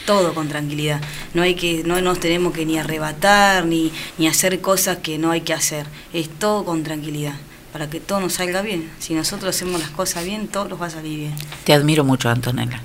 todo 0.06 0.34
con 0.34 0.48
tranquilidad. 0.48 1.00
No 1.34 1.42
hay 1.42 1.54
que, 1.54 1.84
no 1.84 2.00
nos 2.00 2.18
tenemos 2.18 2.52
que 2.52 2.66
ni 2.66 2.78
arrebatar 2.78 3.64
ni, 3.64 3.92
ni 4.18 4.26
hacer 4.26 4.60
cosas 4.60 4.98
que 4.98 5.18
no 5.18 5.30
hay 5.30 5.42
que 5.42 5.52
hacer. 5.52 5.86
Es 6.12 6.28
todo 6.28 6.64
con 6.64 6.82
tranquilidad, 6.82 7.34
para 7.72 7.88
que 7.88 8.00
todo 8.00 8.18
nos 8.18 8.32
salga 8.32 8.60
bien. 8.60 8.90
Si 8.98 9.14
nosotros 9.14 9.54
hacemos 9.54 9.80
las 9.80 9.90
cosas 9.90 10.24
bien, 10.24 10.48
todo 10.48 10.66
nos 10.66 10.82
va 10.82 10.86
a 10.86 10.90
salir 10.90 11.16
bien. 11.16 11.34
Te 11.62 11.72
admiro 11.72 12.02
mucho, 12.02 12.28
Antonella. 12.28 12.80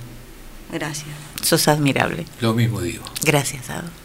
Gracias. 0.71 1.09
Sos 1.41 1.67
admirable. 1.67 2.25
Lo 2.41 2.53
mismo 2.53 2.79
digo. 2.81 3.03
Gracias, 3.23 3.71
Ado. 3.71 4.04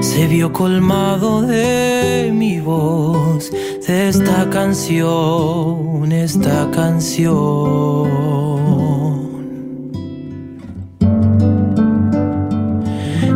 Se 0.00 0.26
vio 0.26 0.52
colmado 0.52 1.42
de 1.42 2.30
mi 2.32 2.60
voz, 2.60 3.50
de 3.86 4.08
esta 4.08 4.48
canción, 4.50 6.12
esta 6.12 6.70
canción. 6.70 8.08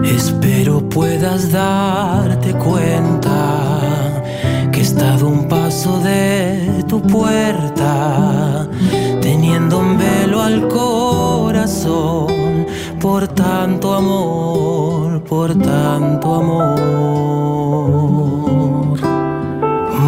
Espero 0.04 0.88
puedas 0.88 1.50
darte 1.50 2.52
cuenta 2.52 4.22
que 4.70 4.80
he 4.80 4.82
estado 4.82 5.28
un 5.28 5.48
paso 5.48 5.98
de 6.00 6.84
tu 6.88 7.00
puerta, 7.02 8.68
teniendo 9.20 9.78
un 9.78 9.98
velo 9.98 10.40
al 10.42 10.68
corazón, 10.68 12.43
por 13.04 13.28
tanto 13.28 13.92
amor, 13.92 15.22
por 15.24 15.54
tanto 15.58 16.34
amor. 16.36 16.80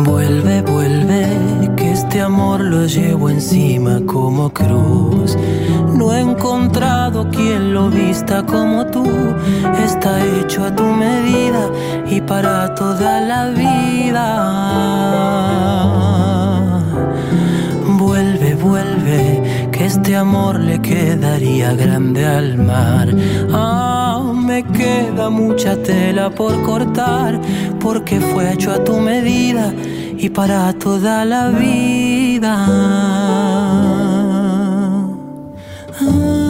Vuelve, 0.07 0.63
vuelve, 0.63 1.75
que 1.77 1.93
este 1.93 2.23
amor 2.23 2.63
lo 2.63 2.87
llevo 2.87 3.29
encima 3.29 4.01
como 4.07 4.49
cruz. 4.49 5.37
No 5.93 6.11
he 6.15 6.21
encontrado 6.21 7.29
quien 7.29 7.75
lo 7.75 7.91
vista 7.91 8.43
como 8.47 8.87
tú. 8.87 9.05
Está 9.85 10.25
hecho 10.25 10.65
a 10.65 10.75
tu 10.75 10.85
medida 10.85 11.69
y 12.09 12.23
para 12.23 12.75
toda 12.75 13.21
la 13.21 13.51
vida. 13.51 14.27
Este 19.87 20.17
amor 20.17 20.59
le 20.59 20.81
quedaría 20.81 21.73
grande 21.75 22.27
al 22.27 22.59
mar. 22.59 23.09
Ah, 23.53 24.33
me 24.35 24.65
queda 24.65 25.31
mucha 25.31 25.77
tela 25.77 26.29
por 26.29 26.61
cortar, 26.63 27.41
porque 27.79 28.21
fue 28.21 28.53
hecho 28.53 28.73
a 28.73 28.83
tu 28.83 28.95
medida 28.99 29.73
y 30.19 30.29
para 30.29 30.73
toda 30.73 31.25
la 31.25 31.51
vida. 31.51 32.67
Ah, 35.99 36.46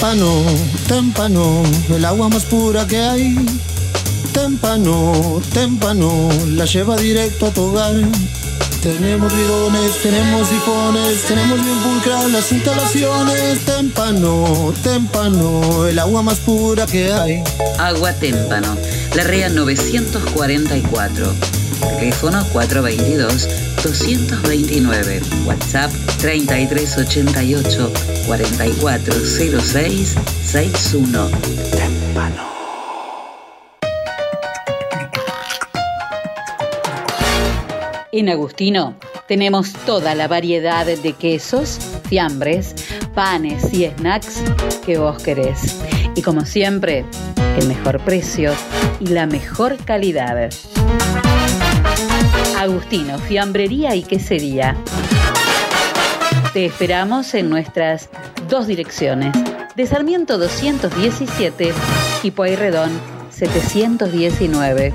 Témpano, 0.00 0.42
témpano, 0.88 1.62
el 1.94 2.04
agua 2.06 2.30
más 2.30 2.44
pura 2.46 2.86
que 2.86 3.02
hay. 3.02 3.36
Témpano, 4.32 5.42
témpano, 5.52 6.30
la 6.46 6.64
lleva 6.64 6.96
directo 6.96 7.48
a 7.48 7.50
tu. 7.50 7.74
Tenemos 8.82 9.30
bidones, 9.30 10.02
tenemos 10.02 10.48
sifones, 10.48 11.22
tenemos 11.28 11.62
bien 11.62 11.78
pulcras 11.80 12.30
las 12.30 12.50
instalaciones. 12.50 13.58
Témpano, 13.66 14.72
témpano, 14.82 15.86
el 15.86 15.98
agua 15.98 16.22
más 16.22 16.38
pura 16.38 16.86
que 16.86 17.12
hay. 17.12 17.44
Agua 17.78 18.14
Témpano, 18.14 18.78
la 19.14 19.24
REA 19.24 19.50
944. 19.50 21.34
Teléfono 21.98 22.46
422-229. 23.82 25.46
WhatsApp 25.46 25.90
3388 26.18 27.90
4406 28.26 30.16
61. 30.44 31.30
Témpano. 31.70 32.50
En 38.12 38.28
Agustino 38.28 38.96
tenemos 39.28 39.72
toda 39.86 40.14
la 40.14 40.28
variedad 40.28 40.84
de 40.84 41.12
quesos, 41.12 41.78
fiambres, 42.08 42.74
panes 43.14 43.72
y 43.72 43.86
snacks 43.86 44.42
que 44.84 44.98
vos 44.98 45.22
querés. 45.22 45.80
Y 46.16 46.22
como 46.22 46.44
siempre, 46.44 47.04
el 47.58 47.66
mejor 47.68 48.00
precio 48.04 48.52
y 48.98 49.06
la 49.06 49.26
mejor 49.26 49.76
calidad. 49.84 50.50
Agustino, 52.60 53.18
fiambrería 53.18 53.94
y 53.94 54.02
quesería. 54.02 54.76
Te 56.52 56.66
esperamos 56.66 57.32
en 57.32 57.48
nuestras 57.48 58.10
dos 58.50 58.66
direcciones, 58.66 59.32
de 59.76 59.86
Sarmiento 59.86 60.36
217 60.36 61.72
y 62.22 62.30
Pueyrredón 62.32 62.90
719, 63.30 64.92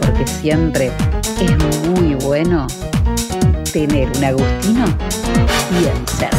porque 0.00 0.26
siempre 0.26 0.90
es 1.38 1.88
muy 1.90 2.14
bueno 2.14 2.66
tener 3.70 4.08
un 4.16 4.24
Agustino 4.24 4.86
bien 5.78 6.06
cerca. 6.06 6.38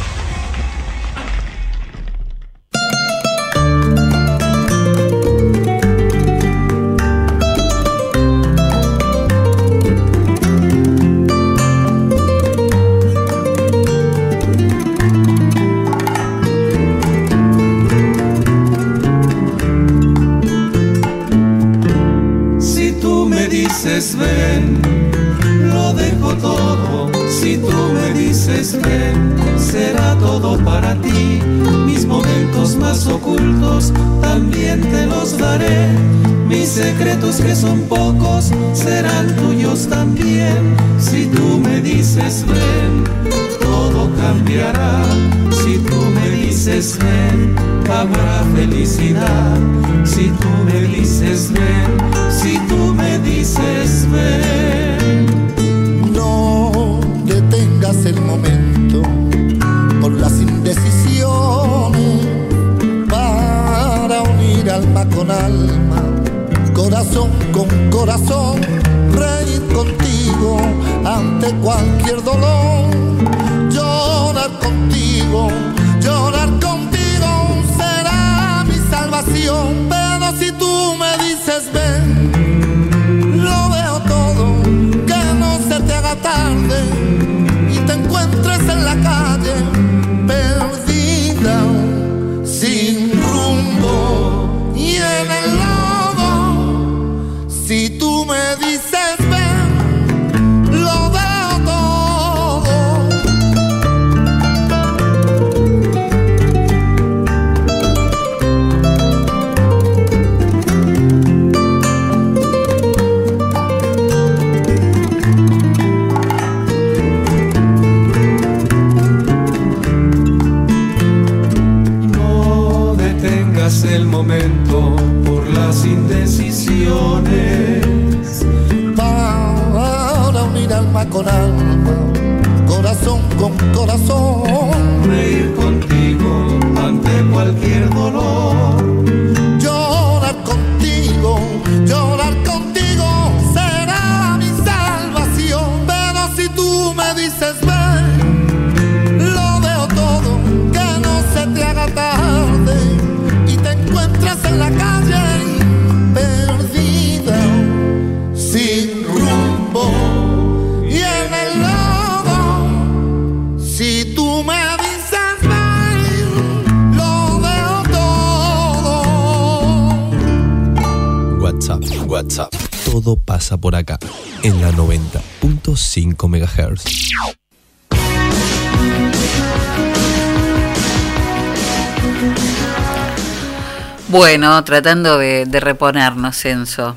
Tratando 184.63 185.17
de, 185.17 185.45
de 185.45 185.59
reponernos, 185.59 186.37
Censo. 186.37 186.95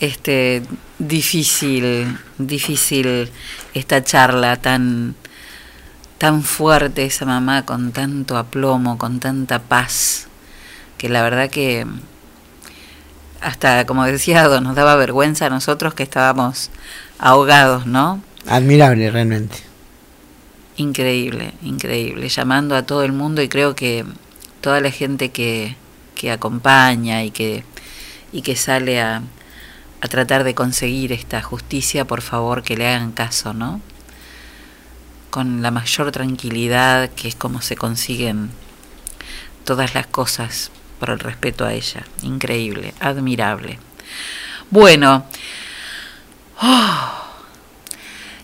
Este, 0.00 0.62
difícil, 0.98 2.16
difícil 2.38 3.30
esta 3.74 4.02
charla 4.04 4.56
tan, 4.56 5.16
tan 6.18 6.42
fuerte, 6.42 7.04
esa 7.04 7.24
mamá 7.24 7.64
con 7.64 7.92
tanto 7.92 8.36
aplomo, 8.36 8.98
con 8.98 9.20
tanta 9.20 9.60
paz, 9.60 10.28
que 10.98 11.08
la 11.08 11.22
verdad 11.22 11.50
que 11.50 11.86
hasta, 13.40 13.86
como 13.86 14.04
decía 14.04 14.42
Ado, 14.42 14.60
nos 14.60 14.74
daba 14.74 14.96
vergüenza 14.96 15.46
a 15.46 15.50
nosotros 15.50 15.94
que 15.94 16.02
estábamos 16.02 16.70
ahogados, 17.18 17.86
¿no? 17.86 18.20
Admirable, 18.46 19.10
realmente. 19.10 19.56
Increíble, 20.76 21.54
increíble, 21.62 22.28
llamando 22.28 22.76
a 22.76 22.82
todo 22.82 23.04
el 23.04 23.12
mundo 23.12 23.42
y 23.42 23.48
creo 23.48 23.74
que 23.74 24.04
toda 24.60 24.80
la 24.80 24.90
gente 24.90 25.30
que, 25.30 25.76
que 26.18 26.32
acompaña 26.32 27.22
y 27.22 27.30
que, 27.30 27.64
y 28.32 28.42
que 28.42 28.56
sale 28.56 29.00
a, 29.00 29.22
a 30.00 30.08
tratar 30.08 30.42
de 30.44 30.54
conseguir 30.54 31.12
esta 31.12 31.40
justicia, 31.40 32.04
por 32.04 32.20
favor 32.20 32.62
que 32.62 32.76
le 32.76 32.88
hagan 32.88 33.12
caso, 33.12 33.54
¿no? 33.54 33.80
Con 35.30 35.62
la 35.62 35.70
mayor 35.70 36.10
tranquilidad, 36.10 37.08
que 37.10 37.28
es 37.28 37.36
como 37.36 37.62
se 37.62 37.76
consiguen 37.76 38.50
todas 39.64 39.94
las 39.94 40.06
cosas 40.08 40.72
por 40.98 41.10
el 41.10 41.20
respeto 41.20 41.64
a 41.64 41.72
ella. 41.72 42.02
Increíble, 42.22 42.94
admirable. 42.98 43.78
Bueno, 44.70 45.24
oh, 46.60 47.10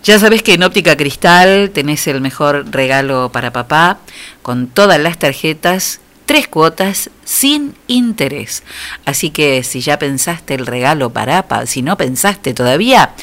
ya 0.05 0.19
sabes 0.19 0.43
que 0.43 0.55
en 0.55 0.63
Óptica 0.63 0.97
Cristal 0.97 1.71
tenés 1.73 2.07
el 2.07 2.21
mejor 2.21 2.71
regalo 2.71 3.33
para 3.33 3.53
papá, 3.53 3.99
con 4.43 4.69
todas 4.69 5.01
las 5.01 5.19
tarjetas, 5.19 6.01
tres 6.27 6.49
cuotas 6.49 7.11
sin 7.25 7.75
interés. 7.87 8.63
Así 9.05 9.31
que 9.31 9.63
si 9.63 9.81
ya 9.81 9.99
pensaste 9.99 10.55
el 10.55 10.67
regalo 10.67 11.11
para 11.11 11.45
si 11.67 11.83
no 11.83 11.97
pensaste 11.97 12.55
todavía, 12.55 13.15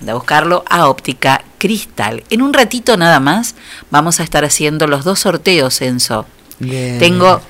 anda 0.00 0.12
a 0.12 0.16
buscarlo 0.16 0.64
a 0.68 0.88
Óptica 0.88 1.42
Cristal. 1.58 2.24
En 2.30 2.42
un 2.42 2.52
ratito 2.52 2.96
nada 2.96 3.20
más 3.20 3.54
vamos 3.90 4.20
a 4.20 4.22
estar 4.22 4.44
haciendo 4.44 4.86
los 4.86 5.04
dos 5.04 5.20
sorteos, 5.20 5.80
Enzo. 5.82 6.26
Bien. 6.58 6.98
Tengo 6.98 7.40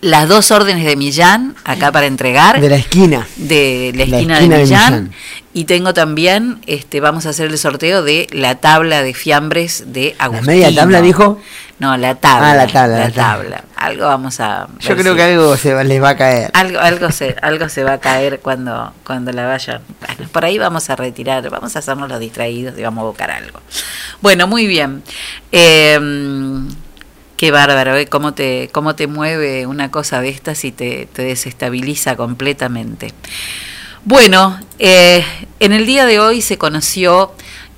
las 0.00 0.28
dos 0.28 0.50
órdenes 0.50 0.84
de 0.84 0.96
Millán 0.96 1.54
acá 1.64 1.92
para 1.92 2.06
entregar. 2.06 2.60
De 2.60 2.68
la 2.70 2.76
esquina. 2.76 3.26
De 3.36 3.92
la 3.94 4.06
La 4.06 4.16
esquina, 4.16 4.40
de, 4.40 4.48
de 4.48 4.58
Millán. 4.58 5.12
Y 5.52 5.64
tengo 5.64 5.92
también, 5.92 6.60
este, 6.66 7.00
vamos 7.00 7.26
a 7.26 7.30
hacer 7.30 7.50
el 7.50 7.58
sorteo 7.58 8.02
de 8.04 8.28
la 8.32 8.54
tabla 8.56 9.02
de 9.02 9.14
fiambres 9.14 9.84
de 9.92 10.14
Agustín. 10.18 10.46
media 10.46 10.72
tabla, 10.74 11.02
dijo? 11.02 11.40
No, 11.80 11.96
la 11.96 12.14
tabla. 12.14 12.52
Ah, 12.52 12.54
la 12.54 12.66
tabla, 12.66 12.98
La 12.98 13.04
la 13.08 13.10
tabla. 13.10 13.42
tabla. 13.56 13.64
Algo 13.74 14.04
vamos 14.06 14.38
a. 14.38 14.68
Yo 14.80 14.94
creo 14.96 15.12
si- 15.12 15.16
que 15.16 15.22
algo 15.24 15.56
se 15.56 15.74
va- 15.74 15.82
les 15.82 16.00
va 16.02 16.10
a 16.10 16.16
caer. 16.16 16.50
algo, 16.54 16.78
algo 16.78 17.10
se, 17.10 17.34
algo 17.42 17.68
se 17.68 17.82
va 17.84 17.94
a 17.94 17.98
caer 17.98 18.38
cuando, 18.40 18.92
cuando 19.04 19.32
la 19.32 19.46
vayan. 19.46 19.80
Bueno, 20.06 20.30
por 20.30 20.44
ahí 20.44 20.56
vamos 20.58 20.88
a 20.88 20.94
retirar, 20.96 21.48
vamos 21.50 21.74
a 21.74 21.78
hacernos 21.80 22.08
los 22.08 22.20
distraídos 22.20 22.78
y 22.78 22.82
vamos 22.82 23.02
a 23.02 23.06
buscar 23.06 23.30
algo. 23.30 23.60
Bueno, 24.20 24.46
muy 24.46 24.66
bien. 24.66 25.02
Eh, 25.50 25.98
qué 27.40 27.50
bárbaro, 27.50 27.96
¿eh? 27.96 28.06
Cómo 28.06 28.34
te, 28.34 28.68
cómo 28.70 28.94
te 28.94 29.06
mueve 29.06 29.66
una 29.66 29.90
cosa 29.90 30.20
de 30.20 30.28
estas 30.28 30.62
y 30.66 30.72
te, 30.72 31.08
desestabiliza 31.14 32.14
completamente. 32.14 33.14
Bueno, 34.04 34.60
eh, 34.78 35.24
en 35.58 35.72
el 35.72 35.86
día 35.86 36.04
de 36.04 36.20
hoy 36.20 36.42
se 36.42 36.58
conoció 36.58 37.32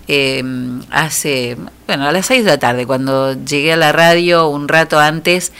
eh, 0.08 0.42
hace, 0.90 1.56
bueno, 1.86 2.08
a 2.08 2.10
las 2.10 2.26
6 2.26 2.44
de 2.44 2.50
la 2.50 2.58
tarde, 2.58 2.86
cuando 2.88 3.34
llegué 3.44 3.72
a 3.72 3.76
la 3.76 3.92
radio 3.92 4.48
un 4.48 4.66
rato 4.66 4.98
antes, 4.98 5.52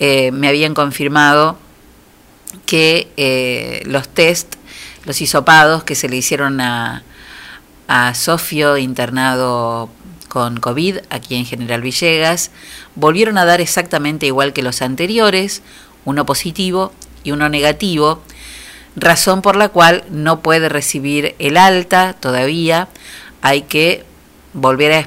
eh, 0.00 0.32
me 0.32 0.48
habían 0.48 0.74
confirmado 0.74 1.56
que 2.66 3.12
eh, 3.16 3.84
los 3.86 4.08
test, 4.08 4.56
los 5.04 5.20
hisopados 5.20 5.84
que 5.84 5.94
se 5.94 6.08
le 6.08 6.16
hicieron 6.16 6.60
a, 6.60 7.04
a 7.86 8.14
Sofio 8.14 8.78
internado 8.78 9.90
con 10.34 10.58
COVID 10.58 10.98
aquí 11.10 11.36
en 11.36 11.46
General 11.46 11.80
Villegas, 11.80 12.50
volvieron 12.96 13.38
a 13.38 13.44
dar 13.44 13.60
exactamente 13.60 14.26
igual 14.26 14.52
que 14.52 14.64
los 14.64 14.82
anteriores, 14.82 15.62
uno 16.04 16.26
positivo 16.26 16.92
y 17.22 17.30
uno 17.30 17.48
negativo, 17.48 18.20
razón 18.96 19.42
por 19.42 19.54
la 19.54 19.68
cual 19.68 20.02
no 20.10 20.40
puede 20.40 20.68
recibir 20.68 21.36
el 21.38 21.56
alta 21.56 22.14
todavía, 22.18 22.88
hay 23.42 23.62
que 23.62 24.04
volver 24.54 24.90
a 24.90 24.98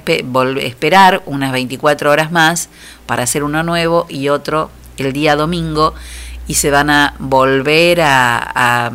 esperar 0.62 1.22
unas 1.26 1.52
24 1.52 2.10
horas 2.10 2.32
más 2.32 2.70
para 3.06 3.24
hacer 3.24 3.44
uno 3.44 3.64
nuevo 3.64 4.06
y 4.08 4.30
otro 4.30 4.72
el 4.96 5.12
día 5.12 5.36
domingo 5.36 5.94
y 6.48 6.54
se 6.54 6.72
van 6.72 6.90
a 6.90 7.16
volver 7.20 8.00
a, 8.00 8.38
a- 8.40 8.92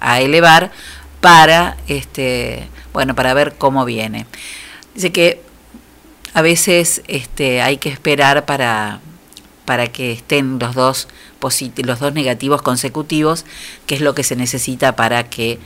a 0.00 0.20
elevar 0.20 0.72
para 1.22 1.78
este 1.88 2.68
bueno 2.92 3.14
para 3.14 3.32
ver 3.32 3.54
cómo 3.56 3.86
viene. 3.86 4.26
Dice 4.94 5.10
que 5.10 5.48
a 6.34 6.42
veces 6.42 7.02
este 7.08 7.62
hay 7.62 7.78
que 7.78 7.88
esperar 7.88 8.44
para 8.44 9.00
para 9.70 9.86
que 9.86 10.10
estén 10.10 10.58
los 10.58 10.74
dos, 10.74 11.06
los 11.76 12.00
dos 12.00 12.12
negativos 12.12 12.60
consecutivos, 12.60 13.44
que 13.86 13.94
es 13.94 14.00
lo 14.00 14.16
que 14.16 14.24
se 14.24 14.34
necesita 14.34 14.96
para 14.96 15.30
que 15.30 15.60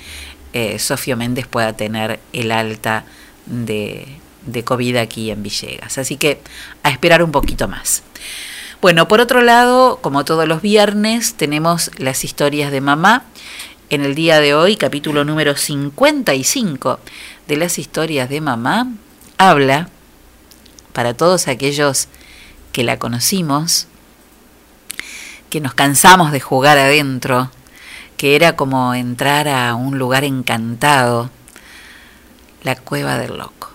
eh, 0.53 0.79
Sofía 0.79 1.17
Méndez 1.17 1.47
pueda 1.47 1.73
tener 1.73 2.21
el 2.35 2.53
alta 2.53 3.07
de, 3.47 4.07
de 4.45 4.63
COVID 4.63 4.97
aquí 4.97 5.31
en 5.31 5.43
Villegas. 5.43 5.97
Así 5.97 6.19
que 6.19 6.43
a 6.83 6.91
esperar 6.91 7.23
un 7.23 7.33
poquito 7.33 7.67
más. 7.67 8.03
Bueno, 8.83 9.09
por 9.09 9.23
otro 9.23 9.41
lado, 9.41 10.01
como 10.03 10.27
todos 10.27 10.47
los 10.47 10.61
viernes, 10.61 11.33
tenemos 11.33 11.91
las 11.97 12.25
historias 12.25 12.71
de 12.71 12.83
mamá. 12.83 13.25
En 13.89 14.05
el 14.05 14.15
día 14.15 14.41
de 14.41 14.53
hoy, 14.53 14.77
capítulo 14.77 15.25
número 15.25 15.57
55 15.57 17.01
de 17.49 17.57
las 17.57 17.79
historias 17.79 18.29
de 18.29 18.43
mamá, 18.43 18.89
habla 19.39 19.89
para 20.95 21.13
todos 21.13 21.49
aquellos 21.49 22.09
que 22.73 22.85
la 22.85 22.99
conocimos, 22.99 23.89
que 25.51 25.61
nos 25.61 25.75
cansamos 25.75 26.33
de 26.33 26.41
jugar 26.41 26.79
adentro, 26.79 27.51
que 28.17 28.37
era 28.37 28.57
como 28.57 28.95
entrar 28.95 29.49
a 29.49 29.75
un 29.75 29.99
lugar 29.99 30.25
encantado, 30.25 31.31
la 32.63 32.77
cueva 32.77 33.19
del 33.19 33.37
loco. 33.37 33.74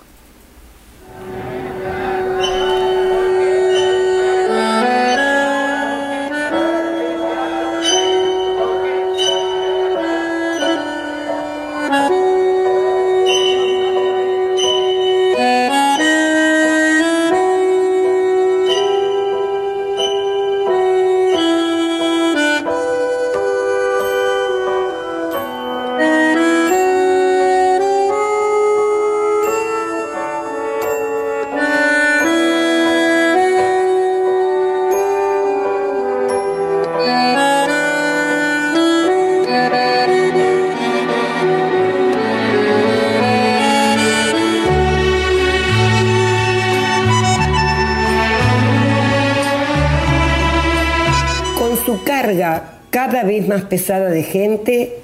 Pesada 53.69 54.09
de 54.09 54.23
gente, 54.23 54.97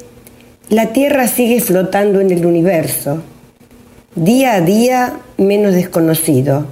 la 0.69 0.87
Tierra 0.87 1.27
sigue 1.27 1.61
flotando 1.61 2.19
en 2.19 2.31
el 2.31 2.45
universo, 2.45 3.21
día 4.15 4.55
a 4.55 4.61
día 4.61 5.19
menos 5.37 5.73
desconocido, 5.73 6.65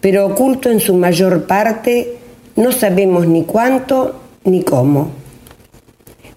pero 0.00 0.26
oculto 0.26 0.70
en 0.70 0.80
su 0.80 0.94
mayor 0.94 1.46
parte, 1.46 2.16
no 2.56 2.72
sabemos 2.72 3.26
ni 3.26 3.44
cuánto 3.44 4.18
ni 4.44 4.62
cómo. 4.62 5.10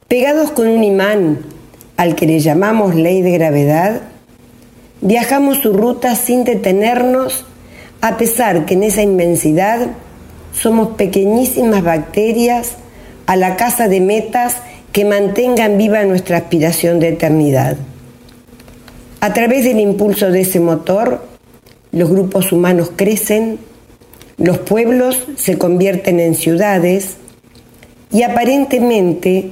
Pegados 0.08 0.52
con 0.52 0.68
un 0.68 0.84
imán 0.84 1.40
al 1.96 2.16
que 2.16 2.26
le 2.26 2.40
llamamos 2.40 2.96
ley 2.96 3.22
de 3.22 3.32
gravedad, 3.32 4.02
viajamos 5.00 5.60
su 5.60 5.72
ruta 5.72 6.16
sin 6.16 6.44
detenernos, 6.44 7.46
a 8.02 8.18
pesar 8.18 8.66
que 8.66 8.74
en 8.74 8.84
esa 8.84 9.02
inmensidad 9.02 9.88
somos 10.54 10.90
pequeñísimas 10.98 11.84
bacterias 11.84 12.74
a 13.28 13.36
la 13.38 13.56
caza 13.56 13.88
de 13.88 14.02
metas 14.02 14.58
que 14.92 15.06
mantengan 15.06 15.78
viva 15.78 16.04
nuestra 16.04 16.38
aspiración 16.38 17.00
de 17.00 17.10
eternidad. 17.10 17.78
A 19.22 19.34
través 19.34 19.64
del 19.64 19.80
impulso 19.80 20.32
de 20.32 20.42
ese 20.42 20.60
motor, 20.60 21.26
los 21.92 22.10
grupos 22.10 22.52
humanos 22.52 22.92
crecen, 22.96 23.60
los 24.38 24.58
pueblos 24.60 25.28
se 25.38 25.58
convierten 25.58 26.20
en 26.20 26.36
ciudades 26.36 27.18
y 28.12 28.24
aparentemente 28.24 29.52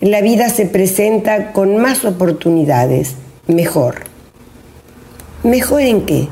la 0.00 0.22
vida 0.22 0.48
se 0.48 0.66
presenta 0.66 1.52
con 1.52 1.76
más 1.76 2.04
oportunidades, 2.04 3.14
mejor. 3.46 3.96
¿Mejor 5.42 5.82
en 5.82 6.06
qué? 6.06 6.28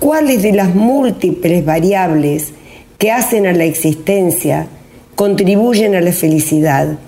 ¿Cuáles 0.00 0.42
de 0.42 0.52
las 0.52 0.74
múltiples 0.74 1.64
variables 1.64 2.52
que 2.98 3.12
hacen 3.12 3.46
a 3.46 3.52
la 3.52 3.64
existencia 3.64 4.66
contribuyen 5.14 5.94
a 5.94 6.00
la 6.00 6.12
felicidad 6.12 6.98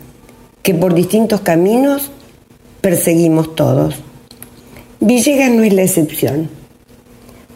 que 0.66 0.74
por 0.74 0.94
distintos 0.94 1.42
caminos 1.42 2.10
perseguimos 2.80 3.54
todos? 3.54 3.94
Villegas 4.98 5.52
no 5.52 5.62
es 5.62 5.72
la 5.72 5.82
excepción. 5.82 6.50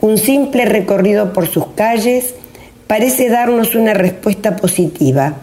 Un 0.01 0.17
simple 0.17 0.65
recorrido 0.65 1.33
por 1.33 1.49
sus 1.49 1.67
calles 1.75 2.37
parece 2.87 3.29
darnos 3.29 3.75
una 3.75 3.95
respuesta 3.95 4.55
positiva, 4.55 5.35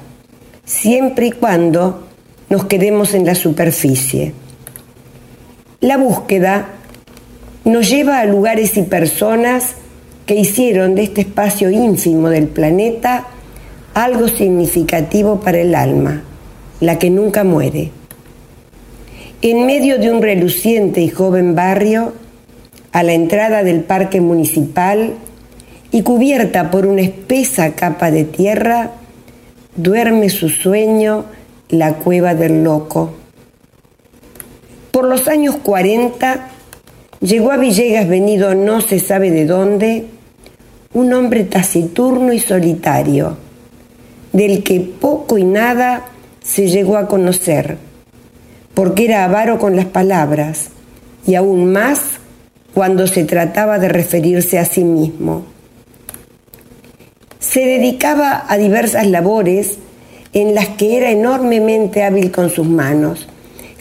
siempre 0.64 1.28
y 1.28 1.32
cuando 1.34 2.08
nos 2.50 2.64
quedemos 2.68 3.14
en 3.14 3.26
la 3.26 3.36
superficie. 3.36 4.32
La 5.82 5.98
búsqueda 5.98 6.70
nos 7.66 7.90
lleva 7.90 8.22
a 8.22 8.26
lugares 8.26 8.78
y 8.78 8.84
personas 8.84 9.74
que 10.26 10.36
hicieron 10.36 10.96
de 10.96 11.04
este 11.04 11.20
espacio 11.20 11.70
ínfimo 11.70 12.30
del 12.30 12.48
planeta 12.48 13.28
algo 13.94 14.30
significativo 14.30 15.42
para 15.42 15.60
el 15.60 15.76
alma, 15.76 16.24
la 16.80 17.00
que 17.00 17.10
nunca 17.10 17.44
muere. 17.44 17.92
En 19.42 19.66
medio 19.66 20.00
de 20.00 20.12
un 20.12 20.22
reluciente 20.22 21.02
y 21.02 21.10
joven 21.10 21.56
barrio, 21.56 22.14
a 22.92 23.04
la 23.04 23.14
entrada 23.14 23.64
del 23.64 23.82
parque 23.82 24.22
municipal 24.22 25.14
y 25.92 26.02
cubierta 26.02 26.72
por 26.72 26.86
una 26.86 27.02
espesa 27.02 27.76
capa 27.76 28.10
de 28.10 28.24
tierra, 28.24 28.92
duerme 29.76 30.30
su 30.30 30.50
sueño 30.50 31.26
la 31.70 31.96
cueva 31.96 32.34
del 32.34 32.64
loco. 32.64 33.12
Por 34.92 35.06
los 35.06 35.28
años 35.28 35.58
40 35.58 36.50
llegó 37.20 37.52
a 37.52 37.58
Villegas 37.58 38.08
venido 38.08 38.56
no 38.56 38.82
se 38.82 39.00
sabe 39.00 39.30
de 39.30 39.46
dónde 39.46 40.06
un 40.94 41.14
hombre 41.14 41.44
taciturno 41.44 42.34
y 42.34 42.40
solitario, 42.40 43.38
del 44.34 44.64
que 44.64 44.80
poco 44.80 45.38
y 45.38 45.44
nada 45.44 46.06
se 46.48 46.70
llegó 46.70 46.98
a 46.98 47.08
conocer, 47.08 47.78
porque 48.74 49.06
era 49.06 49.26
avaro 49.26 49.60
con 49.60 49.76
las 49.76 49.86
palabras 49.86 50.70
y 51.26 51.36
aún 51.36 51.72
más 51.72 52.02
cuando 52.74 53.06
se 53.06 53.26
trataba 53.26 53.80
de 53.80 53.90
referirse 53.90 54.58
a 54.58 54.66
sí 54.66 54.84
mismo. 54.84 55.44
Se 57.40 57.60
dedicaba 57.66 58.46
a 58.48 58.58
diversas 58.58 59.08
labores 59.08 59.78
en 60.34 60.56
las 60.56 60.70
que 60.70 60.98
era 60.98 61.12
enormemente 61.12 62.04
hábil 62.04 62.32
con 62.32 62.50
sus 62.50 62.68
manos, 62.68 63.28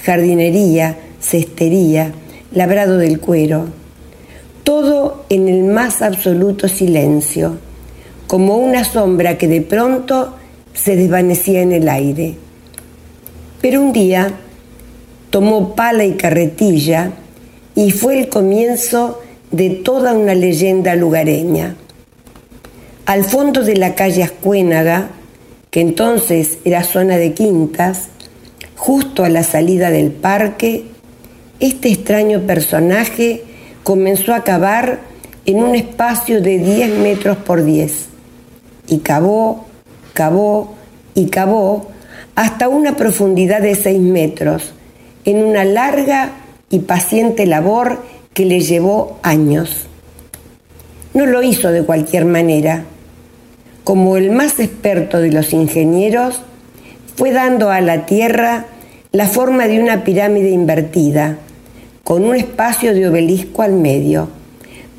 jardinería, 0.03 0.97
cestería, 1.21 2.13
labrado 2.53 2.99
del 2.99 3.21
cuero, 3.21 3.67
todo 4.65 5.25
en 5.29 5.49
el 5.49 5.65
más 5.65 6.03
absoluto 6.03 6.69
silencio, 6.69 7.59
como 8.27 8.57
una 8.57 8.83
sombra 8.83 9.39
que 9.39 9.47
de 9.47 9.61
pronto 9.61 10.35
se 10.75 10.97
desvanecía 10.97 11.63
en 11.63 11.73
el 11.73 11.89
aire. 11.89 12.46
Pero 13.61 13.81
un 13.81 13.93
día 13.93 14.31
tomó 15.31 15.75
pala 15.75 16.05
y 16.05 16.13
carretilla 16.15 17.13
y 17.75 17.91
fue 17.91 18.19
el 18.19 18.29
comienzo 18.29 19.21
de 19.51 19.71
toda 19.71 20.13
una 20.13 20.35
leyenda 20.35 20.97
lugareña. 20.97 21.77
Al 23.07 23.25
fondo 23.25 23.63
de 23.63 23.77
la 23.77 23.95
calle 23.95 24.23
Ascuénaga, 24.23 25.11
que 25.71 25.81
entonces 25.81 26.59
era 26.65 26.83
zona 26.83 27.19
de 27.19 27.35
quintas, 27.35 28.09
justo 28.77 29.25
a 29.25 29.29
la 29.29 29.43
salida 29.43 29.91
del 29.91 30.11
parque, 30.11 30.85
este 31.61 31.89
extraño 31.89 32.41
personaje 32.41 33.45
comenzó 33.83 34.35
a 34.35 34.43
cavar 34.43 35.01
en 35.45 35.63
un 35.63 35.75
espacio 35.75 36.41
de 36.41 36.59
10 36.59 36.99
metros 36.99 37.37
por 37.37 37.65
10 37.65 38.07
y 38.89 38.99
cavó, 38.99 39.65
cavó 40.13 40.75
y 41.15 41.27
cavó 41.27 41.89
hasta 42.37 42.69
una 42.69 42.97
profundidad 42.97 43.63
de 43.63 43.75
6 43.75 43.99
metros 43.99 44.73
en 45.25 45.39
una 45.39 45.65
larga 45.65 46.33
y 46.71 46.81
paciente 46.81 47.47
labor 47.47 48.03
que 48.35 48.45
le 48.45 48.61
llevó 48.61 49.19
años. 49.23 49.87
No 51.15 51.25
lo 51.27 51.43
hizo 51.43 51.73
de 51.73 51.83
cualquier 51.83 52.27
manera. 52.27 52.85
Como 53.85 54.19
el 54.19 54.31
más 54.31 54.61
experto 54.61 55.19
de 55.19 55.33
los 55.33 55.53
ingenieros, 55.55 56.43
fue 57.17 57.33
dando 57.33 57.71
a 57.71 57.81
la 57.81 58.05
Tierra 58.05 58.67
la 59.13 59.27
forma 59.27 59.67
de 59.67 59.81
una 59.81 60.05
pirámide 60.05 60.51
invertida, 60.51 61.39
con 62.05 62.25
un 62.25 62.37
espacio 62.37 62.93
de 62.93 63.09
obelisco 63.09 63.63
al 63.63 63.73
medio, 63.73 64.29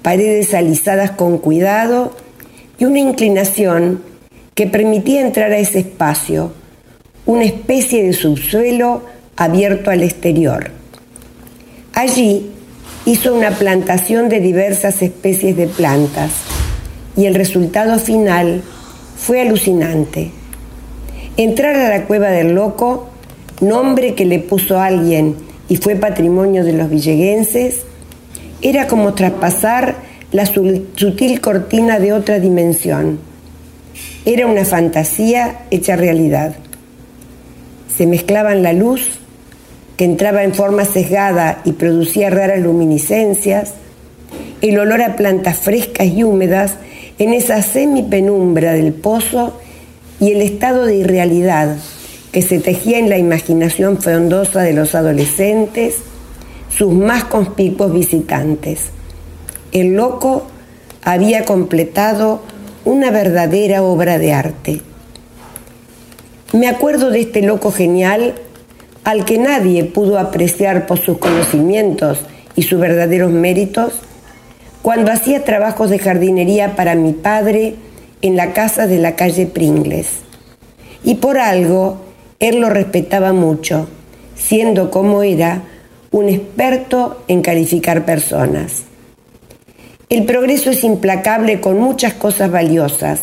paredes 0.01 0.55
alisadas 0.55 1.11
con 1.11 1.37
cuidado 1.37 2.13
y 2.79 2.85
una 2.85 2.99
inclinación 2.99 4.01
que 4.55 4.65
permitía 4.65 5.21
entrar 5.21 5.51
a 5.51 5.57
ese 5.59 5.79
espacio, 5.79 6.51
una 7.27 7.43
especie 7.43 8.03
de 8.03 8.13
subsuelo 8.13 9.03
abierto 9.35 9.91
al 9.91 10.01
exterior. 10.01 10.71
Allí 11.93 12.49
hizo 13.05 13.35
una 13.35 13.51
plantación 13.51 14.29
de 14.29 14.39
diversas 14.39 15.01
especies 15.01 15.55
de 15.57 15.67
plantas 15.67 16.31
y 17.17 17.25
el 17.25 17.35
resultado 17.35 17.99
final 17.99 18.63
fue 19.17 19.41
alucinante. 19.41 20.31
Entrar 21.35 21.75
a 21.75 21.89
la 21.89 22.05
cueva 22.05 22.29
del 22.29 22.55
loco, 22.55 23.09
nombre 23.59 24.15
que 24.15 24.25
le 24.25 24.39
puso 24.39 24.79
alguien 24.79 25.35
y 25.67 25.75
fue 25.75 25.95
patrimonio 25.95 26.63
de 26.63 26.73
los 26.73 26.89
villeguenses, 26.89 27.81
era 28.61 28.87
como 28.87 29.13
traspasar 29.13 29.95
la 30.31 30.45
sutil 30.45 31.41
cortina 31.41 31.99
de 31.99 32.13
otra 32.13 32.39
dimensión. 32.39 33.19
Era 34.25 34.47
una 34.47 34.63
fantasía 34.63 35.59
hecha 35.71 35.97
realidad. 35.97 36.55
Se 37.97 38.05
mezclaban 38.05 38.63
la 38.63 38.73
luz, 38.73 39.19
que 39.97 40.05
entraba 40.05 40.43
en 40.43 40.53
forma 40.53 40.85
sesgada 40.85 41.61
y 41.65 41.71
producía 41.71 42.29
raras 42.29 42.61
luminiscencias, 42.61 43.73
el 44.61 44.77
olor 44.79 45.01
a 45.01 45.15
plantas 45.15 45.59
frescas 45.59 46.07
y 46.07 46.23
húmedas 46.23 46.75
en 47.17 47.33
esa 47.33 47.61
semipenumbra 47.61 48.73
del 48.73 48.93
pozo 48.93 49.59
y 50.19 50.31
el 50.31 50.41
estado 50.41 50.85
de 50.85 50.97
irrealidad 50.97 51.77
que 52.31 52.41
se 52.41 52.59
tejía 52.59 52.99
en 52.99 53.09
la 53.09 53.17
imaginación 53.17 53.97
frondosa 53.97 54.61
de 54.61 54.73
los 54.73 54.93
adolescentes, 54.93 55.95
sus 56.69 56.93
más 56.93 57.23
conspicuos 57.23 57.93
visitantes. 57.93 58.89
El 59.71 59.95
loco 59.95 60.45
había 61.03 61.45
completado 61.45 62.41
una 62.85 63.11
verdadera 63.11 63.81
obra 63.81 64.17
de 64.19 64.33
arte. 64.33 64.81
Me 66.57 66.67
acuerdo 66.67 67.11
de 67.11 67.19
este 67.19 67.43
loco 67.43 67.71
genial 67.71 68.33
al 69.03 69.25
que 69.25 69.37
nadie 69.37 69.83
pudo 69.83 70.17
apreciar 70.17 70.87
por 70.87 70.97
sus 70.97 71.19
conocimientos 71.19 72.21
y 72.55 72.63
sus 72.63 72.79
verdaderos 72.79 73.29
méritos, 73.29 73.93
cuando 74.81 75.11
hacía 75.11 75.43
trabajos 75.43 75.91
de 75.91 75.99
jardinería 75.99 76.75
para 76.75 76.95
mi 76.95 77.13
padre 77.13 77.75
en 78.23 78.35
la 78.35 78.53
casa 78.53 78.87
de 78.87 78.97
la 78.97 79.15
calle 79.15 79.45
Pringles. 79.45 80.07
Y 81.03 81.15
por 81.15 81.37
algo 81.37 82.01
él 82.39 82.59
lo 82.59 82.71
respetaba 82.71 83.33
mucho, 83.33 83.87
siendo 84.35 84.89
como 84.89 85.21
era 85.21 85.61
un 86.09 86.27
experto 86.27 87.21
en 87.27 87.43
calificar 87.43 88.03
personas. 88.03 88.85
El 90.09 90.25
progreso 90.25 90.71
es 90.71 90.83
implacable 90.83 91.61
con 91.61 91.79
muchas 91.79 92.15
cosas 92.15 92.49
valiosas 92.49 93.19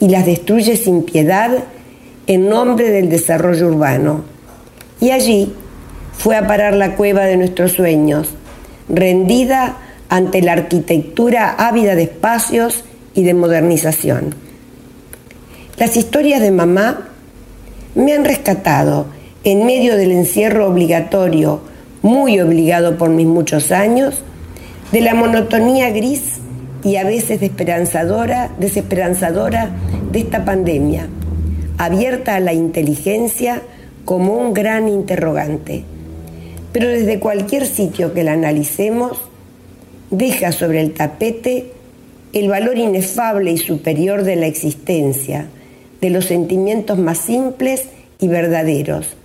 y 0.00 0.08
las 0.08 0.26
destruye 0.26 0.76
sin 0.76 1.04
piedad 1.04 1.62
en 2.30 2.48
nombre 2.48 2.90
del 2.90 3.08
desarrollo 3.08 3.66
urbano. 3.66 4.22
Y 5.00 5.10
allí 5.10 5.52
fue 6.12 6.36
a 6.36 6.46
parar 6.46 6.74
la 6.74 6.94
cueva 6.94 7.24
de 7.24 7.36
nuestros 7.36 7.72
sueños, 7.72 8.28
rendida 8.88 9.78
ante 10.08 10.40
la 10.40 10.52
arquitectura 10.52 11.50
ávida 11.58 11.96
de 11.96 12.04
espacios 12.04 12.84
y 13.14 13.24
de 13.24 13.34
modernización. 13.34 14.36
Las 15.76 15.96
historias 15.96 16.40
de 16.40 16.52
mamá 16.52 17.08
me 17.96 18.12
han 18.12 18.24
rescatado 18.24 19.06
en 19.42 19.66
medio 19.66 19.96
del 19.96 20.12
encierro 20.12 20.68
obligatorio, 20.68 21.62
muy 22.00 22.38
obligado 22.38 22.96
por 22.96 23.10
mis 23.10 23.26
muchos 23.26 23.72
años, 23.72 24.22
de 24.92 25.00
la 25.00 25.14
monotonía 25.14 25.90
gris 25.90 26.34
y 26.84 26.94
a 26.94 27.02
veces 27.02 27.40
desesperanzadora, 27.40 28.52
desesperanzadora 28.60 29.70
de 30.12 30.20
esta 30.20 30.44
pandemia, 30.44 31.08
abierta 31.80 32.36
a 32.36 32.40
la 32.40 32.52
inteligencia 32.52 33.62
como 34.04 34.34
un 34.34 34.52
gran 34.52 34.86
interrogante. 34.86 35.82
Pero 36.72 36.88
desde 36.88 37.18
cualquier 37.18 37.64
sitio 37.64 38.12
que 38.12 38.22
la 38.22 38.34
analicemos, 38.34 39.18
deja 40.10 40.52
sobre 40.52 40.82
el 40.82 40.92
tapete 40.92 41.72
el 42.34 42.48
valor 42.48 42.76
inefable 42.76 43.50
y 43.52 43.56
superior 43.56 44.24
de 44.24 44.36
la 44.36 44.46
existencia, 44.46 45.46
de 46.02 46.10
los 46.10 46.26
sentimientos 46.26 46.98
más 46.98 47.16
simples 47.16 47.86
y 48.18 48.28
verdaderos, 48.28 49.16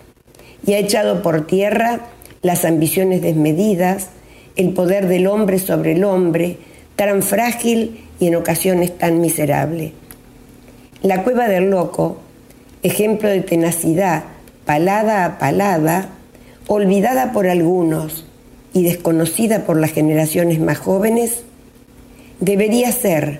y 0.65 0.73
ha 0.73 0.80
echado 0.80 1.22
por 1.22 1.45
tierra 1.48 2.07
las 2.41 2.64
ambiciones 2.64 3.22
desmedidas, 3.22 4.07
el 4.56 4.69
poder 4.69 5.10
del 5.10 5.27
hombre 5.27 5.60
sobre 5.60 5.91
el 5.91 6.06
hombre, 6.06 6.57
tan 6.95 7.22
frágil 7.22 8.06
y 8.18 8.27
en 8.27 8.36
ocasiones 8.38 8.98
tan 8.98 9.19
miserable. 9.19 9.91
La 11.02 11.22
cueva 11.22 11.49
del 11.49 11.69
loco, 11.69 12.22
ejemplo 12.85 13.29
de 13.29 13.41
tenacidad, 13.41 14.23
palada 14.65 15.25
a 15.25 15.39
palada, 15.39 16.09
olvidada 16.67 17.31
por 17.31 17.47
algunos 17.47 18.25
y 18.73 18.83
desconocida 18.83 19.65
por 19.65 19.77
las 19.77 19.91
generaciones 19.91 20.59
más 20.59 20.77
jóvenes, 20.77 21.43
debería 22.39 22.91
ser, 22.91 23.39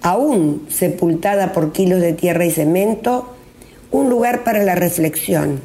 aún 0.00 0.66
sepultada 0.68 1.52
por 1.52 1.72
kilos 1.72 2.00
de 2.00 2.12
tierra 2.12 2.44
y 2.44 2.52
cemento, 2.52 3.34
un 3.90 4.10
lugar 4.10 4.44
para 4.44 4.62
la 4.62 4.76
reflexión, 4.76 5.60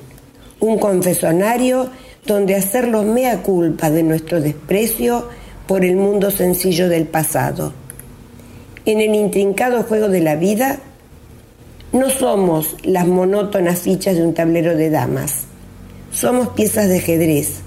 un 0.59 0.79
confesonario 0.79 1.89
donde 2.25 2.55
hacer 2.55 2.87
los 2.87 3.05
mea 3.05 3.43
culpa 3.43 3.91
de 3.91 4.03
nuestro 4.03 4.41
desprecio 4.41 5.29
por 5.67 5.85
el 5.85 5.97
mundo 5.97 6.31
sencillo 6.31 6.89
del 6.89 7.05
pasado. 7.05 7.73
En 8.85 9.01
el 9.01 9.13
intrincado 9.13 9.83
juego 9.83 10.09
de 10.09 10.21
la 10.21 10.35
vida, 10.35 10.79
no 11.91 12.11
somos 12.11 12.75
las 12.83 13.07
monótonas 13.07 13.79
fichas 13.79 14.15
de 14.15 14.23
un 14.23 14.35
tablero 14.35 14.75
de 14.75 14.91
damas. 14.91 15.45
Somos 16.11 16.49
piezas 16.49 16.87
de 16.87 16.99
ajedrez, 16.99 17.61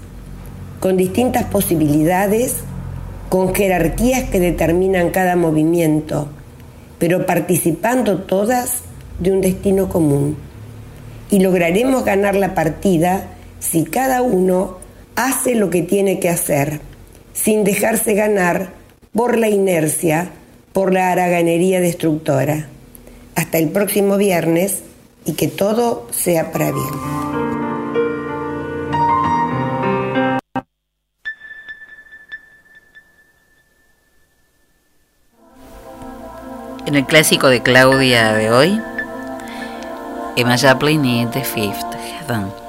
con 0.79 0.95
distintas 0.95 1.43
posibilidades, 1.45 2.55
con 3.27 3.53
jerarquías 3.53 4.29
que 4.29 4.39
determinan 4.39 5.09
cada 5.09 5.35
movimiento, 5.35 6.29
pero 6.99 7.25
participando 7.25 8.19
todas 8.19 8.83
de 9.19 9.31
un 9.31 9.41
destino 9.41 9.89
común. 9.89 10.37
Y 11.29 11.39
lograremos 11.39 12.05
ganar 12.05 12.35
la 12.35 12.55
partida 12.55 13.25
si 13.59 13.83
cada 13.83 14.21
uno 14.21 14.77
hace 15.15 15.55
lo 15.55 15.69
que 15.69 15.81
tiene 15.81 16.19
que 16.19 16.29
hacer, 16.29 16.79
sin 17.33 17.65
dejarse 17.65 18.13
ganar 18.13 18.69
por 19.13 19.37
la 19.37 19.49
inercia, 19.49 20.29
por 20.71 20.93
la 20.93 21.11
haraganería 21.11 21.81
destructora. 21.81 22.69
Hasta 23.35 23.57
el 23.57 23.69
próximo 23.69 24.17
viernes 24.17 24.83
y 25.25 25.33
que 25.33 25.47
todo 25.47 26.07
sea 26.11 26.51
para 26.51 26.71
bien. 26.71 27.33
En 36.85 36.95
el 36.95 37.05
clásico 37.05 37.47
de 37.47 37.63
Claudia 37.63 38.33
de 38.33 38.51
hoy, 38.51 38.81
Emma 40.35 40.57
Joplin 40.57 41.03
y 41.05 41.25
The 41.27 41.43
Fifth 41.43 41.93
Heaven. 41.93 42.62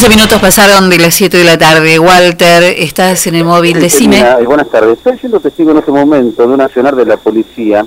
15 0.00 0.16
minutos 0.16 0.40
pasaron 0.40 0.88
de 0.88 0.96
las 0.96 1.14
7 1.14 1.36
de 1.36 1.44
la 1.44 1.58
tarde. 1.58 1.98
Walter, 1.98 2.62
estás 2.78 3.26
en 3.26 3.34
el 3.34 3.44
móvil, 3.44 3.78
decime. 3.78 4.16
Mira, 4.16 4.40
eh, 4.40 4.46
buenas 4.46 4.70
tardes. 4.70 4.96
Estoy 4.96 5.18
siendo 5.18 5.40
testigo 5.40 5.72
en 5.72 5.76
este 5.76 5.90
momento 5.90 6.48
de 6.48 6.54
un 6.54 6.60
accionar 6.62 6.96
de 6.96 7.04
la 7.04 7.18
policía. 7.18 7.84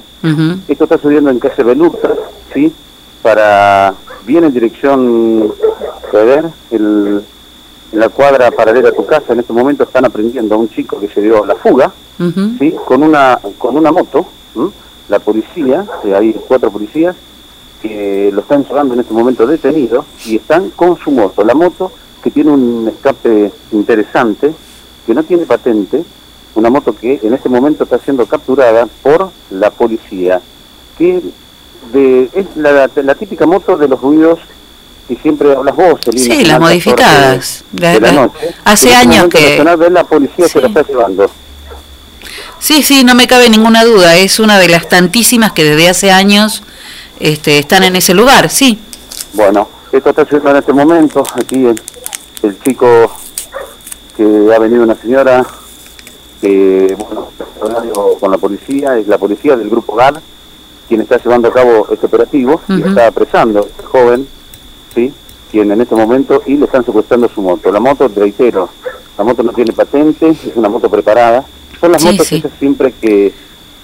Esto 0.68 0.84
está 0.84 1.00
subiendo 1.00 1.32
en 1.32 1.40
calle 1.40 1.64
Beluta, 1.64 2.14
¿sí? 2.54 2.72
Para, 3.24 3.96
viene 4.28 4.46
en 4.46 4.54
dirección, 4.54 5.54
a 6.14 6.18
ver, 6.18 6.46
el, 6.70 7.24
en 7.92 8.00
la 8.00 8.10
cuadra 8.10 8.52
paralela 8.52 8.90
a 8.90 8.94
tu 8.94 9.08
casa. 9.08 9.34
En 9.34 9.40
este 9.40 9.52
momento 9.54 9.82
están 9.82 10.06
aprendiendo 10.06 10.54
a 10.54 10.60
un 10.60 10.70
chico 10.70 11.00
que 11.00 11.08
se 11.08 11.20
dio 11.20 11.44
la 11.44 11.56
fuga, 11.56 11.92
Ujú. 12.20 12.58
¿sí? 12.60 12.76
Con 12.86 13.02
una, 13.02 13.40
con 13.58 13.76
una 13.76 13.92
moto, 13.92 14.28
la 15.10 15.18
policía, 15.18 15.84
eh, 16.04 16.14
hay 16.14 16.34
cuatro 16.48 16.70
policías, 16.70 17.16
que 17.82 18.30
lo 18.32 18.42
están 18.42 18.66
llevando 18.66 18.94
en 18.94 19.00
este 19.00 19.14
momento 19.16 19.48
detenido 19.48 20.06
y 20.28 20.36
están 20.36 20.70
con 20.70 20.96
su 20.96 21.10
moto. 21.10 21.44
La 21.44 21.56
moto 21.56 21.92
que 22.24 22.32
tiene 22.32 22.52
un 22.52 22.88
escape 22.94 23.52
interesante, 23.72 24.54
que 25.06 25.14
no 25.14 25.24
tiene 25.24 25.46
patente, 25.46 26.04
una 26.56 26.70
moto 26.70 26.96
que 26.96 27.20
en 27.22 27.34
este 27.34 27.50
momento 27.50 27.84
está 27.84 28.00
siendo 28.00 28.26
capturada 28.26 28.88
por 29.02 29.32
la 29.52 29.72
policía, 29.72 30.40
que 30.98 31.22
de, 31.92 32.30
es 32.34 32.46
la, 32.56 32.90
la 32.96 33.16
típica 33.16 33.46
moto 33.46 33.76
de 33.78 33.88
los 33.88 34.00
ruidos 34.00 34.40
que 35.08 35.18
siempre 35.18 35.54
hablas 35.54 35.76
vos, 35.76 36.00
Celina, 36.02 36.24
Sí, 36.36 36.42
en 36.44 36.48
las 36.48 36.60
modificadas. 36.62 37.64
De, 37.74 37.88
de 37.88 38.00
la 38.00 38.12
noche. 38.14 38.56
hace 38.64 38.88
En 38.88 38.94
este 38.94 39.02
años 39.10 39.28
que- 39.30 39.64
de 39.78 39.90
la 39.90 40.04
policía 40.06 40.48
se 40.48 40.62
la 40.62 40.68
está 40.70 40.84
llevando. 40.84 41.30
Sí, 42.60 42.82
sí, 42.84 43.04
no 43.04 43.14
me 43.14 43.28
cabe 43.28 43.50
ninguna 43.50 43.84
duda. 43.84 44.16
Es 44.16 44.40
una 44.40 44.58
de 44.60 44.70
las 44.70 44.88
tantísimas 44.88 45.52
que 45.52 45.66
desde 45.66 45.90
hace 45.90 46.12
años 46.12 46.64
este, 47.20 47.60
están 47.60 47.84
en 47.84 47.98
ese 47.98 48.14
lugar, 48.14 48.50
sí. 48.50 48.80
Bueno, 49.34 49.68
esto 49.92 50.10
está 50.12 50.24
sucediendo 50.24 50.52
en 50.52 50.56
este 50.58 50.72
momento. 50.72 51.24
Aquí 51.36 51.66
el, 51.66 51.82
el 52.44 52.60
chico 52.62 53.12
que 54.18 54.24
ha 54.56 54.60
venido 54.60 54.84
una 54.84 54.96
señora 54.96 55.46
que, 56.42 56.96
bueno, 56.98 57.30
con 58.20 58.32
la 58.32 58.38
policía, 58.38 58.98
es 58.98 59.08
la 59.08 59.18
policía 59.18 59.56
del 59.56 59.70
grupo 59.70 59.96
GAR, 59.96 60.20
quien 60.88 61.02
está 61.02 61.18
llevando 61.18 61.48
a 61.48 61.54
cabo 61.54 61.88
este 61.92 62.06
operativo 62.06 62.62
y 62.68 62.82
está 62.82 63.08
apresando 63.08 63.60
a 63.60 63.64
este 63.64 63.84
joven, 63.84 64.28
¿sí? 64.94 65.14
Quien 65.52 65.72
en 65.72 65.82
este 65.82 65.96
momento, 65.96 66.42
y 66.46 66.58
le 66.58 66.66
están 66.66 66.84
secuestrando 66.86 67.30
su 67.34 67.42
moto. 67.42 67.72
La 67.72 67.80
moto, 67.80 68.10
reitero, 68.14 68.70
la 69.18 69.24
moto 69.24 69.44
no 69.44 69.54
tiene 69.54 69.72
patente, 69.72 70.30
es 70.30 70.38
una 70.56 70.68
moto 70.70 70.90
preparada. 70.90 71.46
Son 71.80 71.92
las 71.92 72.02
Sí, 72.02 72.08
motos 72.10 72.28
sí. 72.28 72.36
esas 72.38 72.52
siempre 72.60 72.92
que, 73.00 73.34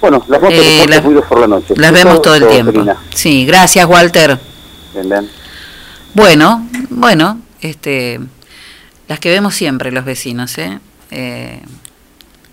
bueno, 0.01 0.23
las 0.27 0.41
motos 0.41 0.57
Eh, 0.57 0.85
las- 0.87 1.01
por 1.25 1.39
la 1.39 1.47
noche. 1.47 1.73
Las 1.77 1.91
Eso, 1.93 2.05
vemos 2.07 2.21
todo 2.21 2.35
el 2.35 2.47
tiempo. 2.47 2.83
Sí, 3.13 3.45
gracias, 3.45 3.87
Walter. 3.87 4.37
Bien, 4.93 5.07
bien. 5.09 5.29
Bueno, 6.13 6.67
bueno, 6.89 7.39
este, 7.61 8.19
las 9.09 9.19
que 9.19 9.31
vemos 9.31 9.55
siempre 9.55 9.91
los 9.91 10.05
vecinos, 10.05 10.55
¿eh? 10.59 10.79
Eh, 11.09 11.59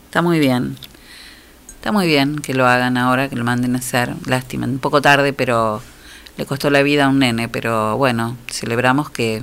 está 0.07 0.23
muy 0.23 0.41
bien. 0.41 0.79
Está 1.77 1.93
muy 1.93 2.07
bien 2.07 2.39
que 2.39 2.55
lo 2.55 2.67
hagan 2.67 2.97
ahora, 2.97 3.29
que 3.29 3.37
lo 3.37 3.45
manden 3.45 3.77
a 3.77 3.79
hacer. 3.79 4.15
Lástima, 4.25 4.65
un 4.67 4.79
poco 4.79 5.03
tarde, 5.03 5.35
pero 5.35 5.83
le 6.39 6.47
costó 6.47 6.71
la 6.71 6.83
vida 6.83 7.05
a 7.05 7.09
un 7.11 7.19
nene. 7.19 7.51
Pero 7.51 7.99
bueno, 7.99 8.39
celebramos 8.51 9.11
que, 9.11 9.43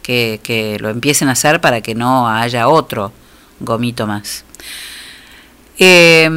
que, 0.00 0.38
que 0.40 0.78
lo 0.78 0.90
empiecen 0.90 1.28
a 1.28 1.32
hacer 1.32 1.60
para 1.60 1.80
que 1.80 1.96
no 1.96 2.28
haya 2.28 2.68
otro 2.68 3.12
gomito 3.58 4.06
más. 4.06 4.44
Eh, 5.76 6.30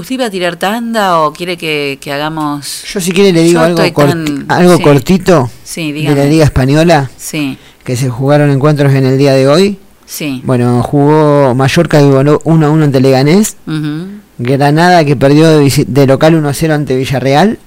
¿Usted 0.00 0.14
iba 0.14 0.26
a 0.26 0.30
tirar 0.30 0.56
tanda 0.56 1.20
o 1.20 1.32
quiere 1.32 1.56
que, 1.56 1.98
que 2.00 2.12
hagamos...? 2.12 2.84
Yo 2.92 3.00
si 3.00 3.12
quiere 3.12 3.32
le 3.32 3.42
digo 3.42 3.60
Yo 3.60 3.64
algo, 3.66 3.78
corti- 3.82 3.92
tan- 3.92 4.44
algo 4.48 4.76
sí. 4.78 4.82
cortito 4.82 5.50
Sí, 5.62 5.92
de 5.92 6.14
la 6.14 6.24
Liga 6.24 6.44
Española, 6.44 7.10
Sí, 7.16 7.58
que 7.84 7.96
se 7.96 8.08
jugaron 8.08 8.50
encuentros 8.50 8.92
en 8.94 9.04
el 9.04 9.18
día 9.18 9.34
de 9.34 9.46
hoy. 9.46 9.78
sí. 10.06 10.40
Bueno, 10.44 10.82
jugó 10.82 11.54
Mallorca 11.54 11.98
que 12.00 12.10
ganó 12.10 12.40
1 12.44 12.66
a 12.66 12.70
1 12.70 12.84
ante 12.84 13.00
Leganés. 13.00 13.56
Ujú. 13.66 14.06
Granada 14.38 15.04
que 15.04 15.16
perdió 15.16 15.48
de, 15.58 15.84
de 15.86 16.06
local 16.06 16.34
1 16.34 16.48
a 16.48 16.54
0 16.54 16.74
ante 16.74 16.96
Villarreal. 16.96 17.58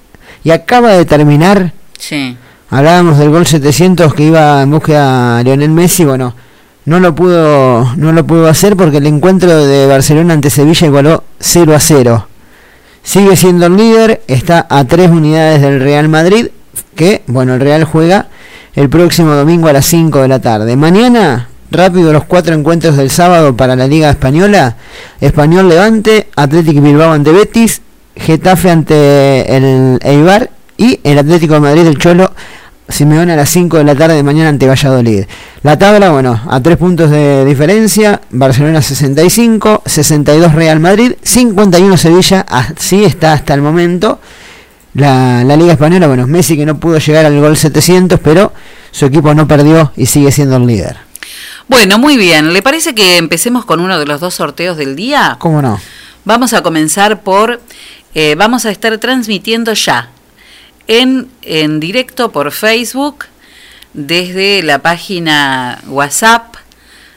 Y 0.42 0.50
acaba 0.50 0.90
de 0.92 1.04
terminar, 1.04 1.72
Sí. 1.98 2.36
hablábamos 2.68 3.18
del 3.18 3.30
gol 3.30 3.46
700 3.46 4.12
que 4.12 4.24
iba 4.24 4.60
en 4.62 4.70
búsqueda 4.72 5.38
a 5.38 5.42
Lionel 5.44 5.70
Messi. 5.70 6.04
Bueno, 6.04 6.34
no 6.86 7.00
lo 7.00 7.14
pudo 7.14 7.94
no 7.96 8.12
lo 8.12 8.26
pudo 8.26 8.48
hacer 8.48 8.76
porque 8.76 8.98
el 8.98 9.06
encuentro 9.06 9.64
de 9.64 9.86
Barcelona 9.86 10.34
ante 10.34 10.50
Sevilla 10.50 10.86
igualó 10.86 11.24
0 11.40 11.74
a 11.74 11.80
0. 11.80 12.26
Sigue 13.02 13.36
siendo 13.36 13.66
el 13.66 13.76
líder, 13.76 14.22
está 14.28 14.66
a 14.70 14.84
tres 14.84 15.10
unidades 15.10 15.60
del 15.60 15.80
Real 15.80 16.08
Madrid, 16.08 16.48
que, 16.94 17.22
bueno, 17.26 17.54
el 17.54 17.60
Real 17.60 17.84
juega 17.84 18.28
el 18.74 18.88
próximo 18.88 19.34
domingo 19.34 19.68
a 19.68 19.74
las 19.74 19.84
5 19.86 20.22
de 20.22 20.28
la 20.28 20.40
tarde. 20.40 20.74
Mañana, 20.74 21.48
rápido 21.70 22.12
los 22.12 22.24
cuatro 22.24 22.54
encuentros 22.54 22.96
del 22.96 23.10
sábado 23.10 23.56
para 23.56 23.76
la 23.76 23.86
Liga 23.86 24.08
Española. 24.08 24.76
Español 25.20 25.68
Levante, 25.68 26.28
Atlético 26.34 26.80
Bilbao 26.80 27.12
ante 27.12 27.32
Betis, 27.32 27.82
Getafe 28.16 28.70
ante 28.70 29.56
el 29.56 29.98
Eibar 30.02 30.50
y 30.76 31.00
el 31.04 31.18
Atlético 31.18 31.54
de 31.54 31.60
Madrid 31.60 31.84
del 31.84 31.98
Cholo 31.98 32.32
Simeone 32.88 33.32
a 33.32 33.36
las 33.36 33.48
5 33.50 33.78
de 33.78 33.84
la 33.84 33.94
tarde 33.94 34.14
de 34.14 34.22
mañana 34.22 34.50
ante 34.50 34.66
Valladolid. 34.66 35.24
La 35.62 35.78
tabla, 35.78 36.10
bueno, 36.10 36.40
a 36.48 36.60
tres 36.60 36.76
puntos 36.76 37.10
de 37.10 37.44
diferencia, 37.44 38.20
Barcelona 38.30 38.82
65, 38.82 39.82
62 39.86 40.52
Real 40.52 40.80
Madrid, 40.80 41.12
51 41.22 41.96
Sevilla, 41.96 42.44
así 42.48 43.04
está 43.04 43.32
hasta 43.32 43.54
el 43.54 43.62
momento. 43.62 44.20
La, 44.94 45.42
la 45.44 45.56
Liga 45.56 45.72
Española, 45.72 46.06
bueno, 46.06 46.26
Messi 46.26 46.56
que 46.56 46.66
no 46.66 46.78
pudo 46.78 46.98
llegar 46.98 47.24
al 47.24 47.40
gol 47.40 47.56
700, 47.56 48.20
pero 48.20 48.52
su 48.90 49.06
equipo 49.06 49.34
no 49.34 49.48
perdió 49.48 49.92
y 49.96 50.06
sigue 50.06 50.30
siendo 50.30 50.56
el 50.56 50.66
líder. 50.66 50.98
Bueno, 51.66 51.98
muy 51.98 52.16
bien. 52.16 52.52
¿Le 52.52 52.62
parece 52.62 52.94
que 52.94 53.16
empecemos 53.16 53.64
con 53.64 53.80
uno 53.80 53.98
de 53.98 54.06
los 54.06 54.20
dos 54.20 54.34
sorteos 54.34 54.76
del 54.76 54.94
día? 54.94 55.36
¿Cómo 55.40 55.62
no? 55.62 55.80
Vamos 56.24 56.52
a 56.52 56.62
comenzar 56.62 57.22
por... 57.22 57.60
eh, 58.14 58.34
vamos 58.36 58.66
a 58.66 58.70
estar 58.70 58.96
transmitiendo 58.98 59.72
ya 59.72 60.10
en, 60.86 61.28
en 61.42 61.80
directo 61.80 62.32
por 62.32 62.52
Facebook 62.52 63.26
desde 63.94 64.62
la 64.62 64.80
página 64.80 65.80
WhatsApp, 65.86 66.56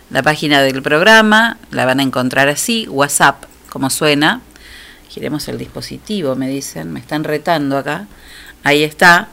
la 0.09 0.23
página 0.23 0.61
del 0.61 0.81
programa, 0.81 1.57
la 1.71 1.85
van 1.85 1.99
a 1.99 2.03
encontrar 2.03 2.47
así, 2.47 2.87
WhatsApp, 2.87 3.43
como 3.69 3.89
suena. 3.89 4.41
Giremos 5.09 5.47
el 5.47 5.57
dispositivo, 5.57 6.35
me 6.35 6.47
dicen, 6.47 6.93
me 6.93 6.99
están 6.99 7.23
retando 7.23 7.77
acá. 7.77 8.05
Ahí 8.63 8.83
está. 8.83 9.29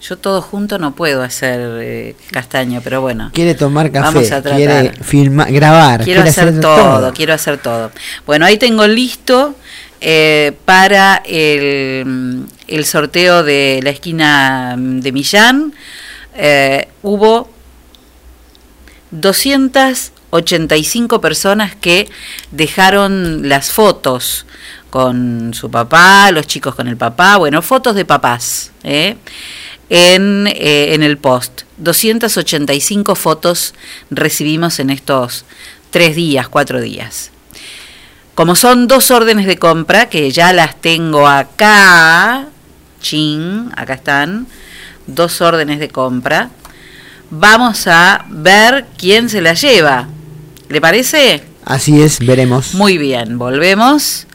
Yo 0.00 0.16
todo 0.16 0.40
junto 0.40 0.78
no 0.78 0.94
puedo 0.94 1.22
hacer 1.22 1.58
eh, 1.82 2.16
castaño, 2.30 2.80
pero 2.84 3.00
bueno. 3.00 3.30
Quiere 3.34 3.56
tomar 3.56 3.90
café, 3.90 4.14
Vamos 4.14 4.30
a 4.30 4.40
tratar. 4.42 4.56
quiere 4.56 4.92
filmar, 5.02 5.50
grabar, 5.52 6.04
Quiero 6.04 6.22
quiere 6.22 6.30
hacer, 6.30 6.60
todo, 6.60 7.12
quiero 7.12 7.34
hacer 7.34 7.58
todo. 7.58 7.90
Bueno, 8.24 8.46
ahí 8.46 8.58
tengo 8.58 8.86
listo 8.86 9.56
eh, 10.00 10.56
para 10.64 11.22
el, 11.24 12.46
sorteo 12.84 13.42
de 13.42 13.80
la 13.82 13.90
esquina 13.90 14.76
de 14.78 15.10
Millán. 15.12 15.74
Eh, 16.36 16.88
hubo 17.02 17.50
285 19.10 21.20
personas 21.20 21.74
que 21.74 22.08
dejaron 22.50 23.48
las 23.48 23.72
fotos 23.72 24.46
con 24.90 25.52
su 25.54 25.70
papá, 25.70 26.30
los 26.30 26.46
chicos 26.46 26.74
con 26.74 26.88
el 26.88 26.96
papá, 26.96 27.36
bueno, 27.36 27.62
fotos 27.62 27.94
de 27.94 28.04
papás, 28.04 28.72
¿eh? 28.84 29.16
en, 29.90 30.46
en 30.46 31.02
el 31.02 31.18
post. 31.18 31.62
285 31.78 33.14
fotos 33.14 33.74
recibimos 34.10 34.78
en 34.78 34.90
estos 34.90 35.44
tres 35.90 36.16
días, 36.16 36.48
cuatro 36.48 36.80
días. 36.80 37.30
Como 38.38 38.54
son 38.54 38.86
dos 38.86 39.10
órdenes 39.10 39.46
de 39.46 39.58
compra, 39.58 40.08
que 40.08 40.30
ya 40.30 40.52
las 40.52 40.80
tengo 40.80 41.26
acá, 41.26 42.46
chin, 43.00 43.72
acá 43.76 43.94
están, 43.94 44.46
dos 45.08 45.40
órdenes 45.40 45.80
de 45.80 45.88
compra, 45.88 46.48
vamos 47.30 47.88
a 47.88 48.24
ver 48.28 48.86
quién 48.96 49.28
se 49.28 49.40
las 49.40 49.60
lleva. 49.60 50.06
¿Le 50.68 50.80
parece? 50.80 51.42
Así 51.64 52.00
es, 52.00 52.20
veremos. 52.20 52.74
Muy 52.74 52.96
bien, 52.96 53.38
volvemos. 53.38 54.28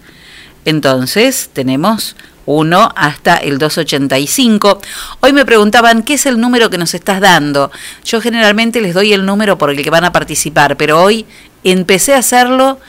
Entonces 0.66 1.50
tenemos 1.54 2.18
uno 2.46 2.92
hasta 2.98 3.38
el 3.38 3.58
285. 3.58 4.82
Hoy 5.22 5.32
me 5.32 5.46
preguntaban 5.46 6.04
qué 6.04 6.16
es 6.16 6.26
el 6.26 6.42
número 6.42 6.70
que 6.70 6.78
nos 6.78 6.94
estás 6.94 7.22
dando. 7.22 7.72
Yo 8.04 8.20
generalmente 8.20 8.82
les 8.82 8.96
doy 8.96 9.14
el 9.14 9.26
número 9.26 9.58
por 9.58 9.70
el 9.70 9.82
que 9.82 9.90
van 9.90 10.04
a 10.04 10.12
participar, 10.12 10.76
pero 10.76 11.02
hoy 11.02 11.26
empecé 11.64 12.16
a 12.16 12.18
hacerlo 12.18 12.80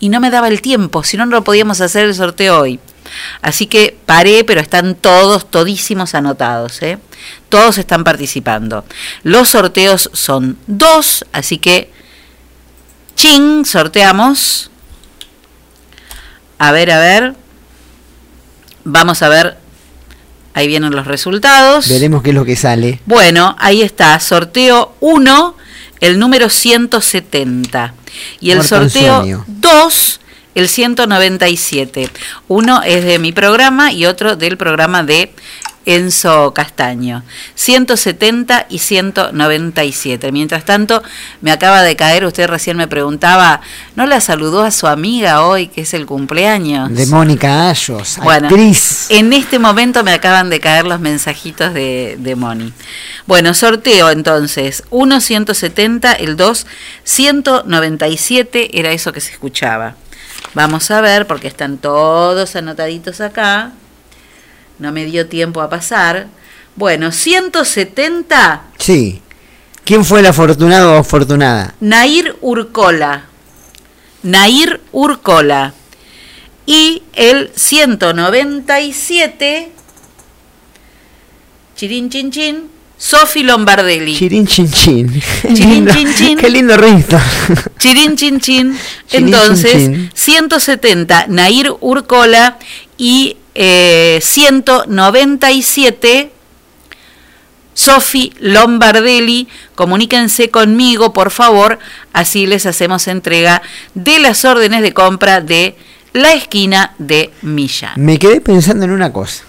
y 0.00 0.08
no 0.08 0.20
me 0.20 0.30
daba 0.30 0.48
el 0.48 0.60
tiempo, 0.60 1.02
si 1.02 1.16
no, 1.16 1.26
no 1.26 1.44
podíamos 1.44 1.80
hacer 1.80 2.04
el 2.04 2.14
sorteo 2.14 2.60
hoy. 2.60 2.80
Así 3.42 3.66
que 3.66 3.96
paré, 4.06 4.44
pero 4.44 4.60
están 4.60 4.94
todos, 4.94 5.50
todísimos 5.50 6.14
anotados. 6.14 6.82
¿eh? 6.82 6.98
Todos 7.48 7.78
están 7.78 8.02
participando. 8.02 8.84
Los 9.22 9.50
sorteos 9.50 10.10
son 10.12 10.58
dos, 10.66 11.24
así 11.32 11.58
que, 11.58 11.92
ching, 13.14 13.64
sorteamos. 13.64 14.70
A 16.58 16.72
ver, 16.72 16.90
a 16.90 16.98
ver. 16.98 17.34
Vamos 18.84 19.22
a 19.22 19.28
ver 19.28 19.64
Ahí 20.54 20.68
vienen 20.68 20.94
los 20.94 21.06
resultados. 21.08 21.88
Veremos 21.88 22.22
qué 22.22 22.30
es 22.30 22.34
lo 22.34 22.44
que 22.44 22.54
sale. 22.54 23.00
Bueno, 23.06 23.56
ahí 23.58 23.82
está, 23.82 24.18
sorteo 24.20 24.94
1, 25.00 25.56
el 26.04 26.18
número 26.18 26.50
170. 26.50 27.94
Y 28.40 28.50
el 28.50 28.62
sorteo 28.62 29.20
sueño. 29.20 29.44
2, 29.46 30.20
el 30.54 30.68
197. 30.68 32.10
Uno 32.48 32.82
es 32.82 33.04
de 33.04 33.18
mi 33.18 33.32
programa 33.32 33.92
y 33.92 34.06
otro 34.06 34.36
del 34.36 34.56
programa 34.56 35.02
de 35.02 35.32
Enzo 35.86 36.54
Castaño. 36.54 37.22
170 37.56 38.66
y 38.70 38.78
197. 38.78 40.32
Mientras 40.32 40.64
tanto, 40.64 41.02
me 41.42 41.52
acaba 41.52 41.82
de 41.82 41.94
caer, 41.96 42.24
usted 42.24 42.46
recién 42.48 42.76
me 42.76 42.88
preguntaba, 42.88 43.60
¿no 43.94 44.06
la 44.06 44.20
saludó 44.20 44.62
a 44.62 44.70
su 44.70 44.86
amiga 44.86 45.44
hoy, 45.44 45.66
que 45.66 45.82
es 45.82 45.92
el 45.94 46.06
cumpleaños? 46.06 46.90
De 46.94 47.06
Mónica 47.06 47.68
Ayos, 47.68 48.18
Bueno, 48.22 48.48
actriz. 48.48 49.06
en 49.10 49.32
este 49.32 49.58
momento 49.58 50.02
me 50.04 50.12
acaban 50.12 50.48
de 50.50 50.60
caer 50.60 50.86
los 50.86 51.00
mensajitos 51.00 51.74
de, 51.74 52.16
de 52.18 52.34
Moni. 52.34 52.72
Bueno, 53.26 53.52
sorteo 53.54 54.10
entonces. 54.10 54.84
1 54.90 55.20
170, 55.20 56.12
el 56.14 56.36
2 56.36 56.66
197, 57.04 58.78
era 58.78 58.90
eso 58.92 59.12
que 59.12 59.20
se 59.20 59.32
escuchaba. 59.32 59.96
Vamos 60.52 60.90
a 60.90 61.00
ver, 61.00 61.26
porque 61.26 61.48
están 61.48 61.78
todos 61.78 62.54
anotaditos 62.56 63.20
acá. 63.20 63.72
No 64.78 64.92
me 64.92 65.04
dio 65.06 65.26
tiempo 65.28 65.62
a 65.62 65.70
pasar. 65.70 66.26
Bueno, 66.76 67.12
170, 67.12 68.62
Sí. 68.78 69.22
¿Quién 69.84 70.04
fue 70.04 70.20
el 70.20 70.26
afortunado 70.26 70.94
o 70.94 70.98
afortunada? 70.98 71.74
Nair 71.80 72.36
Urcola. 72.40 73.24
Nair 74.22 74.80
Urcola. 74.92 75.74
Y 76.66 77.02
el 77.12 77.50
197, 77.54 79.70
Chirin 81.76 82.08
Chin 82.08 82.30
Chin, 82.30 82.70
Sofi 82.96 83.42
Lombardelli. 83.42 84.14
Chirin 84.16 84.46
chin 84.46 84.70
chin. 84.70 85.20
Chirin, 85.42 85.84
Lindo- 85.86 85.92
chin, 85.92 86.14
chin. 86.14 86.38
Qué 86.38 86.48
lindo 86.48 86.76
ritmo. 86.76 87.18
Chirin 87.78 88.16
Chin 88.16 88.40
Chin. 88.40 88.78
Entonces, 89.12 89.72
chin, 89.72 89.92
chin. 89.94 90.10
170, 90.14 91.26
Nair 91.28 91.72
Urcola. 91.80 92.56
Y 92.96 93.36
eh, 93.54 94.20
197, 94.22 96.30
Sofi 97.74 98.32
Lombardelli. 98.38 99.48
Comuníquense 99.74 100.50
conmigo, 100.50 101.12
por 101.12 101.30
favor. 101.30 101.78
Así 102.12 102.46
les 102.46 102.64
hacemos 102.66 103.08
entrega 103.08 103.60
de 103.94 104.20
las 104.20 104.44
órdenes 104.44 104.82
de 104.82 104.92
compra 104.94 105.40
de 105.40 105.76
la 106.12 106.32
esquina 106.34 106.94
de 106.98 107.32
Millán. 107.42 107.92
Me 107.96 108.18
quedé 108.20 108.40
pensando 108.40 108.84
en 108.84 108.92
una 108.92 109.12
cosa. 109.12 109.42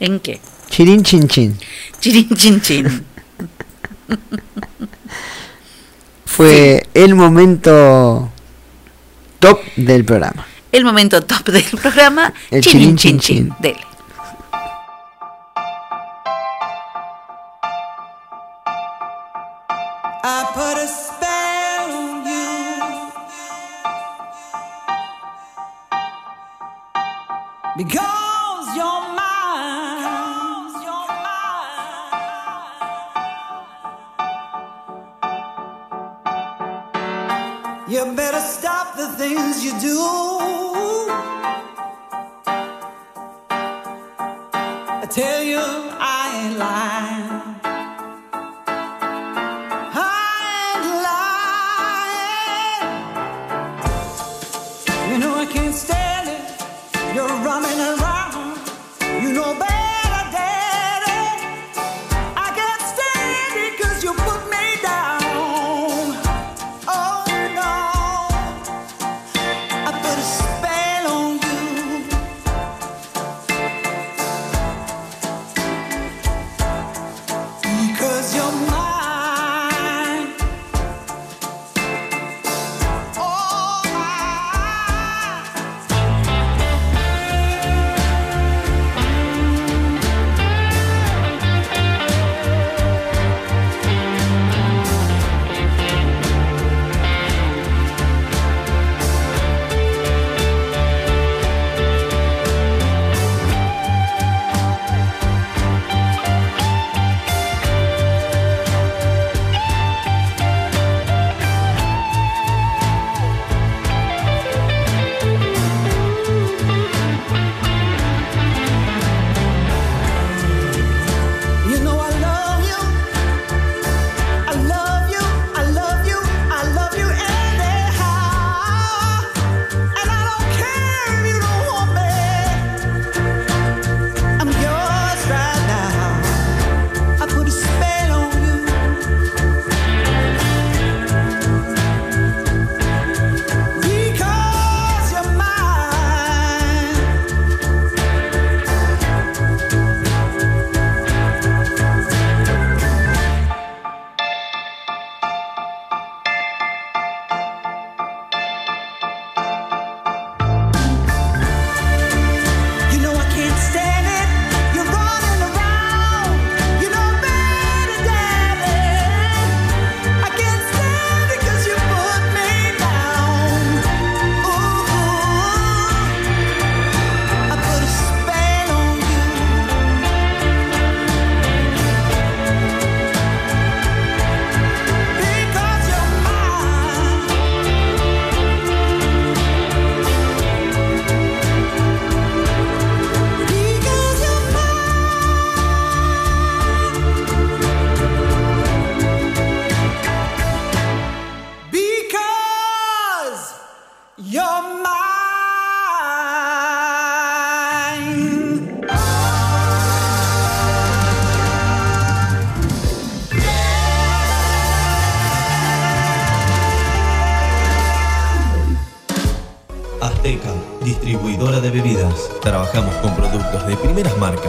¿En 0.00 0.18
qué? 0.20 0.40
Chirin 0.70 1.02
chin 1.02 1.28
chin. 1.28 1.56
Chirin 2.00 2.36
Chin 2.36 2.60
Chin. 2.60 3.04
Fue 6.24 6.86
el 6.94 7.14
momento 7.14 8.30
top 9.40 9.60
del 9.76 10.04
programa. 10.04 10.46
El 10.70 10.84
momento 10.84 11.22
top 11.22 11.48
del 11.48 11.64
programa. 11.64 12.32
El 12.50 12.62
Chirin 12.62 12.96
Chin 12.96 13.18
chin, 13.18 13.48
Chin. 13.48 13.54
Dele. 13.60 13.87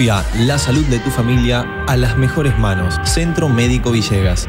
La 0.00 0.56
salud 0.56 0.86
de 0.86 0.98
tu 0.98 1.10
familia 1.10 1.84
a 1.86 1.94
las 1.94 2.16
mejores 2.16 2.58
manos. 2.58 2.94
Centro 3.04 3.50
Médico 3.50 3.90
Villegas. 3.90 4.48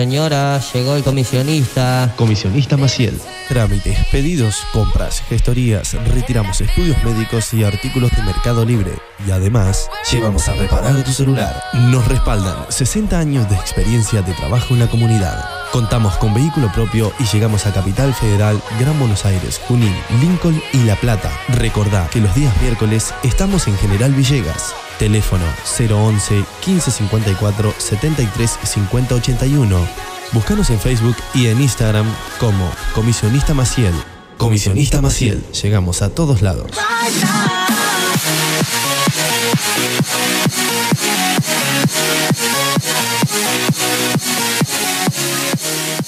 Señora, 0.00 0.58
llegó 0.72 0.96
el 0.96 1.02
comisionista. 1.02 2.14
Comisionista 2.16 2.78
Maciel. 2.78 3.20
Trámites, 3.48 3.98
pedidos, 4.10 4.56
compras, 4.72 5.22
gestorías, 5.28 5.92
retiramos 6.08 6.62
estudios 6.62 6.96
médicos 7.04 7.52
y 7.52 7.64
artículos 7.64 8.10
de 8.16 8.22
Mercado 8.22 8.64
Libre. 8.64 8.92
Y 9.26 9.30
además, 9.30 9.88
llevamos 10.10 10.48
a 10.48 10.54
reparar 10.54 11.02
tu 11.04 11.12
celular. 11.12 11.62
Nos 11.74 12.06
respaldan 12.08 12.66
60 12.68 13.18
años 13.18 13.48
de 13.48 13.56
experiencia 13.56 14.22
de 14.22 14.32
trabajo 14.32 14.74
en 14.74 14.80
la 14.80 14.86
comunidad. 14.88 15.44
Contamos 15.72 16.16
con 16.16 16.34
vehículo 16.34 16.70
propio 16.72 17.12
y 17.18 17.24
llegamos 17.24 17.66
a 17.66 17.72
Capital 17.72 18.14
Federal, 18.14 18.60
Gran 18.78 18.98
Buenos 18.98 19.24
Aires, 19.24 19.60
Junín, 19.68 19.94
Lincoln 20.20 20.60
y 20.72 20.78
La 20.84 20.96
Plata. 20.96 21.30
Recordá 21.48 22.08
que 22.10 22.20
los 22.20 22.34
días 22.34 22.54
miércoles 22.60 23.14
estamos 23.22 23.68
en 23.68 23.76
General 23.78 24.12
Villegas. 24.12 24.74
Teléfono 24.98 25.44
011 25.78 26.34
1554 26.34 27.74
73 27.78 28.58
50 28.62 29.14
81. 29.14 29.88
Búscanos 30.32 30.70
en 30.70 30.78
Facebook 30.78 31.16
y 31.34 31.48
en 31.48 31.60
Instagram 31.60 32.06
como 32.38 32.70
Comisionista 32.94 33.54
Maciel. 33.54 33.94
Comisionista 34.38 35.00
Maciel. 35.00 35.44
Llegamos 35.62 36.02
a 36.02 36.10
todos 36.10 36.42
lados. 36.42 36.70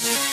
We'll 0.03 0.32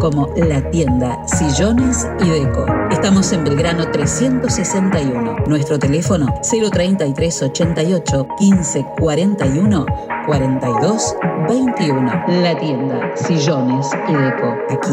como 0.00 0.28
La 0.36 0.60
Tienda 0.70 1.18
Sillones 1.26 2.06
y 2.20 2.28
Deco. 2.28 2.66
Estamos 2.90 3.32
en 3.32 3.44
Belgrano 3.44 3.90
361. 3.90 5.36
Nuestro 5.46 5.78
teléfono 5.78 6.26
033 6.42 7.42
88 7.42 8.26
15 8.38 8.86
41 8.98 9.86
42 10.26 11.16
21. 11.48 12.24
La 12.42 12.58
Tienda 12.58 13.10
Sillones 13.16 13.90
y 14.08 14.12
Deco. 14.12 14.56
Aquí, 14.70 14.92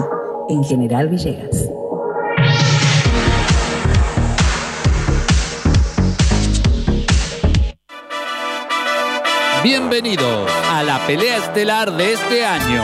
en 0.49 0.63
General 0.63 1.07
Villegas. 1.07 1.69
Bienvenidos 9.63 10.51
a 10.71 10.81
la 10.81 11.05
pelea 11.05 11.37
estelar 11.37 11.91
de 11.95 12.13
este 12.13 12.43
año. 12.43 12.83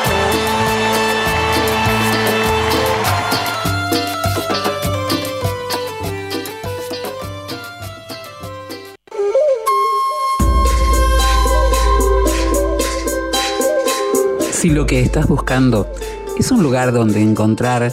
Si 14.61 14.69
lo 14.69 14.85
que 14.85 15.01
estás 15.01 15.27
buscando 15.27 15.91
es 16.37 16.51
un 16.51 16.61
lugar 16.61 16.91
donde 16.93 17.19
encontrar 17.19 17.91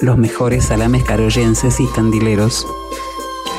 los 0.00 0.16
mejores 0.16 0.64
salames 0.64 1.04
caroyenses 1.04 1.78
y 1.78 1.86
candileros, 1.88 2.66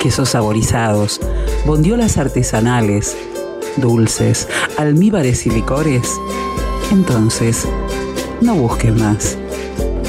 quesos 0.01 0.29
saborizados, 0.29 1.21
bondiolas 1.67 2.17
artesanales, 2.17 3.15
dulces, 3.75 4.47
almíbares 4.75 5.45
y 5.45 5.51
licores, 5.51 6.11
entonces 6.91 7.67
no 8.41 8.55
busques 8.55 8.95
más, 8.95 9.38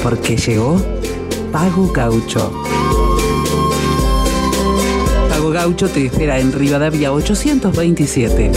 porque 0.01 0.35
llegó 0.35 0.81
Pago 1.51 1.91
Gaucho. 1.93 2.51
Gaucho 5.59 5.89
te 5.89 6.05
espera 6.05 6.39
en 6.39 6.53
Rivadavia 6.53 7.11
827. 7.11 8.49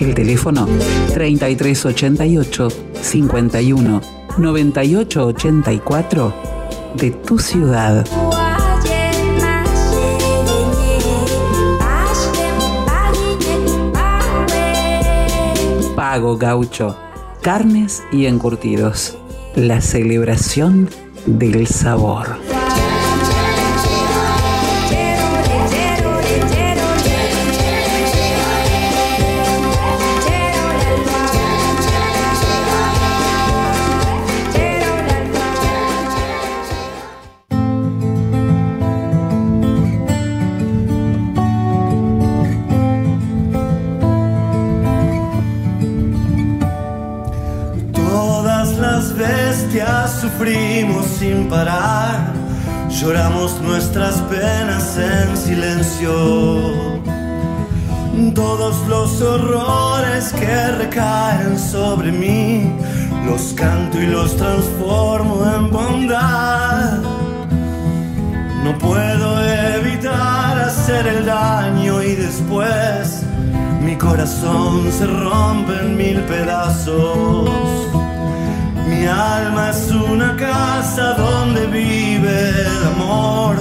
El 0.00 0.12
teléfono 0.12 0.66
3388 1.14 2.68
51 3.00 4.00
98 4.36 5.24
84 5.24 6.34
de 6.94 7.10
tu 7.12 7.38
ciudad. 7.38 8.04
Pago 15.94 16.36
Gaucho. 16.36 16.96
carnes 17.40 18.02
y 18.10 18.26
encurtidos. 18.26 19.16
La 19.54 19.80
celebración 19.80 20.90
del 21.24 21.68
sabor. 21.68 22.45
Silencio. 55.46 56.12
Todos 58.34 58.76
los 58.88 59.22
horrores 59.22 60.32
que 60.32 60.68
recaen 60.82 61.56
sobre 61.58 62.10
mí, 62.10 62.72
los 63.26 63.52
canto 63.54 64.00
y 64.00 64.06
los 64.06 64.36
transformo 64.36 65.36
en 65.56 65.70
bondad. 65.70 66.98
No 68.64 68.76
puedo 68.78 69.28
evitar 69.78 70.58
hacer 70.58 71.06
el 71.06 71.26
daño 71.26 72.02
y 72.02 72.16
después 72.16 73.22
mi 73.80 73.94
corazón 73.94 74.90
se 74.90 75.06
rompe 75.06 75.74
en 75.80 75.96
mil 75.96 76.20
pedazos. 76.22 77.48
Mi 78.88 79.06
alma 79.06 79.70
es 79.70 79.90
una 79.92 80.36
casa 80.36 81.14
donde 81.14 81.66
vive 81.66 82.50
el 82.50 82.86
amor 82.94 83.56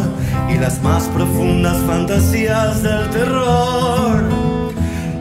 y 0.50 0.58
las 0.58 0.82
más 0.82 1.04
profundas 1.10 1.78
fantasías 1.88 2.84
del 2.84 3.10
terror. 3.10 4.24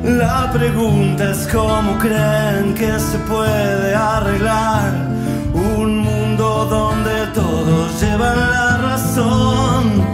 La 0.04 0.50
pregunta 0.52 1.30
es 1.30 1.48
cómo 1.52 1.98
creen 1.98 2.74
que 2.74 2.98
se 2.98 3.18
puede 3.20 3.94
arreglar 3.94 4.92
un 5.54 5.98
mundo 5.98 6.66
donde 6.66 7.26
todos 7.34 8.00
llevan 8.00 8.38
la 8.38 8.76
razón. 8.78 10.04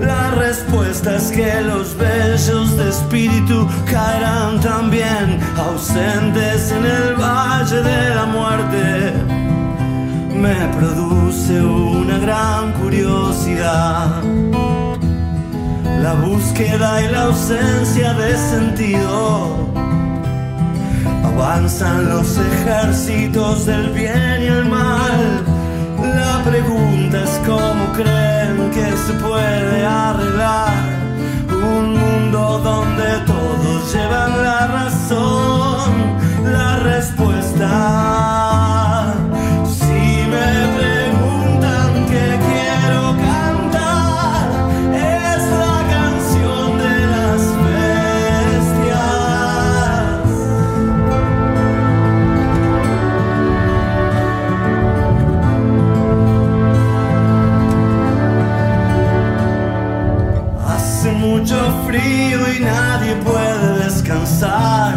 La 0.00 0.30
respuesta 0.32 1.16
es 1.16 1.30
que 1.32 1.60
los 1.62 1.96
bellos 1.96 2.76
de 2.76 2.88
espíritu 2.88 3.68
caerán 3.90 4.60
también 4.60 5.40
ausentes 5.56 6.70
en 6.70 6.84
el 6.84 7.14
valle 7.14 7.82
de 7.82 8.14
la 8.14 8.26
muerte. 8.26 9.31
Me 10.42 10.66
produce 10.76 11.62
una 11.62 12.18
gran 12.18 12.72
curiosidad. 12.72 14.20
La 16.00 16.14
búsqueda 16.14 17.00
y 17.00 17.08
la 17.12 17.22
ausencia 17.26 18.12
de 18.14 18.36
sentido. 18.36 19.68
Avanzan 21.22 22.08
los 22.08 22.36
ejércitos 22.38 23.66
del 23.66 23.90
bien 23.90 24.42
y 24.42 24.46
el 24.46 24.64
mal. 24.64 25.44
La 26.02 26.42
pregunta 26.42 27.22
es 27.22 27.40
cómo 27.46 27.92
creen 27.94 28.68
que 28.74 28.96
se 29.04 29.12
puede 29.24 29.86
arreglar 29.86 30.74
un 31.50 31.92
mundo 32.00 32.58
donde 32.64 33.08
todos 33.26 33.94
llevan 33.94 34.42
la 34.42 34.66
razón. 34.66 35.71
Nadie 62.62 63.14
puede 63.16 63.84
descansar. 63.84 64.94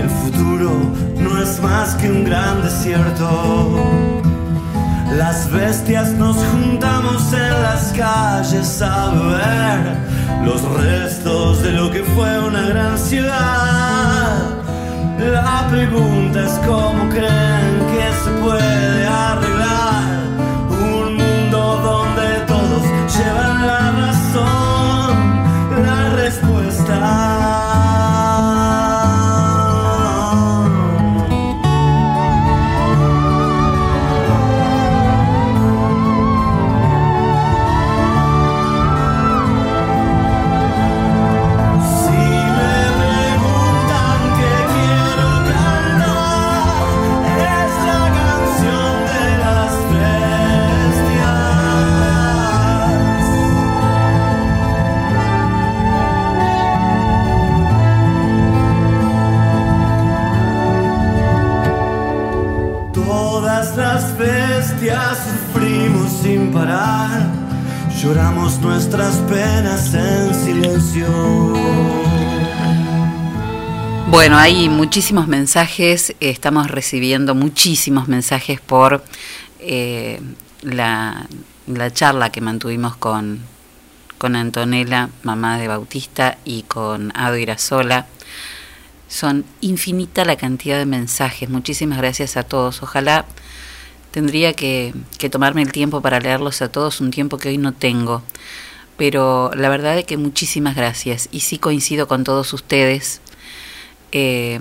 El 0.00 0.10
futuro 0.10 0.70
no 1.16 1.42
es 1.42 1.60
más 1.60 1.94
que 1.94 2.10
un 2.10 2.24
gran 2.24 2.62
desierto. 2.62 3.82
Las 5.16 5.50
bestias 5.50 6.12
nos 6.12 6.36
juntamos 6.36 7.32
en 7.32 7.62
las 7.62 7.92
calles 7.92 8.82
a 8.82 9.10
beber 9.10 9.96
los 10.44 10.62
restos 10.80 11.62
de 11.62 11.72
lo 11.72 11.90
que 11.90 12.02
fue 12.02 12.38
una 12.40 12.62
gran 12.68 12.98
ciudad. 12.98 14.56
La 15.18 15.66
pregunta 15.70 16.44
es 16.44 16.52
cómo 16.66 17.08
creen 17.08 17.74
que 17.92 18.06
se 18.22 18.30
puede 18.42 19.06
arreglar 19.06 20.02
un 20.70 21.16
mundo 21.16 21.58
donde 21.82 22.40
todos 22.46 22.82
llevan 23.16 23.66
la 23.66 23.85
lloramos 68.06 68.60
nuestras 68.60 69.16
penas 69.28 69.92
en 69.92 70.32
silencio. 70.32 71.08
Bueno, 74.08 74.36
hay 74.38 74.68
muchísimos 74.68 75.26
mensajes, 75.26 76.14
estamos 76.20 76.70
recibiendo 76.70 77.34
muchísimos 77.34 78.06
mensajes 78.06 78.60
por 78.60 79.02
eh, 79.58 80.20
la, 80.62 81.26
la 81.66 81.92
charla 81.92 82.30
que 82.30 82.40
mantuvimos 82.40 82.96
con, 82.96 83.40
con 84.18 84.36
Antonella, 84.36 85.10
mamá 85.24 85.58
de 85.58 85.66
Bautista, 85.66 86.38
y 86.44 86.62
con 86.62 87.12
Ado 87.16 87.36
Irasola. 87.36 88.06
Son 89.08 89.44
infinita 89.60 90.24
la 90.24 90.36
cantidad 90.36 90.78
de 90.78 90.86
mensajes. 90.86 91.48
Muchísimas 91.48 91.98
gracias 91.98 92.36
a 92.36 92.44
todos. 92.44 92.84
Ojalá 92.84 93.24
tendría 94.16 94.54
que, 94.54 94.94
tomarme 95.30 95.60
el 95.60 95.72
tiempo 95.72 96.00
para 96.00 96.20
leerlos 96.20 96.62
a 96.62 96.70
todos, 96.70 97.02
un 97.02 97.10
tiempo 97.10 97.36
que 97.36 97.50
hoy 97.50 97.58
no 97.58 97.74
tengo. 97.74 98.22
Pero 98.96 99.50
la 99.54 99.68
verdad 99.68 99.98
es 99.98 100.06
que 100.06 100.16
muchísimas 100.16 100.74
gracias. 100.74 101.28
Y 101.32 101.40
sí 101.40 101.58
coincido 101.58 102.08
con 102.08 102.24
todos 102.24 102.54
ustedes. 102.54 103.20
Eh, 104.12 104.58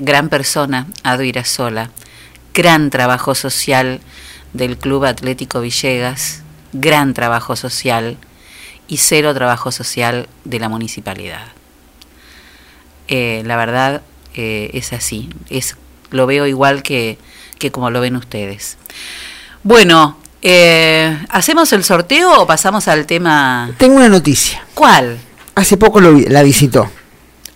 gran 0.00 0.28
persona, 0.28 0.88
Ado 1.04 1.22
Irasola. 1.22 1.92
Gran 2.54 2.90
trabajo 2.90 3.36
social 3.36 4.00
del 4.52 4.76
Club 4.76 5.04
Atlético 5.04 5.60
Villegas. 5.60 6.42
Gran 6.72 7.14
trabajo 7.14 7.54
social. 7.54 8.18
Y 8.88 8.96
cero 8.96 9.32
trabajo 9.32 9.70
social 9.70 10.28
de 10.42 10.58
la 10.58 10.68
municipalidad. 10.68 11.46
Eh, 13.06 13.44
la 13.46 13.56
verdad 13.56 14.02
eh, 14.34 14.70
es 14.74 14.92
así. 14.92 15.28
Es, 15.50 15.76
lo 16.10 16.26
veo 16.26 16.48
igual 16.48 16.82
que, 16.82 17.16
que 17.58 17.70
como 17.70 17.90
lo 17.90 18.00
ven 18.00 18.16
ustedes. 18.16 18.76
Bueno, 19.62 20.16
eh, 20.42 21.16
¿hacemos 21.30 21.72
el 21.72 21.84
sorteo 21.84 22.42
o 22.42 22.46
pasamos 22.46 22.88
al 22.88 23.06
tema? 23.06 23.70
Tengo 23.78 23.96
una 23.96 24.08
noticia. 24.08 24.64
¿Cuál? 24.74 25.18
Hace 25.54 25.76
poco 25.76 26.00
lo 26.00 26.14
vi- 26.14 26.24
la 26.26 26.42
visitó. 26.42 26.90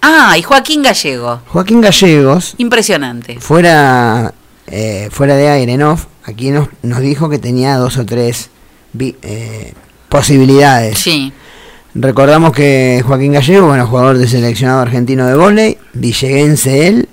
Ah, 0.03 0.37
y 0.39 0.43
Joaquín 0.43 0.83
Gallego. 0.83 1.41
Joaquín 1.49 1.81
Gallegos, 1.81 2.55
Impresionante. 2.59 3.41
fuera, 3.41 4.33
eh, 4.69 5.09
fuera 5.11 5.35
de 5.35 5.49
aire, 5.49 5.77
¿no? 5.77 5.99
Aquí 6.25 6.51
nos, 6.51 6.69
nos 6.83 7.01
dijo 7.01 7.29
que 7.29 7.39
tenía 7.39 7.77
dos 7.77 7.97
o 7.97 8.07
tres 8.07 8.51
eh, 8.99 9.73
posibilidades. 10.09 10.99
Sí. 10.99 11.33
Recordamos 11.95 12.53
que 12.53 13.03
Joaquín 13.07 13.33
Gallego, 13.33 13.69
bueno, 13.69 13.87
jugador 13.87 14.19
de 14.19 14.29
seleccionado 14.29 14.81
argentino 14.81 15.27
de 15.27 15.35
vóley, 15.35 15.79
villeguense 15.95 16.87
él, 16.89 17.09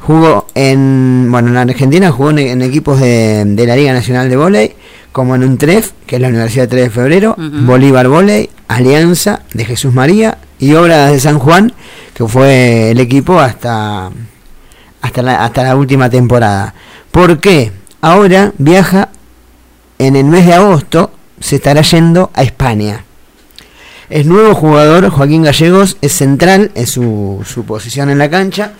Jugó 0.00 0.46
en, 0.54 1.28
bueno, 1.30 1.48
en 1.48 1.56
Argentina 1.56 2.10
jugó 2.10 2.30
en, 2.30 2.38
en 2.38 2.62
equipos 2.62 3.00
de, 3.00 3.44
de 3.44 3.66
la 3.66 3.76
Liga 3.76 3.92
Nacional 3.92 4.28
de 4.28 4.36
Voley, 4.36 4.74
como 5.12 5.34
en 5.34 5.44
un 5.44 5.58
TREF, 5.58 5.92
que 6.06 6.16
es 6.16 6.22
la 6.22 6.28
Universidad 6.28 6.68
3 6.68 6.84
de 6.84 6.90
Febrero, 6.90 7.34
Bolívar 7.36 8.08
Voley, 8.08 8.48
Alianza 8.68 9.40
de 9.52 9.64
Jesús 9.64 9.92
María 9.92 10.38
y 10.58 10.74
Obras 10.74 11.10
de 11.10 11.20
San 11.20 11.38
Juan, 11.38 11.72
que 12.14 12.26
fue 12.26 12.92
el 12.92 13.00
equipo 13.00 13.38
hasta, 13.38 14.10
hasta, 15.02 15.22
la, 15.22 15.44
hasta 15.44 15.64
la 15.64 15.76
última 15.76 16.08
temporada. 16.08 16.74
¿Por 17.10 17.40
qué? 17.40 17.72
Ahora 18.00 18.52
viaja 18.58 19.08
en 19.98 20.16
el 20.16 20.24
mes 20.26 20.46
de 20.46 20.54
agosto, 20.54 21.10
se 21.40 21.56
estará 21.56 21.82
yendo 21.82 22.30
a 22.34 22.42
España. 22.42 23.04
Es 24.08 24.26
nuevo 24.26 24.54
jugador, 24.54 25.08
Joaquín 25.10 25.42
Gallegos, 25.42 25.96
es 26.00 26.12
central, 26.12 26.70
es 26.74 26.90
su, 26.90 27.44
su 27.46 27.64
posición 27.64 28.10
en 28.10 28.18
la 28.18 28.30
cancha, 28.30 28.72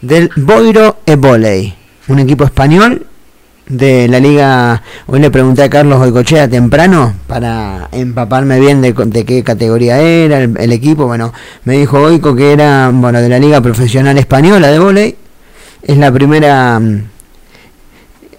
del 0.00 0.30
Boiro 0.36 0.98
e 1.04 1.16
Voley, 1.16 1.74
un 2.08 2.18
equipo 2.18 2.44
español 2.44 3.06
de 3.68 4.08
la 4.08 4.20
liga. 4.20 4.82
Hoy 5.06 5.20
le 5.20 5.30
pregunté 5.30 5.62
a 5.62 5.70
Carlos 5.70 5.98
Boicochea 5.98 6.48
temprano 6.48 7.14
para 7.26 7.88
empaparme 7.92 8.60
bien 8.60 8.80
de, 8.80 8.94
qué 9.24 9.42
categoría 9.42 10.00
era 10.00 10.38
el, 10.40 10.72
equipo. 10.72 11.06
Bueno, 11.06 11.32
me 11.64 11.78
dijo 11.78 11.98
Oico 12.00 12.34
que 12.34 12.52
era 12.52 12.90
bueno 12.92 13.20
de 13.20 13.28
la 13.28 13.38
liga 13.38 13.60
profesional 13.60 14.16
española 14.18 14.68
de 14.70 14.78
volei. 14.78 15.16
Es 15.82 15.96
la 15.98 16.12
primera 16.12 16.78
mm, 16.78 17.02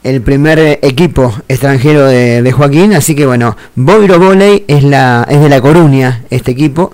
el 0.04 0.22
primer 0.22 0.80
equipo 0.82 1.34
extranjero 1.48 2.06
de, 2.06 2.42
de 2.42 2.52
Joaquín, 2.54 2.94
así 2.94 3.16
que 3.16 3.26
bueno, 3.26 3.58
Boiro 3.76 4.18
Voley 4.18 4.64
es 4.68 4.84
la 4.84 5.28
es 5.30 5.42
de 5.42 5.50
la 5.50 5.60
Coruña 5.60 6.24
este 6.30 6.52
equipo 6.52 6.94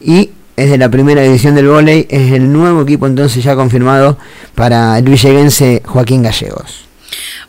y 0.00 0.30
es 0.56 0.70
de 0.70 0.78
la 0.78 0.88
primera 0.88 1.22
división 1.22 1.54
del 1.54 1.68
volei, 1.68 2.06
es 2.10 2.32
el 2.32 2.52
nuevo 2.52 2.82
equipo 2.82 3.06
entonces 3.06 3.42
ya 3.42 3.56
confirmado 3.56 4.18
para 4.54 4.98
el 4.98 5.04
villeguense 5.04 5.82
Joaquín 5.84 6.22
Gallegos. 6.22 6.84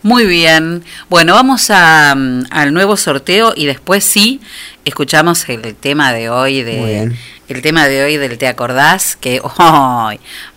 Muy 0.02 0.26
bien. 0.26 0.84
Bueno, 1.10 1.34
vamos 1.34 1.72
a, 1.72 2.14
mm, 2.16 2.46
al 2.52 2.74
nuevo 2.74 2.96
sorteo 2.96 3.54
y 3.56 3.66
después 3.66 4.04
sí 4.04 4.40
escuchamos 4.86 5.50
el 5.50 5.74
tema 5.76 6.14
de 6.14 6.30
hoy 6.30 6.62
de 6.62 7.12
el 7.48 7.62
tema 7.62 7.88
de 7.88 8.04
hoy 8.04 8.18
del 8.18 8.38
te 8.38 8.48
acordás 8.48 9.16
que 9.16 9.40
oh, 9.44 10.12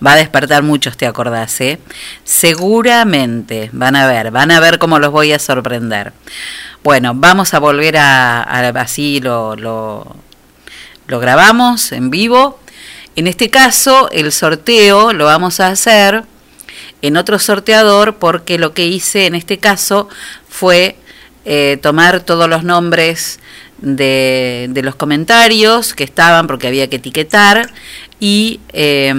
va 0.05 0.13
a 0.13 0.17
despertar 0.17 0.63
muchos 0.63 0.97
te 0.97 1.07
acordás, 1.07 1.61
¿eh? 1.61 1.79
Seguramente 2.25 3.71
van 3.73 3.97
a 3.97 4.07
ver, 4.07 4.31
van 4.31 4.51
a 4.51 4.61
ver 4.61 4.79
cómo 4.79 4.99
los 4.99 5.13
voy 5.13 5.33
a 5.33 5.39
sorprender. 5.39 6.13
Bueno, 6.85 7.13
vamos 7.15 7.55
a 7.55 7.59
volver 7.59 7.97
a, 7.97 8.43
a 8.43 8.69
así 8.69 9.21
lo, 9.21 9.57
lo 9.57 10.17
lo 11.09 11.19
grabamos 11.19 11.91
en 11.93 12.11
vivo. 12.11 12.61
En 13.17 13.27
este 13.27 13.51
caso, 13.51 14.09
el 14.13 14.31
sorteo 14.31 15.13
lo 15.13 15.25
vamos 15.25 15.59
a 15.59 15.69
hacer 15.69 16.23
en 17.03 17.17
otro 17.17 17.39
sorteador 17.39 18.17
porque 18.17 18.59
lo 18.59 18.75
que 18.75 18.87
hice 18.87 19.27
en 19.27 19.35
este 19.35 19.59
caso 19.59 20.09
fue 20.49 20.97
eh, 21.45 21.79
tomar 21.83 22.21
todos 22.21 22.49
los 22.49 22.63
nombres 22.63 23.41
de, 23.79 24.71
los 24.85 24.97
comentarios 24.97 25.95
que 25.95 26.05
estaban 26.05 26.47
porque 26.47 26.67
había 26.67 26.91
que 26.91 26.97
etiquetar 26.97 27.73
y, 28.21 28.61
eh, 28.73 29.15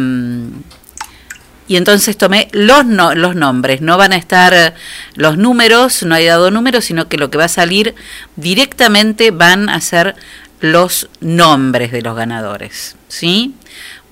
y 1.68 1.76
entonces 1.76 2.18
tomé 2.18 2.49
los, 2.52 2.86
no, 2.86 3.16
los 3.16 3.36
nombres, 3.36 3.82
no 3.82 3.98
van 3.98 4.14
a 4.14 4.18
estar 4.18 4.76
los 5.16 5.38
números, 5.38 6.03
no 6.03 6.16
hay 6.16 6.26
dado 6.26 6.52
números, 6.52 6.86
sino 6.86 7.07
que 7.07 7.18
lo 7.18 7.32
que 7.32 7.38
va 7.38 7.45
a 7.45 7.49
salir 7.49 7.95
directamente 8.36 9.32
van 9.32 9.70
a 9.70 9.80
ser 9.82 10.16
los 10.60 11.10
nombres 11.22 11.91
de 11.91 12.02
los 12.02 12.15
ganadores, 12.15 12.95
¿sí? 13.07 13.56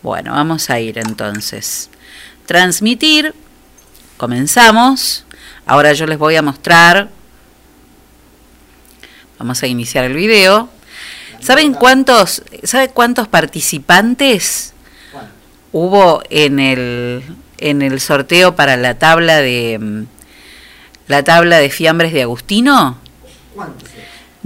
Bueno, 0.01 0.31
vamos 0.31 0.69
a 0.69 0.79
ir 0.79 0.97
entonces. 0.97 1.89
Transmitir 2.45 3.33
Comenzamos. 4.17 5.25
Ahora 5.67 5.93
yo 5.93 6.07
les 6.07 6.17
voy 6.17 6.35
a 6.35 6.41
mostrar. 6.41 7.09
Vamos 9.37 9.61
a 9.61 9.67
iniciar 9.67 10.05
el 10.05 10.15
video. 10.15 10.69
¿Saben 11.39 11.73
cuántos, 11.75 12.41
¿sabe 12.63 12.89
cuántos 12.89 13.27
participantes 13.27 14.73
hubo 15.71 16.23
en 16.31 16.59
el, 16.59 17.23
en 17.59 17.83
el 17.83 17.99
sorteo 17.99 18.55
para 18.55 18.75
la 18.75 18.97
tabla 18.97 19.37
de 19.37 20.05
la 21.07 21.23
tabla 21.23 21.59
de 21.59 21.69
fiambres 21.69 22.11
de 22.11 22.23
Agustino? 22.23 22.97
¿Cuántos? 23.53 23.96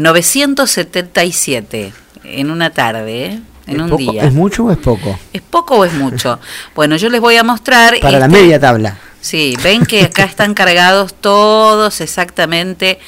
977 0.01 1.93
en 2.23 2.51
una 2.51 2.69
tarde, 2.71 3.25
¿eh? 3.25 3.39
en 3.67 3.75
¿Es 3.75 3.81
un 3.81 3.89
poco- 3.89 4.11
día. 4.11 4.23
¿Es 4.23 4.33
mucho 4.33 4.65
o 4.65 4.71
es 4.71 4.77
poco? 4.77 5.19
¿Es 5.33 5.41
poco 5.41 5.75
o 5.77 5.85
es 5.85 5.93
mucho? 5.93 6.39
Bueno, 6.75 6.95
yo 6.95 7.09
les 7.09 7.21
voy 7.21 7.35
a 7.37 7.43
mostrar. 7.43 7.99
Para 7.99 8.19
la 8.19 8.25
este- 8.25 8.37
media 8.41 8.59
tabla. 8.59 8.97
Sí, 9.21 9.55
ven 9.63 9.85
que 9.85 10.03
acá 10.03 10.23
están 10.23 10.53
cargados 10.55 11.13
todos 11.13 12.01
exactamente 12.01 12.99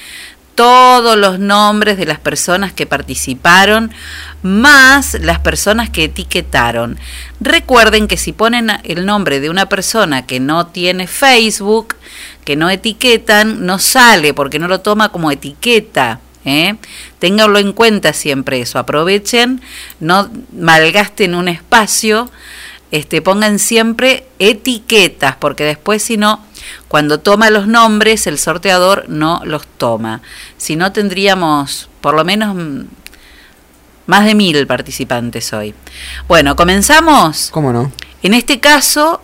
todos 0.53 1.17
los 1.17 1.39
nombres 1.39 1.97
de 1.97 2.05
las 2.05 2.19
personas 2.19 2.71
que 2.71 2.85
participaron 2.85 3.91
más 4.43 5.15
las 5.15 5.39
personas 5.39 5.89
que 5.89 6.03
etiquetaron. 6.03 6.99
Recuerden 7.39 8.07
que 8.07 8.17
si 8.17 8.33
ponen 8.33 8.69
el 8.83 9.07
nombre 9.07 9.39
de 9.39 9.49
una 9.49 9.67
persona 9.67 10.27
que 10.27 10.39
no 10.39 10.67
tiene 10.67 11.07
Facebook, 11.07 11.95
que 12.45 12.55
no 12.55 12.69
etiquetan, 12.69 13.65
no 13.65 13.79
sale 13.79 14.35
porque 14.35 14.59
no 14.59 14.67
lo 14.67 14.81
toma 14.81 15.09
como 15.09 15.31
etiqueta. 15.31 16.19
¿Eh? 16.45 16.75
Ténganlo 17.19 17.59
en 17.59 17.73
cuenta 17.73 18.13
siempre 18.13 18.61
eso. 18.61 18.79
Aprovechen, 18.79 19.61
no 19.99 20.29
malgasten 20.51 21.35
un 21.35 21.47
espacio 21.47 22.29
este, 22.93 23.23
pongan 23.23 23.57
siempre 23.57 24.27
etiquetas, 24.37 25.35
porque 25.37 25.63
después 25.63 26.03
si 26.03 26.15
no, 26.15 26.45
cuando 26.87 27.19
toma 27.19 27.49
los 27.49 27.65
nombres, 27.65 28.27
el 28.27 28.37
sorteador 28.37 29.05
no 29.09 29.41
los 29.45 29.65
toma. 29.65 30.21
Si 30.57 30.75
no, 30.75 30.91
tendríamos 30.91 31.89
por 32.01 32.13
lo 32.13 32.23
menos 32.23 32.53
mm, 32.55 32.81
más 34.05 34.25
de 34.25 34.35
mil 34.35 34.67
participantes 34.67 35.53
hoy. 35.53 35.73
Bueno, 36.27 36.55
comenzamos. 36.55 37.49
¿Cómo 37.51 37.73
no? 37.73 37.91
En 38.21 38.35
este 38.35 38.59
caso, 38.59 39.21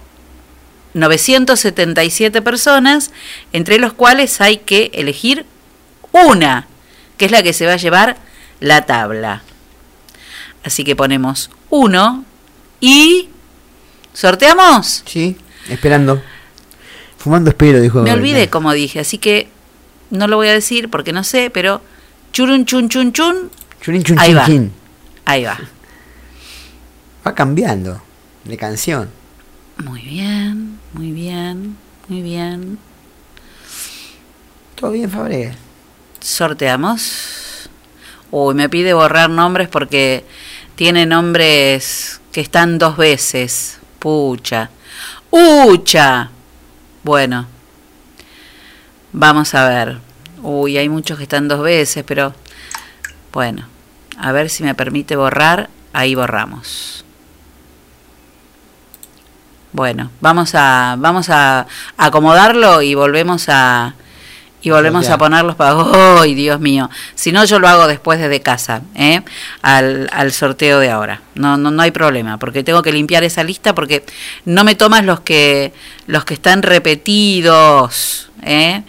977 0.96 2.42
personas, 2.42 3.12
entre 3.54 3.78
los 3.78 3.94
cuales 3.94 4.42
hay 4.42 4.58
que 4.58 4.90
elegir 4.96 5.46
una, 6.12 6.66
que 7.20 7.26
es 7.26 7.32
la 7.32 7.44
que 7.44 7.54
se 7.54 7.68
va 7.68 7.74
a 7.74 7.78
llevar 7.78 8.18
la 8.60 8.88
tabla. 8.88 9.44
Así 10.64 10.84
que 10.84 10.96
ponemos 10.96 11.52
uno 11.70 12.26
y 12.82 13.30
¿Sorteamos? 14.14 15.04
Sí, 15.06 15.38
esperando. 15.70 16.22
Fumando 17.18 17.52
espero, 17.52 17.80
dijo. 17.80 18.02
Me 18.02 18.12
olvidé 18.12 18.50
como 18.50 18.74
dije, 18.74 19.00
así 19.00 19.18
que 19.18 19.48
no 20.10 20.28
lo 20.28 20.38
voy 20.38 20.48
a 20.48 20.54
decir 20.54 20.90
porque 20.90 21.14
no 21.14 21.24
sé, 21.24 21.50
pero 21.50 21.82
churun 22.34 22.66
chun 22.66 22.90
chun 22.90 23.14
chun. 23.14 23.50
Churin, 23.82 24.04
chun, 24.04 24.20
Ahí 24.20 24.30
chin, 24.30 24.38
va. 24.38 24.46
chin. 24.46 24.72
Ahí 25.26 25.44
va. 25.46 25.58
Va 27.26 27.34
cambiando 27.34 28.02
de 28.44 28.58
canción. 28.58 29.10
Muy 29.78 30.02
bien, 30.02 30.80
muy 30.94 31.12
bien, 31.12 31.78
muy 32.10 32.22
bien. 32.22 32.78
¿Todo 34.76 34.92
bien, 34.92 35.10
Fabre? 35.10 35.54
Sorteamos. 36.20 37.70
Uy, 38.32 38.54
me 38.54 38.70
pide 38.70 38.94
borrar 38.94 39.30
nombres 39.30 39.68
porque 39.68 40.26
tiene 40.76 41.06
nombres 41.06 42.22
que 42.32 42.42
están 42.42 42.78
dos 42.78 42.98
veces. 42.98 43.80
Pucha. 44.00 44.70
¡Ucha! 45.32 46.30
Bueno. 47.04 47.48
Vamos 49.12 49.56
a 49.56 49.68
ver. 49.68 49.98
Uy, 50.42 50.78
hay 50.78 50.90
muchos 50.90 51.18
que 51.18 51.24
están 51.24 51.48
dos 51.48 51.62
veces, 51.62 52.04
pero 52.06 52.34
bueno. 53.34 53.68
A 54.18 54.32
ver 54.32 54.50
si 54.50 54.64
me 54.64 54.76
permite 54.76 55.16
borrar. 55.16 55.70
Ahí 55.92 56.14
borramos. 56.14 57.04
Bueno, 59.72 60.10
vamos 60.20 60.56
a 60.56 60.96
vamos 60.98 61.30
a 61.30 61.68
acomodarlo 61.96 62.82
y 62.82 62.96
volvemos 62.96 63.50
a 63.50 63.94
y 64.62 64.70
volvemos 64.70 65.08
a 65.10 65.18
ponerlos 65.18 65.56
para 65.56 65.76
¡Ay, 66.22 66.36
Dios 66.36 66.60
mío! 66.60 66.90
Si 67.16 67.32
no, 67.32 67.46
yo 67.46 67.60
lo 67.60 67.68
hago 67.68 67.88
después 67.88 68.20
desde 68.20 68.42
casa, 68.42 68.82
¿eh? 68.96 69.22
al, 69.62 70.10
al 70.12 70.32
sorteo 70.32 70.80
de 70.80 70.90
ahora. 70.90 71.22
No, 71.36 71.58
no, 71.58 71.72
no 71.72 71.82
hay 71.82 71.92
problema, 71.92 72.38
porque 72.38 72.64
tengo 72.64 72.82
que 72.82 72.92
limpiar 72.92 73.24
esa 73.24 73.44
lista 73.44 73.74
porque 73.74 74.04
no 74.46 74.64
me 74.64 74.76
tomas 74.76 75.06
los 75.06 75.22
que, 75.22 75.74
los 76.08 76.26
que 76.26 76.34
están 76.34 76.62
repetidos, 76.64 78.30
¿eh? 78.44 78.84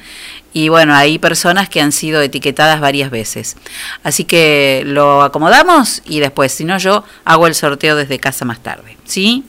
Y 0.53 0.69
bueno, 0.69 0.95
hay 0.95 1.19
personas 1.19 1.69
que 1.69 1.81
han 1.81 1.93
sido 1.93 2.21
etiquetadas 2.21 2.81
varias 2.81 3.11
veces. 3.11 3.57
Así 4.03 4.25
que 4.25 4.83
lo 4.85 5.23
acomodamos 5.23 6.03
y 6.05 6.19
después, 6.19 6.53
si 6.53 6.65
no, 6.65 6.77
yo 6.79 7.05
hago 7.25 7.47
el 7.47 7.55
sorteo 7.55 7.95
desde 7.95 8.19
casa 8.19 8.45
más 8.45 8.61
tarde. 8.61 8.97
¿Sí? 9.05 9.45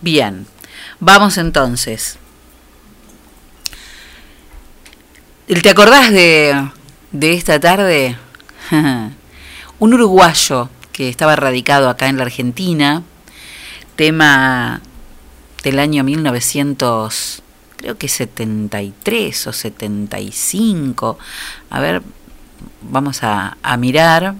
Bien. 0.00 0.46
Vamos 0.98 1.38
entonces. 1.38 2.18
¿Te 5.50 5.68
acordás 5.68 6.12
de, 6.12 6.70
de 7.10 7.34
esta 7.34 7.58
tarde? 7.58 8.16
Un 9.80 9.94
uruguayo 9.94 10.68
que 10.92 11.08
estaba 11.08 11.34
radicado 11.34 11.88
acá 11.90 12.06
en 12.08 12.18
la 12.18 12.22
Argentina, 12.22 13.02
tema 13.96 14.80
del 15.64 15.80
año 15.80 16.04
creo 17.76 17.98
que 17.98 18.06
73 18.06 19.48
o 19.48 19.52
75. 19.52 21.18
A 21.68 21.80
ver, 21.80 22.02
vamos 22.80 23.24
a, 23.24 23.56
a 23.62 23.76
mirar. 23.76 24.36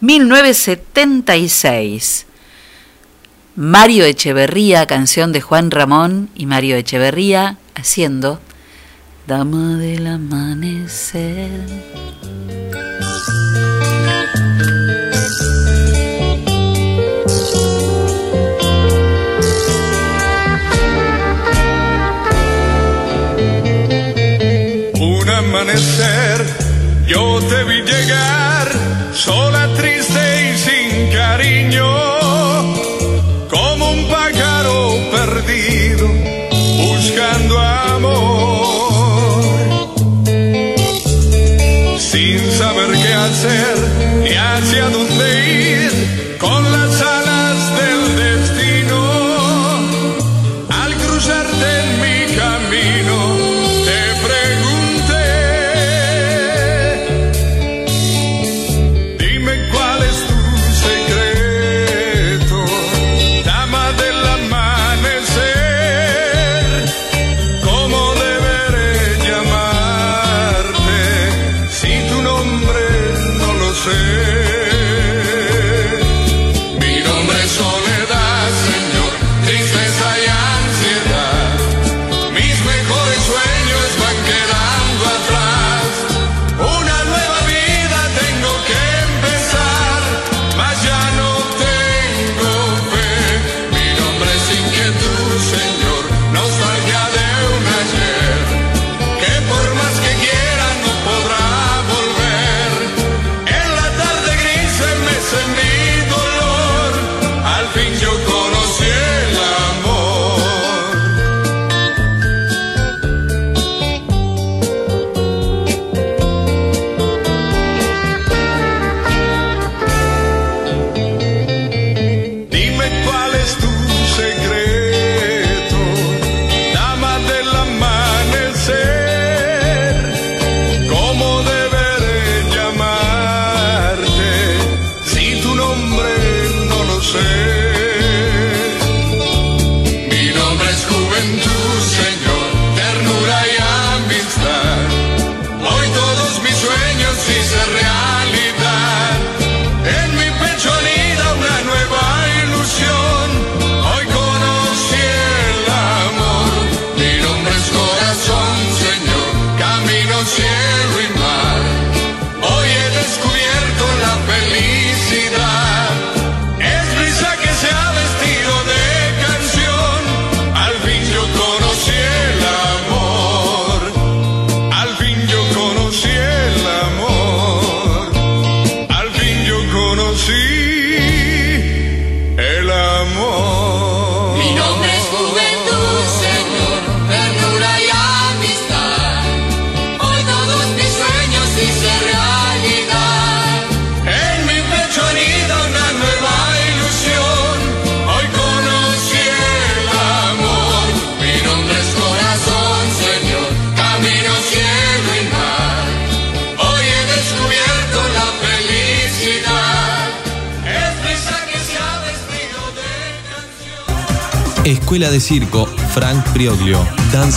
1976. 0.00 2.26
Mario 3.54 4.04
Echeverría, 4.04 4.86
canción 4.86 5.30
de 5.32 5.40
Juan 5.40 5.70
Ramón 5.70 6.30
y 6.34 6.46
Mario 6.46 6.74
Echeverría 6.76 7.58
haciendo 7.76 8.40
Dama 9.30 9.76
del 9.78 10.08
Amanecer. 10.08 11.50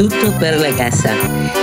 Tutto 0.00 0.32
per 0.38 0.56
la 0.58 0.72
casa. 0.72 1.12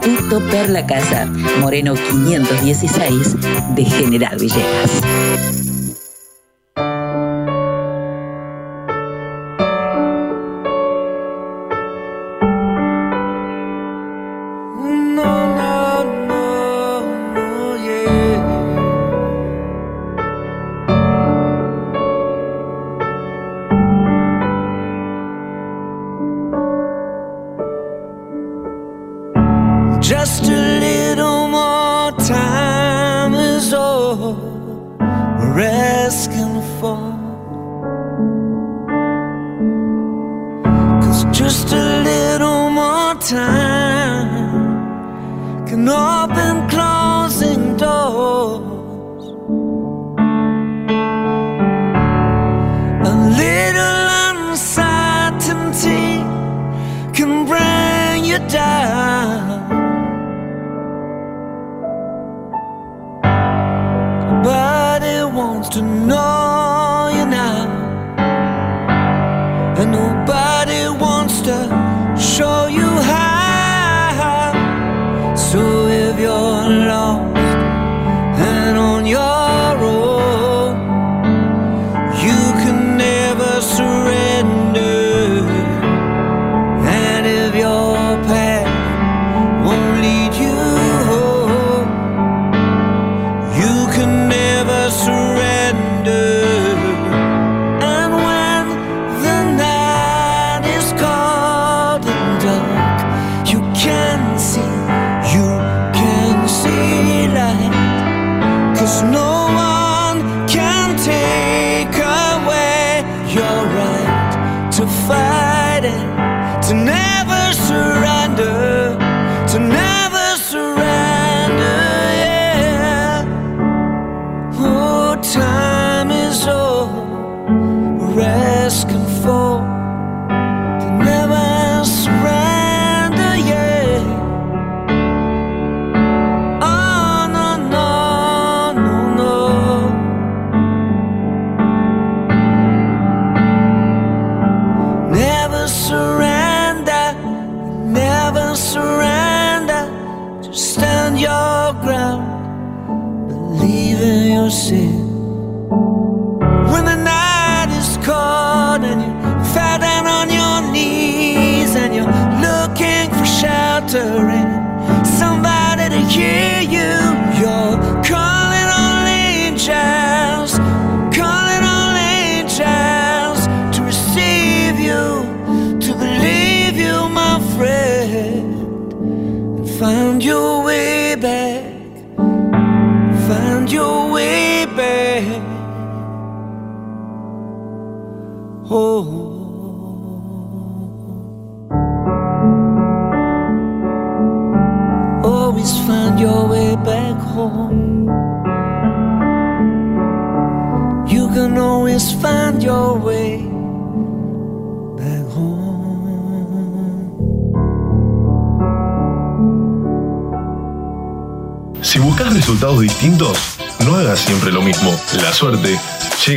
Tutto 0.00 0.40
per 0.42 0.70
la 0.70 0.84
casa. 0.84 1.28
Moreno 1.58 1.96
516 1.96 3.34
de 3.74 3.84
General 3.84 4.38
Villegas. 4.38 5.57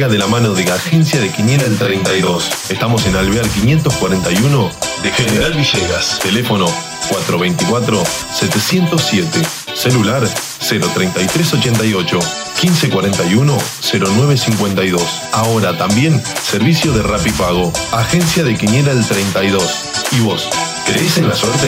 De 0.07 0.17
la 0.17 0.25
mano 0.25 0.55
de 0.55 0.63
Agencia 0.71 1.21
de 1.21 1.29
Quiniela 1.29 1.65
el 1.65 1.77
32. 1.77 2.49
Estamos 2.69 3.05
en 3.05 3.15
Alvear 3.15 3.47
541 3.47 4.71
de 5.03 5.11
General 5.11 5.53
Villegas. 5.53 6.17
Teléfono 6.19 6.65
424-707. 7.09 9.27
Celular 9.75 10.27
03388 10.59 12.19
1541 12.63 13.57
0952. 13.81 15.03
Ahora 15.33 15.77
también 15.77 16.19
servicio 16.41 16.93
de 16.93 17.03
Rapipago. 17.03 17.71
Agencia 17.91 18.43
de 18.43 18.57
Quiniela 18.57 18.93
el 18.93 19.05
32. 19.05 19.83
¿Y 20.13 20.21
vos? 20.21 20.49
¿Crees 20.87 21.19
en 21.19 21.29
la 21.29 21.35
suerte? 21.35 21.67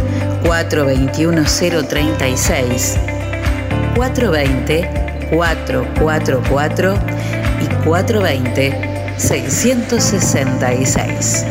036 0.67 2.99
420 3.95 5.01
444 5.31 6.93
y 7.61 7.67
420 7.85 9.15
666. 9.17 11.45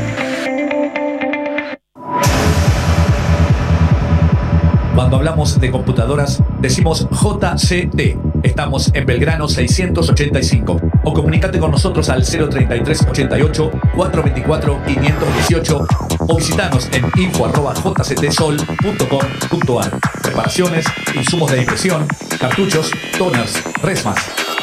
Cuando 4.95 5.17
hablamos 5.17 5.59
de 5.59 5.71
computadoras, 5.71 6.43
decimos 6.61 7.09
JCT. 7.11 8.19
Estamos 8.43 8.91
en 8.93 9.07
Belgrano 9.07 9.49
685. 9.49 10.79
O 11.05 11.15
comunícate 11.15 11.59
con 11.59 11.71
nosotros 11.71 12.11
al 12.11 12.23
033 12.25 13.07
88 13.09 13.71
424 13.95 14.79
518 14.87 15.87
o 16.31 16.37
visitanos 16.37 16.89
en 16.93 17.05
info.jctsol.com.ar. 17.17 19.99
Reparaciones, 20.23 20.87
insumos 21.15 21.51
de 21.51 21.59
impresión, 21.59 22.07
cartuchos, 22.39 22.93
toners, 23.19 23.61
resmas, 23.83 24.17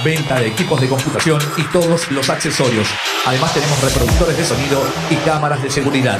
venta 0.04 0.40
de 0.40 0.48
equipos 0.48 0.80
de 0.80 0.88
computación 0.88 1.42
y 1.58 1.64
todos 1.64 2.10
los 2.12 2.30
accesorios. 2.30 2.88
Además 3.26 3.54
tenemos 3.54 3.82
reproductores 3.82 4.38
de 4.38 4.46
sonido 4.46 4.82
y 5.10 5.16
cámaras 5.18 5.62
de 5.62 5.70
seguridad. 5.70 6.20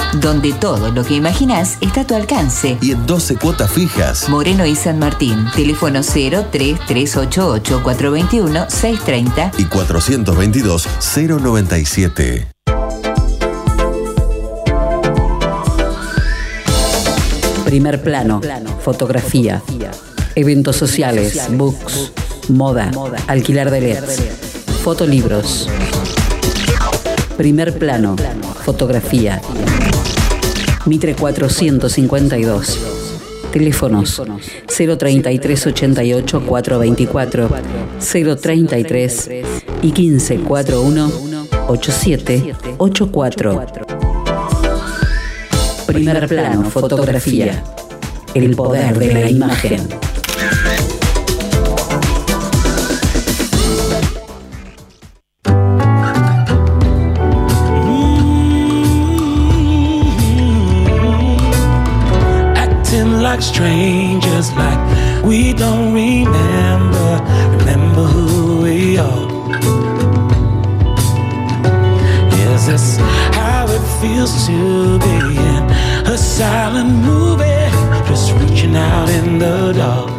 Donde 0.19 0.51
todo 0.53 0.91
lo 0.91 1.03
que 1.03 1.15
imaginas 1.15 1.77
está 1.81 2.01
a 2.01 2.07
tu 2.07 2.15
alcance. 2.15 2.77
Y 2.81 2.91
en 2.91 3.05
12 3.05 3.37
cuotas 3.37 3.71
fijas. 3.71 4.27
Moreno 4.29 4.65
y 4.65 4.75
San 4.75 4.99
Martín. 4.99 5.45
Teléfono 5.55 6.01
03388 6.01 7.81
421 7.83 8.69
630 8.69 9.51
Y 9.57 9.65
422 9.65 10.87
097. 11.15 12.47
Primer 17.71 18.01
plano, 18.01 18.41
fotografía, 18.83 19.61
eventos 20.35 20.75
sociales, 20.75 21.39
books, 21.51 22.11
moda, 22.49 22.91
alquiler 23.27 23.71
de 23.71 23.79
LEDs, 23.79 24.19
fotolibros. 24.83 25.69
Primer 27.37 27.77
plano, 27.77 28.17
fotografía. 28.65 29.41
Mitre 30.85 31.15
452. 31.15 32.79
Teléfonos 33.51 34.21
033 34.67 35.67
88 35.67 36.43
424 36.45 37.49
033 38.41 39.29
y 39.81 39.91
1541 39.91 41.11
8784. 41.67 43.61
Primer 45.85 46.27
plano, 46.27 46.69
fotografía. 46.69 47.63
El 48.33 48.55
poder 48.55 48.97
de 48.97 49.13
la 49.13 49.29
imagen. 49.29 49.87
Like 63.41 63.55
strangers, 63.55 64.51
like 64.53 65.23
we 65.23 65.53
don't 65.53 65.93
remember, 65.93 67.21
remember 67.57 68.03
who 68.03 68.61
we 68.61 68.97
are. 68.97 69.31
Is 72.53 72.67
this 72.67 72.97
how 73.35 73.65
it 73.67 73.83
feels 73.99 74.45
to 74.47 74.99
be 74.99 75.37
in 75.37 75.63
a 76.07 76.17
silent 76.17 76.93
movie, 77.03 77.69
just 78.07 78.31
reaching 78.33 78.75
out 78.75 79.09
in 79.09 79.39
the 79.39 79.73
dark? 79.73 80.10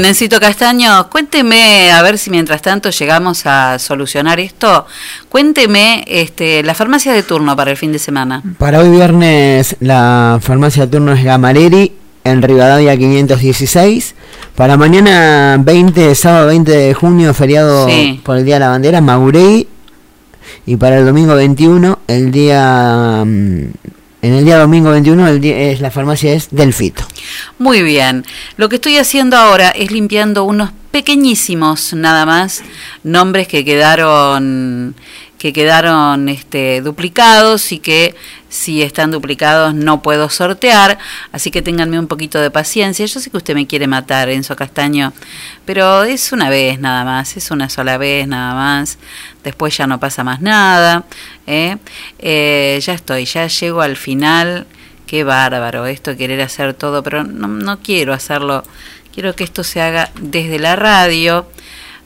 Muy 0.00 0.04
bien, 0.04 0.12
Encito 0.12 0.40
Castaño, 0.40 1.10
cuénteme, 1.10 1.92
a 1.92 2.00
ver 2.00 2.16
si 2.16 2.30
mientras 2.30 2.62
tanto 2.62 2.88
llegamos 2.88 3.44
a 3.44 3.78
solucionar 3.78 4.40
esto, 4.40 4.86
cuénteme 5.28 6.04
este, 6.08 6.62
la 6.62 6.72
farmacia 6.74 7.12
de 7.12 7.22
turno 7.22 7.54
para 7.54 7.70
el 7.72 7.76
fin 7.76 7.92
de 7.92 7.98
semana. 7.98 8.42
Para 8.56 8.78
hoy 8.80 8.88
viernes 8.88 9.76
la 9.80 10.38
farmacia 10.42 10.86
de 10.86 10.92
turno 10.92 11.12
es 11.12 11.22
Gamaleri 11.22 11.92
en 12.24 12.40
Rivadavia 12.40 12.96
516. 12.96 14.14
Para 14.54 14.78
mañana 14.78 15.58
20, 15.60 16.14
sábado 16.14 16.46
20 16.46 16.70
de 16.72 16.94
junio, 16.94 17.34
feriado 17.34 17.86
Sí. 17.86 18.22
por 18.24 18.38
el 18.38 18.46
Día 18.46 18.54
de 18.54 18.60
la 18.60 18.68
Bandera, 18.70 19.02
Maurey. 19.02 19.68
Y 20.64 20.76
para 20.76 20.98
el 20.98 21.04
domingo 21.04 21.34
21, 21.34 21.98
el 22.06 22.30
día... 22.32 23.22
mm, 23.26 23.64
En 24.22 24.34
el 24.34 24.44
día 24.44 24.58
domingo 24.58 24.90
21 24.90 25.26
el 25.28 25.40
día, 25.40 25.56
es, 25.70 25.80
la 25.80 25.90
farmacia 25.90 26.34
es 26.34 26.48
Delfito. 26.50 27.04
Muy 27.58 27.82
bien, 27.82 28.22
lo 28.60 28.68
que 28.68 28.76
estoy 28.76 28.98
haciendo 28.98 29.38
ahora 29.38 29.70
es 29.70 29.90
limpiando 29.90 30.44
unos 30.44 30.70
pequeñísimos 30.90 31.94
nada 31.94 32.26
más 32.26 32.62
nombres 33.02 33.48
que 33.48 33.64
quedaron 33.64 34.94
que 35.38 35.54
quedaron 35.54 36.28
este, 36.28 36.82
duplicados 36.82 37.72
y 37.72 37.78
que 37.78 38.14
si 38.50 38.82
están 38.82 39.12
duplicados 39.12 39.72
no 39.74 40.02
puedo 40.02 40.28
sortear, 40.28 40.98
así 41.32 41.50
que 41.50 41.62
ténganme 41.62 41.98
un 41.98 42.06
poquito 42.06 42.38
de 42.38 42.50
paciencia. 42.50 43.06
Yo 43.06 43.18
sé 43.18 43.30
que 43.30 43.38
usted 43.38 43.54
me 43.54 43.66
quiere 43.66 43.86
matar, 43.86 44.28
Enzo 44.28 44.54
Castaño, 44.54 45.14
pero 45.64 46.02
es 46.02 46.32
una 46.32 46.50
vez 46.50 46.78
nada 46.80 47.06
más, 47.06 47.38
es 47.38 47.50
una 47.50 47.70
sola 47.70 47.96
vez 47.96 48.28
nada 48.28 48.52
más, 48.52 48.98
después 49.42 49.74
ya 49.74 49.86
no 49.86 49.98
pasa 49.98 50.22
más 50.22 50.42
nada. 50.42 51.04
¿eh? 51.46 51.78
Eh, 52.18 52.78
ya 52.82 52.92
estoy, 52.92 53.24
ya 53.24 53.46
llego 53.46 53.80
al 53.80 53.96
final. 53.96 54.66
Qué 55.10 55.24
bárbaro 55.24 55.86
esto, 55.86 56.16
querer 56.16 56.40
hacer 56.40 56.72
todo, 56.72 57.02
pero 57.02 57.24
no, 57.24 57.48
no 57.48 57.80
quiero 57.80 58.12
hacerlo. 58.12 58.62
Quiero 59.12 59.34
que 59.34 59.42
esto 59.42 59.64
se 59.64 59.82
haga 59.82 60.12
desde 60.20 60.60
la 60.60 60.76
radio. 60.76 61.48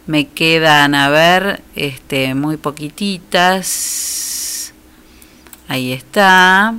Me 0.07 0.29
quedan, 0.29 0.95
a 0.95 1.11
ver, 1.11 1.61
este, 1.77 2.35
muy 2.35 2.57
poquititas. 2.57 3.63
Ahí 5.69 5.93
está. 5.93 6.77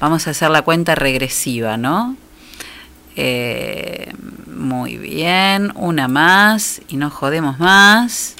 Vamos 0.00 0.26
a 0.26 0.30
hacer 0.30 0.48
la 0.48 0.62
cuenta 0.62 0.94
regresiva, 0.94 1.76
¿no? 1.76 2.16
Eh, 3.14 4.14
muy 4.46 4.96
bien, 4.96 5.72
una 5.74 6.08
más 6.08 6.80
y 6.88 6.96
no 6.96 7.10
jodemos 7.10 7.58
más. 7.58 8.34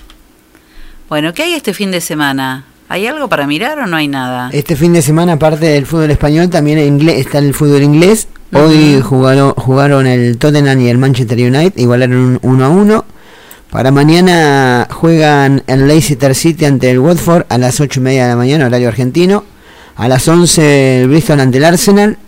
Bueno, 1.11 1.35
¿qué 1.35 1.43
hay 1.43 1.53
este 1.53 1.74
fin 1.74 1.90
de 1.90 2.01
semana? 2.01 2.65
¿Hay 2.93 3.06
algo 3.06 3.27
para 3.27 3.47
mirar 3.47 3.78
o 3.78 3.86
no 3.86 3.97
hay 3.97 4.06
nada? 4.06 4.51
Este 4.52 4.77
fin 4.77 4.93
de 4.93 5.01
semana, 5.01 5.32
aparte 5.32 5.64
del 5.64 5.86
fútbol 5.86 6.10
español, 6.10 6.51
también 6.51 6.78
inglés, 6.78 7.20
está 7.20 7.39
el 7.39 7.55
fútbol 7.55 7.82
inglés. 7.82 8.28
Hoy 8.52 9.01
jugaron, 9.01 9.55
jugaron 9.55 10.06
el 10.06 10.36
Tottenham 10.36 10.78
y 10.78 10.90
el 10.90 10.98
Manchester 10.98 11.39
United, 11.39 11.78
igualaron 11.78 12.39
1 12.43 12.64
a 12.66 12.69
1. 12.69 13.05
Para 13.70 13.93
mañana 13.93 14.89
juegan 14.90 15.62
el 15.69 15.89
Leicester 15.89 16.35
City 16.35 16.66
ante 16.66 16.90
el 16.90 16.98
Watford 16.98 17.47
a 17.48 17.56
las 17.56 17.81
8 17.81 17.98
y 17.98 18.02
media 18.02 18.24
de 18.24 18.28
la 18.28 18.36
mañana, 18.36 18.66
horario 18.66 18.89
argentino. 18.89 19.44
A 19.97 20.06
las 20.06 20.28
11 20.28 21.01
el 21.01 21.09
Bristol 21.09 21.40
ante 21.40 21.56
el 21.56 21.64
Arsenal. 21.64 22.19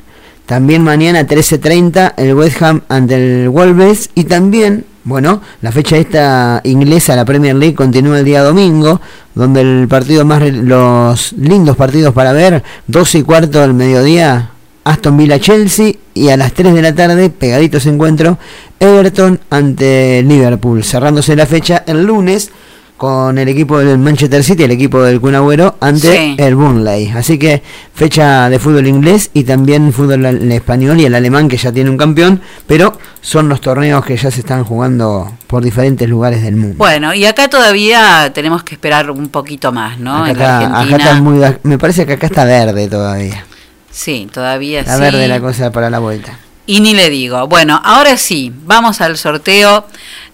También 0.46 0.82
mañana 0.82 1.26
13.30 1.26 2.14
el 2.16 2.34
West 2.34 2.62
Ham 2.62 2.80
ante 2.88 3.16
el 3.16 3.50
Wolves. 3.50 4.08
Y 4.14 4.24
también, 4.24 4.86
bueno, 5.04 5.42
la 5.60 5.70
fecha 5.70 5.96
esta 5.98 6.60
inglesa, 6.64 7.14
la 7.14 7.24
Premier 7.24 7.54
League, 7.54 7.74
continúa 7.74 8.18
el 8.18 8.24
día 8.24 8.42
domingo, 8.42 9.00
donde 9.34 9.60
el 9.60 9.86
partido 9.86 10.24
más, 10.24 10.42
los 10.42 11.32
lindos 11.34 11.76
partidos 11.76 12.14
para 12.14 12.32
ver, 12.32 12.62
12 12.86 13.18
y 13.18 13.22
cuarto 13.22 13.60
del 13.60 13.74
mediodía, 13.74 14.50
Aston 14.84 15.16
Villa 15.16 15.38
Chelsea. 15.38 15.92
Y 16.14 16.28
a 16.28 16.36
las 16.36 16.52
3 16.52 16.74
de 16.74 16.82
la 16.82 16.94
tarde, 16.94 17.28
pegaditos 17.28 17.86
encuentro, 17.86 18.38
Everton 18.78 19.40
ante 19.50 20.22
Liverpool. 20.22 20.84
Cerrándose 20.84 21.34
la 21.36 21.46
fecha 21.46 21.82
el 21.86 22.04
lunes 22.04 22.50
con 22.96 23.38
el 23.38 23.48
equipo 23.48 23.78
del 23.78 23.98
Manchester 23.98 24.44
City, 24.44 24.62
el 24.62 24.70
equipo 24.70 25.02
del 25.02 25.20
Kun 25.20 25.34
Agüero, 25.34 25.76
ante 25.80 26.12
Sí. 26.16 26.36
el 26.38 26.54
Burnley. 26.54 27.08
Así 27.10 27.38
que 27.38 27.60
fecha 27.92 28.48
de 28.48 28.58
fútbol 28.58 28.86
inglés 28.86 29.30
y 29.34 29.42
también 29.44 29.92
fútbol 29.92 30.24
español 30.52 31.00
y 31.00 31.04
el 31.04 31.14
alemán 31.14 31.48
que 31.48 31.56
ya 31.56 31.72
tiene 31.72 31.90
un 31.90 31.96
campeón, 31.96 32.40
pero 32.66 32.96
son 33.20 33.48
los 33.48 33.60
torneos 33.60 34.04
que 34.04 34.16
ya 34.16 34.30
se 34.30 34.40
están 34.40 34.62
jugando 34.64 35.32
por 35.48 35.62
diferentes 35.64 36.08
lugares 36.08 36.42
del 36.42 36.54
mundo. 36.56 36.76
Bueno, 36.78 37.12
y 37.14 37.24
acá 37.26 37.48
todavía 37.48 38.30
tenemos 38.32 38.62
que 38.62 38.74
esperar 38.76 39.10
un 39.10 39.28
poquito 39.28 39.72
más, 39.72 39.98
¿no? 39.98 40.24
acá, 40.24 40.30
en 40.30 40.38
la 40.38 40.44
está, 40.44 40.56
acá 40.58 40.78
Argentina. 40.78 40.96
está 41.10 41.20
muy, 41.20 41.40
me 41.64 41.78
parece 41.78 42.06
que 42.06 42.12
acá 42.14 42.26
está 42.26 42.44
verde 42.44 42.88
todavía. 42.88 43.44
Sí, 43.90 44.28
todavía 44.32 44.80
Está 44.80 44.96
sí. 44.96 45.00
verde 45.02 45.28
la 45.28 45.40
cosa 45.40 45.70
para 45.72 45.90
la 45.90 45.98
vuelta. 45.98 46.38
Y 46.66 46.80
ni 46.80 46.94
le 46.94 47.10
digo. 47.10 47.46
Bueno, 47.48 47.80
ahora 47.84 48.16
sí, 48.16 48.52
vamos 48.64 49.00
al 49.00 49.16
sorteo 49.18 49.84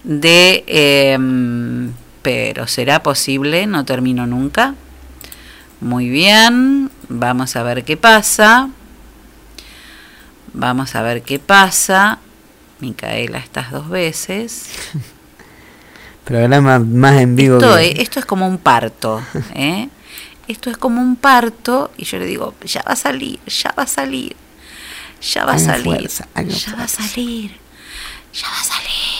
de... 0.03 0.63
em, 0.67 1.91
pero 2.21 2.67
será 2.67 3.03
posible, 3.03 3.65
no 3.67 3.85
termino 3.85 4.25
nunca. 4.27 4.75
Muy 5.79 6.09
bien, 6.09 6.91
vamos 7.09 7.55
a 7.55 7.63
ver 7.63 7.83
qué 7.83 7.97
pasa. 7.97 8.69
Vamos 10.53 10.95
a 10.95 11.01
ver 11.01 11.23
qué 11.23 11.39
pasa. 11.39 12.19
Micaela, 12.79 13.37
estas 13.39 13.71
dos 13.71 13.89
veces. 13.89 14.65
Programa 16.25 16.79
más 16.79 17.19
en 17.19 17.35
vivo. 17.35 17.57
Esto, 17.57 17.75
que- 17.77 17.91
es, 17.91 17.99
esto 17.99 18.19
es 18.19 18.25
como 18.25 18.47
un 18.47 18.57
parto, 18.57 19.21
¿eh? 19.55 19.89
Esto 20.47 20.69
es 20.69 20.77
como 20.77 21.01
un 21.01 21.15
parto 21.15 21.91
y 21.97 22.05
yo 22.05 22.19
le 22.19 22.25
digo, 22.25 22.53
ya 22.65 22.83
va 22.85 22.93
a 22.93 22.95
salir, 22.95 23.39
ya 23.47 23.73
va 23.77 23.83
a 23.83 23.87
salir, 23.87 24.35
ya 25.21 25.45
va 25.45 25.53
a 25.53 25.59
salir, 25.59 25.83
fuerza, 25.83 26.27
ya 26.35 26.75
va 26.75 26.83
a 26.83 26.87
salir, 26.87 27.51
ya 28.33 28.47
va 28.49 28.59
a 28.59 28.63
salir. 28.63 29.10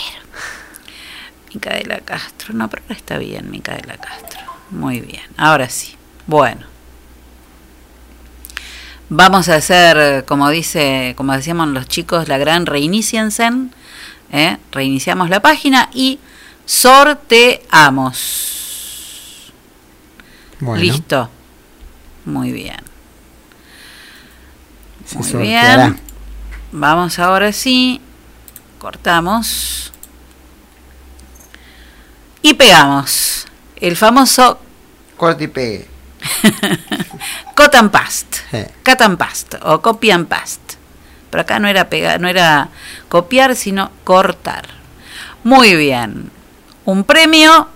Micaela 1.53 1.99
Castro, 1.99 2.53
no, 2.53 2.69
pero 2.69 2.83
ahora 2.83 2.95
está 2.95 3.17
bien, 3.17 3.49
Micaela 3.51 3.97
Castro. 3.97 4.41
Muy 4.69 5.01
bien, 5.01 5.23
ahora 5.37 5.69
sí. 5.69 5.95
Bueno. 6.27 6.65
Vamos 9.09 9.49
a 9.49 9.55
hacer, 9.55 10.23
como 10.25 10.49
dice, 10.49 11.13
como 11.17 11.33
decíamos 11.33 11.67
los 11.67 11.87
chicos, 11.87 12.29
la 12.29 12.37
gran 12.37 12.65
reiniciense, 12.65 13.49
¿eh? 14.31 14.57
reiniciamos 14.71 15.29
la 15.29 15.41
página 15.41 15.89
y 15.93 16.19
sorteamos. 16.65 18.21
Bueno. 20.61 20.81
Listo. 20.81 21.29
Muy 22.23 22.51
bien. 22.53 22.79
Muy 25.15 25.33
bien. 25.41 25.99
Vamos 26.71 27.19
ahora 27.19 27.51
sí. 27.51 27.99
Cortamos. 28.79 29.91
Y 32.41 32.53
pegamos. 32.55 33.45
El 33.75 33.95
famoso 33.95 34.59
Corte 35.21 35.43
y 35.43 35.47
pegue. 35.47 35.87
cut 37.55 37.75
and 37.75 37.91
past. 37.91 38.37
Sí. 38.49 38.57
Cut 38.83 39.01
and 39.01 39.17
past 39.17 39.53
o 39.61 39.79
copy 39.79 40.09
and 40.09 40.27
past. 40.27 40.59
Pero 41.29 41.41
acá 41.41 41.59
no 41.59 41.67
era 41.67 41.89
pegar, 41.89 42.19
no 42.19 42.27
era 42.27 42.69
copiar, 43.07 43.55
sino 43.55 43.91
cortar. 44.03 44.67
Muy 45.43 45.75
bien. 45.75 46.31
Un 46.85 47.03
premio. 47.03 47.67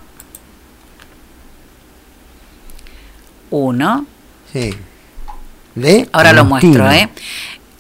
Uno. 3.52 4.08
Sí. 4.52 4.74
De 5.76 6.10
Ahora 6.12 6.34
lo 6.34 6.46
muestro, 6.46 6.90
¿eh? 6.90 7.10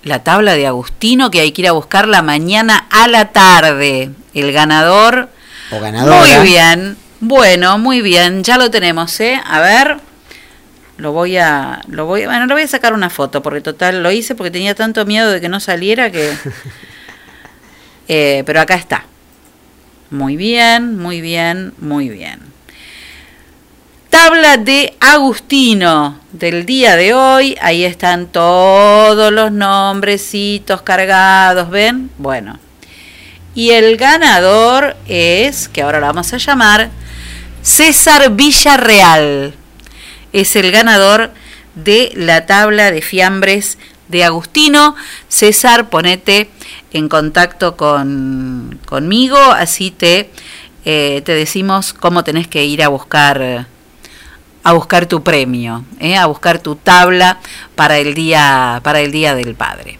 La 0.03 0.23
tabla 0.23 0.53
de 0.53 0.67
Agustino 0.67 1.31
que 1.31 1.39
hay 1.39 1.51
que 1.51 1.63
ir 1.63 1.67
a 1.67 1.71
buscarla 1.71 2.21
mañana 2.21 2.87
a 2.91 3.07
la 3.07 3.31
tarde. 3.31 4.11
El 4.35 4.51
ganador. 4.51 5.29
O 5.71 5.79
ganadora. 5.79 6.39
Muy 6.39 6.47
bien. 6.47 6.97
Bueno, 7.19 7.77
muy 7.77 8.01
bien. 8.01 8.43
Ya 8.43 8.57
lo 8.57 8.69
tenemos, 8.69 9.19
¿eh? 9.19 9.41
A 9.45 9.59
ver. 9.61 9.97
Lo 10.97 11.11
voy 11.11 11.37
a. 11.37 11.81
Lo 11.87 12.05
voy, 12.05 12.25
bueno, 12.25 12.45
le 12.45 12.53
voy 12.53 12.63
a 12.63 12.67
sacar 12.67 12.93
una 12.93 13.09
foto 13.09 13.41
porque 13.41 13.61
total 13.61 14.01
lo 14.01 14.11
hice 14.11 14.35
porque 14.35 14.51
tenía 14.51 14.75
tanto 14.75 15.05
miedo 15.05 15.29
de 15.31 15.41
que 15.41 15.49
no 15.49 15.59
saliera 15.59 16.11
que. 16.11 16.33
Eh, 18.07 18.43
pero 18.45 18.61
acá 18.61 18.75
está. 18.75 19.03
Muy 20.11 20.37
bien, 20.37 20.95
muy 20.99 21.21
bien, 21.21 21.73
muy 21.79 22.09
bien. 22.09 22.39
Tabla 24.11 24.57
de 24.57 24.95
Agustino 24.99 26.19
del 26.31 26.67
día 26.67 26.95
de 26.97 27.15
hoy. 27.15 27.57
Ahí 27.59 27.83
están 27.83 28.27
todos 28.27 29.33
los 29.33 29.51
nombrecitos 29.51 30.83
cargados, 30.83 31.71
¿ven? 31.71 32.11
Bueno. 32.19 32.59
Y 33.55 33.71
el 33.71 33.95
ganador 33.95 34.97
es, 35.07 35.69
que 35.69 35.81
ahora 35.81 36.01
lo 36.01 36.07
vamos 36.07 36.33
a 36.33 36.37
llamar, 36.37 36.89
César 37.61 38.31
Villarreal. 38.31 39.55
Es 40.33 40.57
el 40.57 40.71
ganador 40.71 41.31
de 41.73 42.11
la 42.15 42.45
tabla 42.45 42.91
de 42.91 43.01
fiambres 43.01 43.77
de 44.09 44.25
Agustino. 44.25 44.95
César, 45.29 45.89
ponete 45.89 46.49
en 46.91 47.07
contacto 47.07 47.77
con, 47.77 48.77
conmigo, 48.85 49.37
así 49.37 49.89
te, 49.89 50.29
eh, 50.83 51.21
te 51.23 51.31
decimos 51.31 51.93
cómo 51.93 52.25
tenés 52.25 52.49
que 52.49 52.65
ir 52.65 52.83
a 52.83 52.89
buscar 52.89 53.67
a 54.65 54.73
buscar 54.73 55.05
tu 55.05 55.21
premio, 55.21 55.85
¿eh? 55.99 56.17
a 56.17 56.25
buscar 56.25 56.57
tu 56.57 56.75
tabla 56.75 57.37
para 57.75 57.99
el 57.99 58.15
día 58.15 58.81
para 58.83 58.99
el 58.99 59.11
día 59.11 59.35
del 59.35 59.53
padre. 59.53 59.99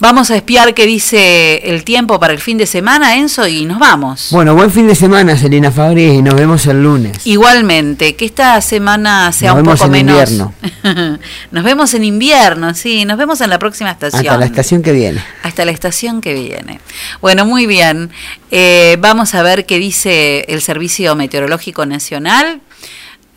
Vamos 0.00 0.30
a 0.30 0.36
espiar 0.36 0.74
qué 0.74 0.84
dice 0.84 1.62
el 1.70 1.82
tiempo 1.82 2.20
para 2.20 2.34
el 2.34 2.38
fin 2.38 2.58
de 2.58 2.66
semana, 2.66 3.16
Enzo, 3.16 3.48
y 3.48 3.64
nos 3.64 3.78
vamos. 3.78 4.28
Bueno, 4.30 4.54
buen 4.54 4.70
fin 4.70 4.86
de 4.86 4.94
semana, 4.94 5.38
Selina 5.38 5.70
Fabri, 5.70 6.04
y 6.04 6.22
nos 6.22 6.34
vemos 6.34 6.66
el 6.66 6.82
lunes. 6.82 7.26
Igualmente, 7.26 8.14
que 8.14 8.26
esta 8.26 8.60
semana 8.60 9.32
sea 9.32 9.52
nos 9.52 9.60
un 9.60 9.64
vemos 9.64 9.80
poco 9.80 9.94
en 9.94 10.04
menos. 10.04 10.30
invierno. 10.30 11.18
nos 11.50 11.64
vemos 11.64 11.94
en 11.94 12.04
invierno, 12.04 12.74
sí, 12.74 13.06
nos 13.06 13.16
vemos 13.16 13.40
en 13.40 13.48
la 13.48 13.58
próxima 13.58 13.92
estación. 13.92 14.26
Hasta 14.26 14.36
la 14.36 14.44
estación 14.44 14.82
que 14.82 14.92
viene. 14.92 15.24
Hasta 15.42 15.64
la 15.64 15.70
estación 15.70 16.20
que 16.20 16.34
viene. 16.34 16.80
Bueno, 17.22 17.46
muy 17.46 17.64
bien. 17.66 18.10
Eh, 18.50 18.98
vamos 19.00 19.34
a 19.34 19.42
ver 19.42 19.64
qué 19.64 19.78
dice 19.78 20.44
el 20.48 20.60
Servicio 20.60 21.14
Meteorológico 21.14 21.86
Nacional 21.86 22.60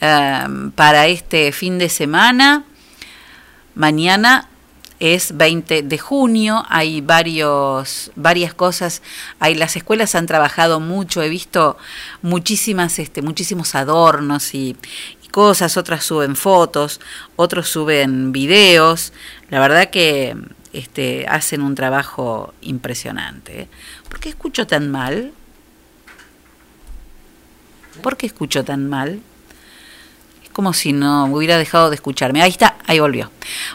eh, 0.02 0.48
para 0.76 1.08
este 1.08 1.52
fin 1.52 1.78
de 1.78 1.90
semana. 1.90 2.64
Mañana 3.76 4.50
es 5.00 5.36
20 5.36 5.84
de 5.84 5.98
junio, 5.98 6.64
hay 6.70 7.02
varios, 7.02 8.12
varias 8.16 8.54
cosas, 8.54 9.02
hay, 9.40 9.56
las 9.56 9.76
escuelas 9.76 10.16
han 10.16 10.26
trabajado 10.26 10.80
mucho, 10.80 11.22
he 11.22 11.30
visto 11.30 11.78
muchísimas, 12.22 12.98
este, 13.00 13.22
muchísimos 13.22 13.76
adornos 13.76 14.56
y, 14.56 14.78
y 15.22 15.28
cosas, 15.28 15.76
otras 15.76 16.06
suben 16.06 16.38
fotos, 16.38 17.02
otros 17.36 17.68
suben 17.68 18.32
videos, 18.32 19.12
la 19.50 19.60
verdad 19.60 19.90
que 19.90 20.38
este, 20.76 21.26
hacen 21.28 21.62
un 21.62 21.74
trabajo 21.74 22.54
impresionante. 22.62 23.62
¿eh? 23.62 23.68
¿Por 24.10 24.20
qué 24.20 24.30
escucho 24.30 24.68
tan 24.68 24.92
mal? 24.92 25.32
¿Por 28.02 28.18
qué 28.18 28.26
escucho 28.26 28.64
tan 28.66 28.90
mal? 28.90 29.22
Como 30.56 30.72
si 30.72 30.94
no 30.94 31.26
hubiera 31.26 31.58
dejado 31.58 31.90
de 31.90 31.96
escucharme. 31.96 32.42
Ahí 32.42 32.52
está, 32.52 32.78
ahí 32.88 32.98
volvió. 33.02 33.30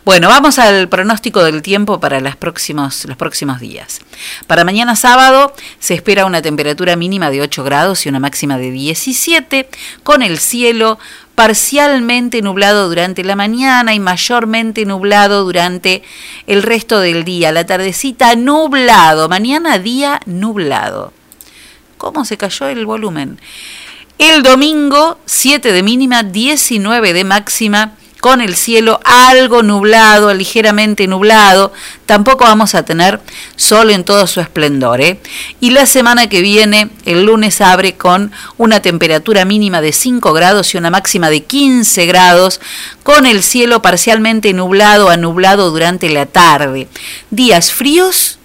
Bueno, 0.06 0.28
vamos 0.28 0.58
al 0.58 0.88
pronóstico 0.88 1.44
del 1.44 1.60
tiempo 1.60 2.00
para 2.00 2.20
los 2.20 2.36
próximos, 2.36 3.04
los 3.04 3.18
próximos 3.18 3.60
días. 3.60 4.00
Para 4.46 4.64
mañana 4.64 4.96
sábado 4.96 5.52
se 5.78 5.92
espera 5.92 6.24
una 6.24 6.40
temperatura 6.40 6.96
mínima 6.96 7.28
de 7.28 7.42
8 7.42 7.64
grados 7.64 8.06
y 8.06 8.08
una 8.08 8.18
máxima 8.18 8.56
de 8.56 8.70
17, 8.70 9.68
con 10.02 10.22
el 10.22 10.38
cielo 10.38 10.98
parcialmente 11.34 12.40
nublado 12.40 12.88
durante 12.88 13.24
la 13.24 13.36
mañana 13.36 13.92
y 13.92 14.00
mayormente 14.00 14.86
nublado 14.86 15.44
durante 15.44 16.02
el 16.46 16.62
resto 16.62 17.00
del 17.00 17.24
día. 17.24 17.52
La 17.52 17.66
tardecita 17.66 18.36
nublado, 18.36 19.28
mañana 19.28 19.78
día 19.78 20.18
nublado. 20.24 21.12
¿Cómo 21.98 22.24
se 22.24 22.38
cayó 22.38 22.68
el 22.68 22.86
volumen? 22.86 23.38
El 24.20 24.42
domingo 24.42 25.16
7 25.24 25.72
de 25.72 25.82
mínima, 25.82 26.22
19 26.22 27.14
de 27.14 27.24
máxima, 27.24 27.94
con 28.20 28.42
el 28.42 28.54
cielo 28.54 29.00
algo 29.02 29.62
nublado, 29.62 30.34
ligeramente 30.34 31.06
nublado. 31.06 31.72
Tampoco 32.04 32.44
vamos 32.44 32.74
a 32.74 32.84
tener 32.84 33.18
sol 33.56 33.88
en 33.88 34.04
todo 34.04 34.26
su 34.26 34.42
esplendor. 34.42 35.00
¿eh? 35.00 35.18
Y 35.60 35.70
la 35.70 35.86
semana 35.86 36.28
que 36.28 36.42
viene, 36.42 36.90
el 37.06 37.24
lunes 37.24 37.62
abre 37.62 37.94
con 37.94 38.30
una 38.58 38.82
temperatura 38.82 39.46
mínima 39.46 39.80
de 39.80 39.92
5 39.92 40.34
grados 40.34 40.74
y 40.74 40.76
una 40.76 40.90
máxima 40.90 41.30
de 41.30 41.44
15 41.44 42.04
grados, 42.04 42.60
con 43.02 43.24
el 43.24 43.42
cielo 43.42 43.80
parcialmente 43.80 44.52
nublado 44.52 45.08
a 45.08 45.16
nublado 45.16 45.70
durante 45.70 46.10
la 46.10 46.26
tarde. 46.26 46.88
Días 47.30 47.72
fríos 47.72 48.39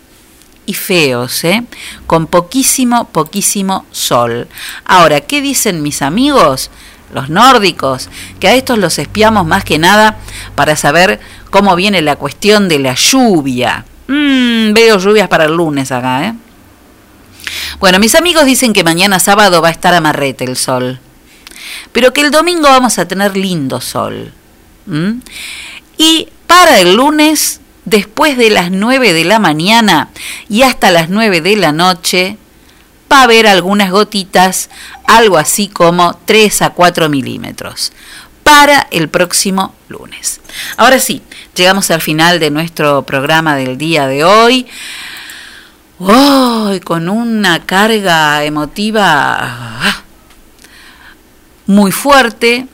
y 0.66 0.74
feos, 0.74 1.44
¿eh? 1.44 1.64
con 2.08 2.28
poquísimo, 2.28 3.08
poquísimo 3.10 3.86
sol. 3.92 4.48
Ahora, 4.86 5.22
¿qué 5.22 5.42
dicen 5.42 5.82
mis 5.82 6.02
amigos? 6.02 6.72
Los 7.14 7.30
nórdicos, 7.30 8.10
que 8.40 8.48
a 8.48 8.56
estos 8.56 8.78
los 8.78 8.98
espiamos 9.00 9.46
más 9.46 9.64
que 9.64 9.78
nada 9.78 10.18
para 10.56 10.76
saber 10.76 11.20
cómo 11.50 11.76
viene 11.76 12.02
la 12.02 12.16
cuestión 12.16 12.68
de 12.68 12.80
la 12.80 12.96
lluvia. 12.96 13.86
Mm, 14.08 14.74
veo 14.74 14.98
lluvias 15.00 15.28
para 15.28 15.46
el 15.46 15.56
lunes 15.56 15.92
acá, 15.92 16.26
¿eh? 16.28 16.34
Bueno, 17.80 18.00
mis 18.00 18.16
amigos 18.16 18.46
dicen 18.46 18.74
que 18.74 18.84
mañana 18.84 19.20
sábado 19.20 19.62
va 19.62 19.68
a 19.68 19.72
estar 19.72 19.94
amarrete 19.94 20.44
el 20.46 20.56
sol, 20.56 21.00
pero 21.92 22.12
que 22.14 22.22
el 22.22 22.32
domingo 22.32 22.64
vamos 22.64 22.98
a 22.98 23.08
tener 23.08 23.38
lindo 23.38 23.82
sol. 23.82 24.34
Y 25.98 26.30
para 26.48 26.80
el 26.80 26.96
lunes 26.96 27.62
después 27.86 28.38
de 28.38 28.50
las 28.50 28.72
9 28.72 29.14
de 29.14 29.24
la 29.24 29.40
mañana 29.40 30.10
y 30.50 30.64
hasta 30.64 30.92
las 30.92 31.10
9 31.10 31.42
de 31.42 31.56
la 31.56 31.72
noche, 31.72 32.38
va 33.12 33.22
a 33.22 33.24
haber 33.24 33.48
algunas 33.48 33.92
gotitas, 33.92 34.70
algo 35.08 35.38
así 35.38 35.68
como 35.68 36.20
3 36.26 36.64
a 36.64 36.70
4 36.72 37.10
milímetros, 37.10 37.94
para 38.44 38.88
el 38.92 39.10
próximo 39.10 39.74
lunes. 39.88 40.42
Ahora 40.78 41.00
sí, 41.00 41.22
llegamos 41.56 41.90
al 41.92 42.02
final 42.02 42.40
de 42.40 42.52
nuestro 42.52 43.04
programa 43.04 43.56
del 43.56 43.78
día 43.78 44.08
de 44.08 44.24
hoy. 44.24 44.68
Hoy 45.98 46.82
con 46.82 47.08
una 47.08 47.66
carga 47.66 48.44
emotiva 48.44 49.38
ah, 49.40 50.04
muy 51.68 51.92
fuerte. 51.92 52.68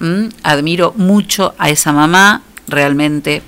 Admiro 0.43 0.93
mucho 0.97 1.53
a 1.57 1.69
esa 1.69 1.91
mamá, 1.93 2.41
realmente 2.67 3.43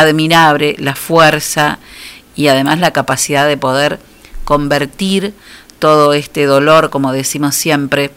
admirable 0.00 0.76
la 0.78 0.94
fuerza 0.94 1.78
y 2.34 2.48
además 2.48 2.78
la 2.78 2.92
capacidad 2.92 3.46
de 3.46 3.56
poder 3.56 3.98
convertir 4.44 5.34
todo 5.78 6.14
este 6.14 6.44
dolor, 6.44 6.90
como 6.90 7.12
decimos 7.12 7.54
siempre, 7.54 8.12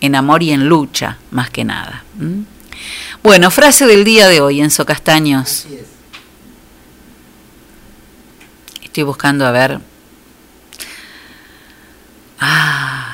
en 0.00 0.14
amor 0.14 0.42
y 0.42 0.50
en 0.50 0.68
lucha, 0.68 1.18
más 1.30 1.50
que 1.50 1.64
nada. 1.64 2.04
¿Mm? 2.18 2.42
Bueno, 3.22 3.50
frase 3.50 3.86
del 3.86 4.04
día 4.04 4.28
de 4.28 4.40
hoy, 4.40 4.60
Enzo 4.60 4.84
Castaños. 4.84 5.66
Estoy 8.82 9.02
buscando 9.02 9.46
a 9.46 9.50
ver. 9.50 9.80
Ah. 12.40 13.13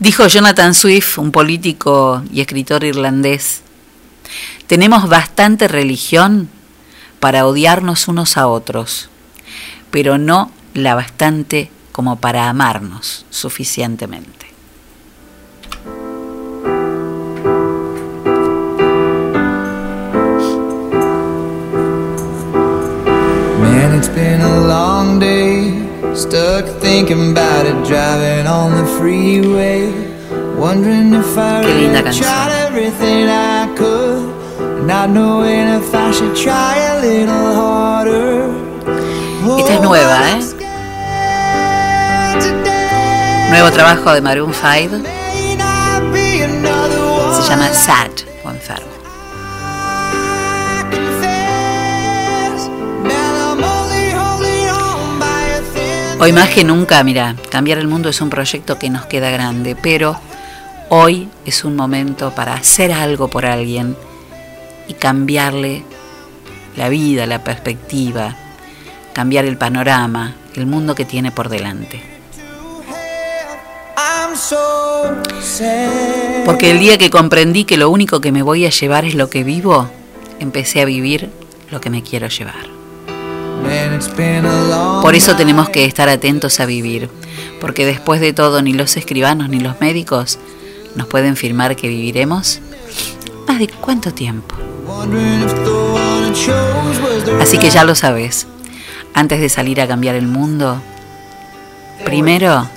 Dijo 0.00 0.26
Jonathan 0.26 0.72
Swift, 0.72 1.18
un 1.18 1.30
político 1.30 2.22
y 2.32 2.40
escritor 2.40 2.84
irlandés, 2.84 3.60
tenemos 4.66 5.10
bastante 5.10 5.68
religión 5.68 6.48
para 7.20 7.46
odiarnos 7.46 8.08
unos 8.08 8.38
a 8.38 8.46
otros, 8.46 9.10
pero 9.90 10.16
no 10.16 10.50
la 10.72 10.94
bastante 10.94 11.70
como 11.92 12.18
para 12.18 12.48
amarnos 12.48 13.26
suficientemente. 13.28 14.40
Stuck 26.14 26.66
thinking 26.80 27.32
about 27.32 27.66
it, 27.66 27.74
driving 27.86 28.46
on 28.46 28.72
the 28.76 28.86
freeway. 28.98 29.90
Wondering 30.56 31.14
if 31.14 31.36
I 31.38 31.62
Qué 31.62 31.74
linda 31.74 32.02
really 32.02 32.04
canción. 32.04 32.24
tried 32.24 32.52
everything 32.66 33.28
I 33.28 33.68
could. 33.76 34.86
Not 34.86 35.10
knowing 35.10 35.68
if 35.68 35.94
I 35.94 36.10
should 36.12 36.34
try 36.36 36.76
a 36.78 37.00
little 37.00 37.54
harder. 37.54 38.50
Esta 39.58 39.74
es 39.74 39.80
nueva, 39.80 40.30
¿eh? 40.30 40.40
Nuevo 43.50 43.70
trabajo 43.70 44.12
de 44.12 44.20
Maroon 44.20 44.52
5. 44.52 44.96
Se 47.34 47.48
llama 47.48 47.72
Sad 47.72 48.10
Hoy 56.22 56.34
más 56.34 56.50
que 56.50 56.64
nunca, 56.64 57.02
mira, 57.02 57.34
cambiar 57.48 57.78
el 57.78 57.88
mundo 57.88 58.10
es 58.10 58.20
un 58.20 58.28
proyecto 58.28 58.78
que 58.78 58.90
nos 58.90 59.06
queda 59.06 59.30
grande, 59.30 59.74
pero 59.74 60.20
hoy 60.90 61.30
es 61.46 61.64
un 61.64 61.74
momento 61.74 62.34
para 62.34 62.52
hacer 62.52 62.92
algo 62.92 63.28
por 63.28 63.46
alguien 63.46 63.96
y 64.86 64.92
cambiarle 64.92 65.82
la 66.76 66.90
vida, 66.90 67.24
la 67.24 67.42
perspectiva, 67.42 68.36
cambiar 69.14 69.46
el 69.46 69.56
panorama, 69.56 70.34
el 70.56 70.66
mundo 70.66 70.94
que 70.94 71.06
tiene 71.06 71.32
por 71.32 71.48
delante. 71.48 72.02
Porque 76.44 76.70
el 76.70 76.80
día 76.80 76.98
que 76.98 77.08
comprendí 77.08 77.64
que 77.64 77.78
lo 77.78 77.88
único 77.88 78.20
que 78.20 78.30
me 78.30 78.42
voy 78.42 78.66
a 78.66 78.70
llevar 78.70 79.06
es 79.06 79.14
lo 79.14 79.30
que 79.30 79.42
vivo, 79.42 79.88
empecé 80.38 80.82
a 80.82 80.84
vivir 80.84 81.30
lo 81.70 81.80
que 81.80 81.88
me 81.88 82.02
quiero 82.02 82.28
llevar. 82.28 82.79
Por 85.02 85.14
eso 85.14 85.36
tenemos 85.36 85.68
que 85.68 85.84
estar 85.84 86.08
atentos 86.08 86.60
a 86.60 86.66
vivir, 86.66 87.10
porque 87.60 87.86
después 87.86 88.20
de 88.20 88.32
todo 88.32 88.62
ni 88.62 88.72
los 88.72 88.96
escribanos 88.96 89.48
ni 89.48 89.60
los 89.60 89.80
médicos 89.80 90.38
nos 90.94 91.06
pueden 91.06 91.36
firmar 91.36 91.76
que 91.76 91.88
viviremos 91.88 92.60
más 93.46 93.58
de 93.58 93.68
cuánto 93.68 94.12
tiempo. 94.12 94.54
Así 97.40 97.58
que 97.58 97.70
ya 97.70 97.84
lo 97.84 97.94
sabes, 97.94 98.46
antes 99.14 99.40
de 99.40 99.48
salir 99.48 99.80
a 99.80 99.88
cambiar 99.88 100.14
el 100.14 100.26
mundo, 100.26 100.80
primero 102.04 102.68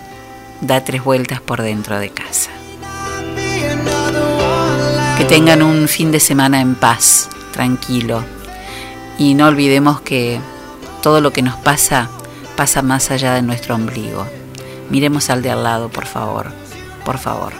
da 0.61 0.83
tres 0.83 1.03
vueltas 1.03 1.41
por 1.41 1.61
dentro 1.61 1.99
de 1.99 2.09
casa. 2.09 2.49
Que 5.17 5.25
tengan 5.25 5.61
un 5.61 5.87
fin 5.87 6.11
de 6.11 6.19
semana 6.19 6.61
en 6.61 6.75
paz, 6.75 7.29
tranquilo. 7.51 8.23
Y 9.17 9.35
no 9.35 9.47
olvidemos 9.47 10.01
que 10.01 10.39
todo 11.03 11.21
lo 11.21 11.31
que 11.31 11.43
nos 11.43 11.57
pasa 11.57 12.09
pasa 12.55 12.81
más 12.81 13.11
allá 13.11 13.33
de 13.33 13.41
nuestro 13.41 13.75
ombligo. 13.75 14.25
Miremos 14.89 15.29
al 15.29 15.41
de 15.41 15.51
al 15.51 15.63
lado, 15.63 15.89
por 15.89 16.05
favor, 16.05 16.51
por 17.05 17.19
favor. 17.19 17.53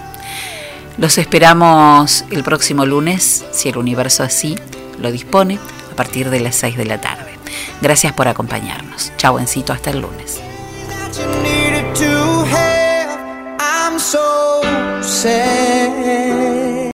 Los 0.98 1.18
esperamos 1.18 2.24
el 2.32 2.44
próximo 2.44 2.86
lunes, 2.86 3.46
si 3.52 3.70
el 3.70 3.78
universo 3.78 4.24
así 4.24 4.58
lo 5.00 5.12
dispone, 5.12 5.60
a 5.92 5.96
partir 5.96 6.30
de 6.30 6.40
las 6.40 6.56
6 6.56 6.78
de 6.78 6.86
la 6.86 7.02
tarde. 7.02 7.38
Gracias 7.82 8.14
por 8.14 8.28
acompañarnos. 8.28 9.12
Chau, 9.18 9.38
encito, 9.38 9.74
hasta 9.74 9.90
el 9.92 10.00
lunes. 10.02 10.40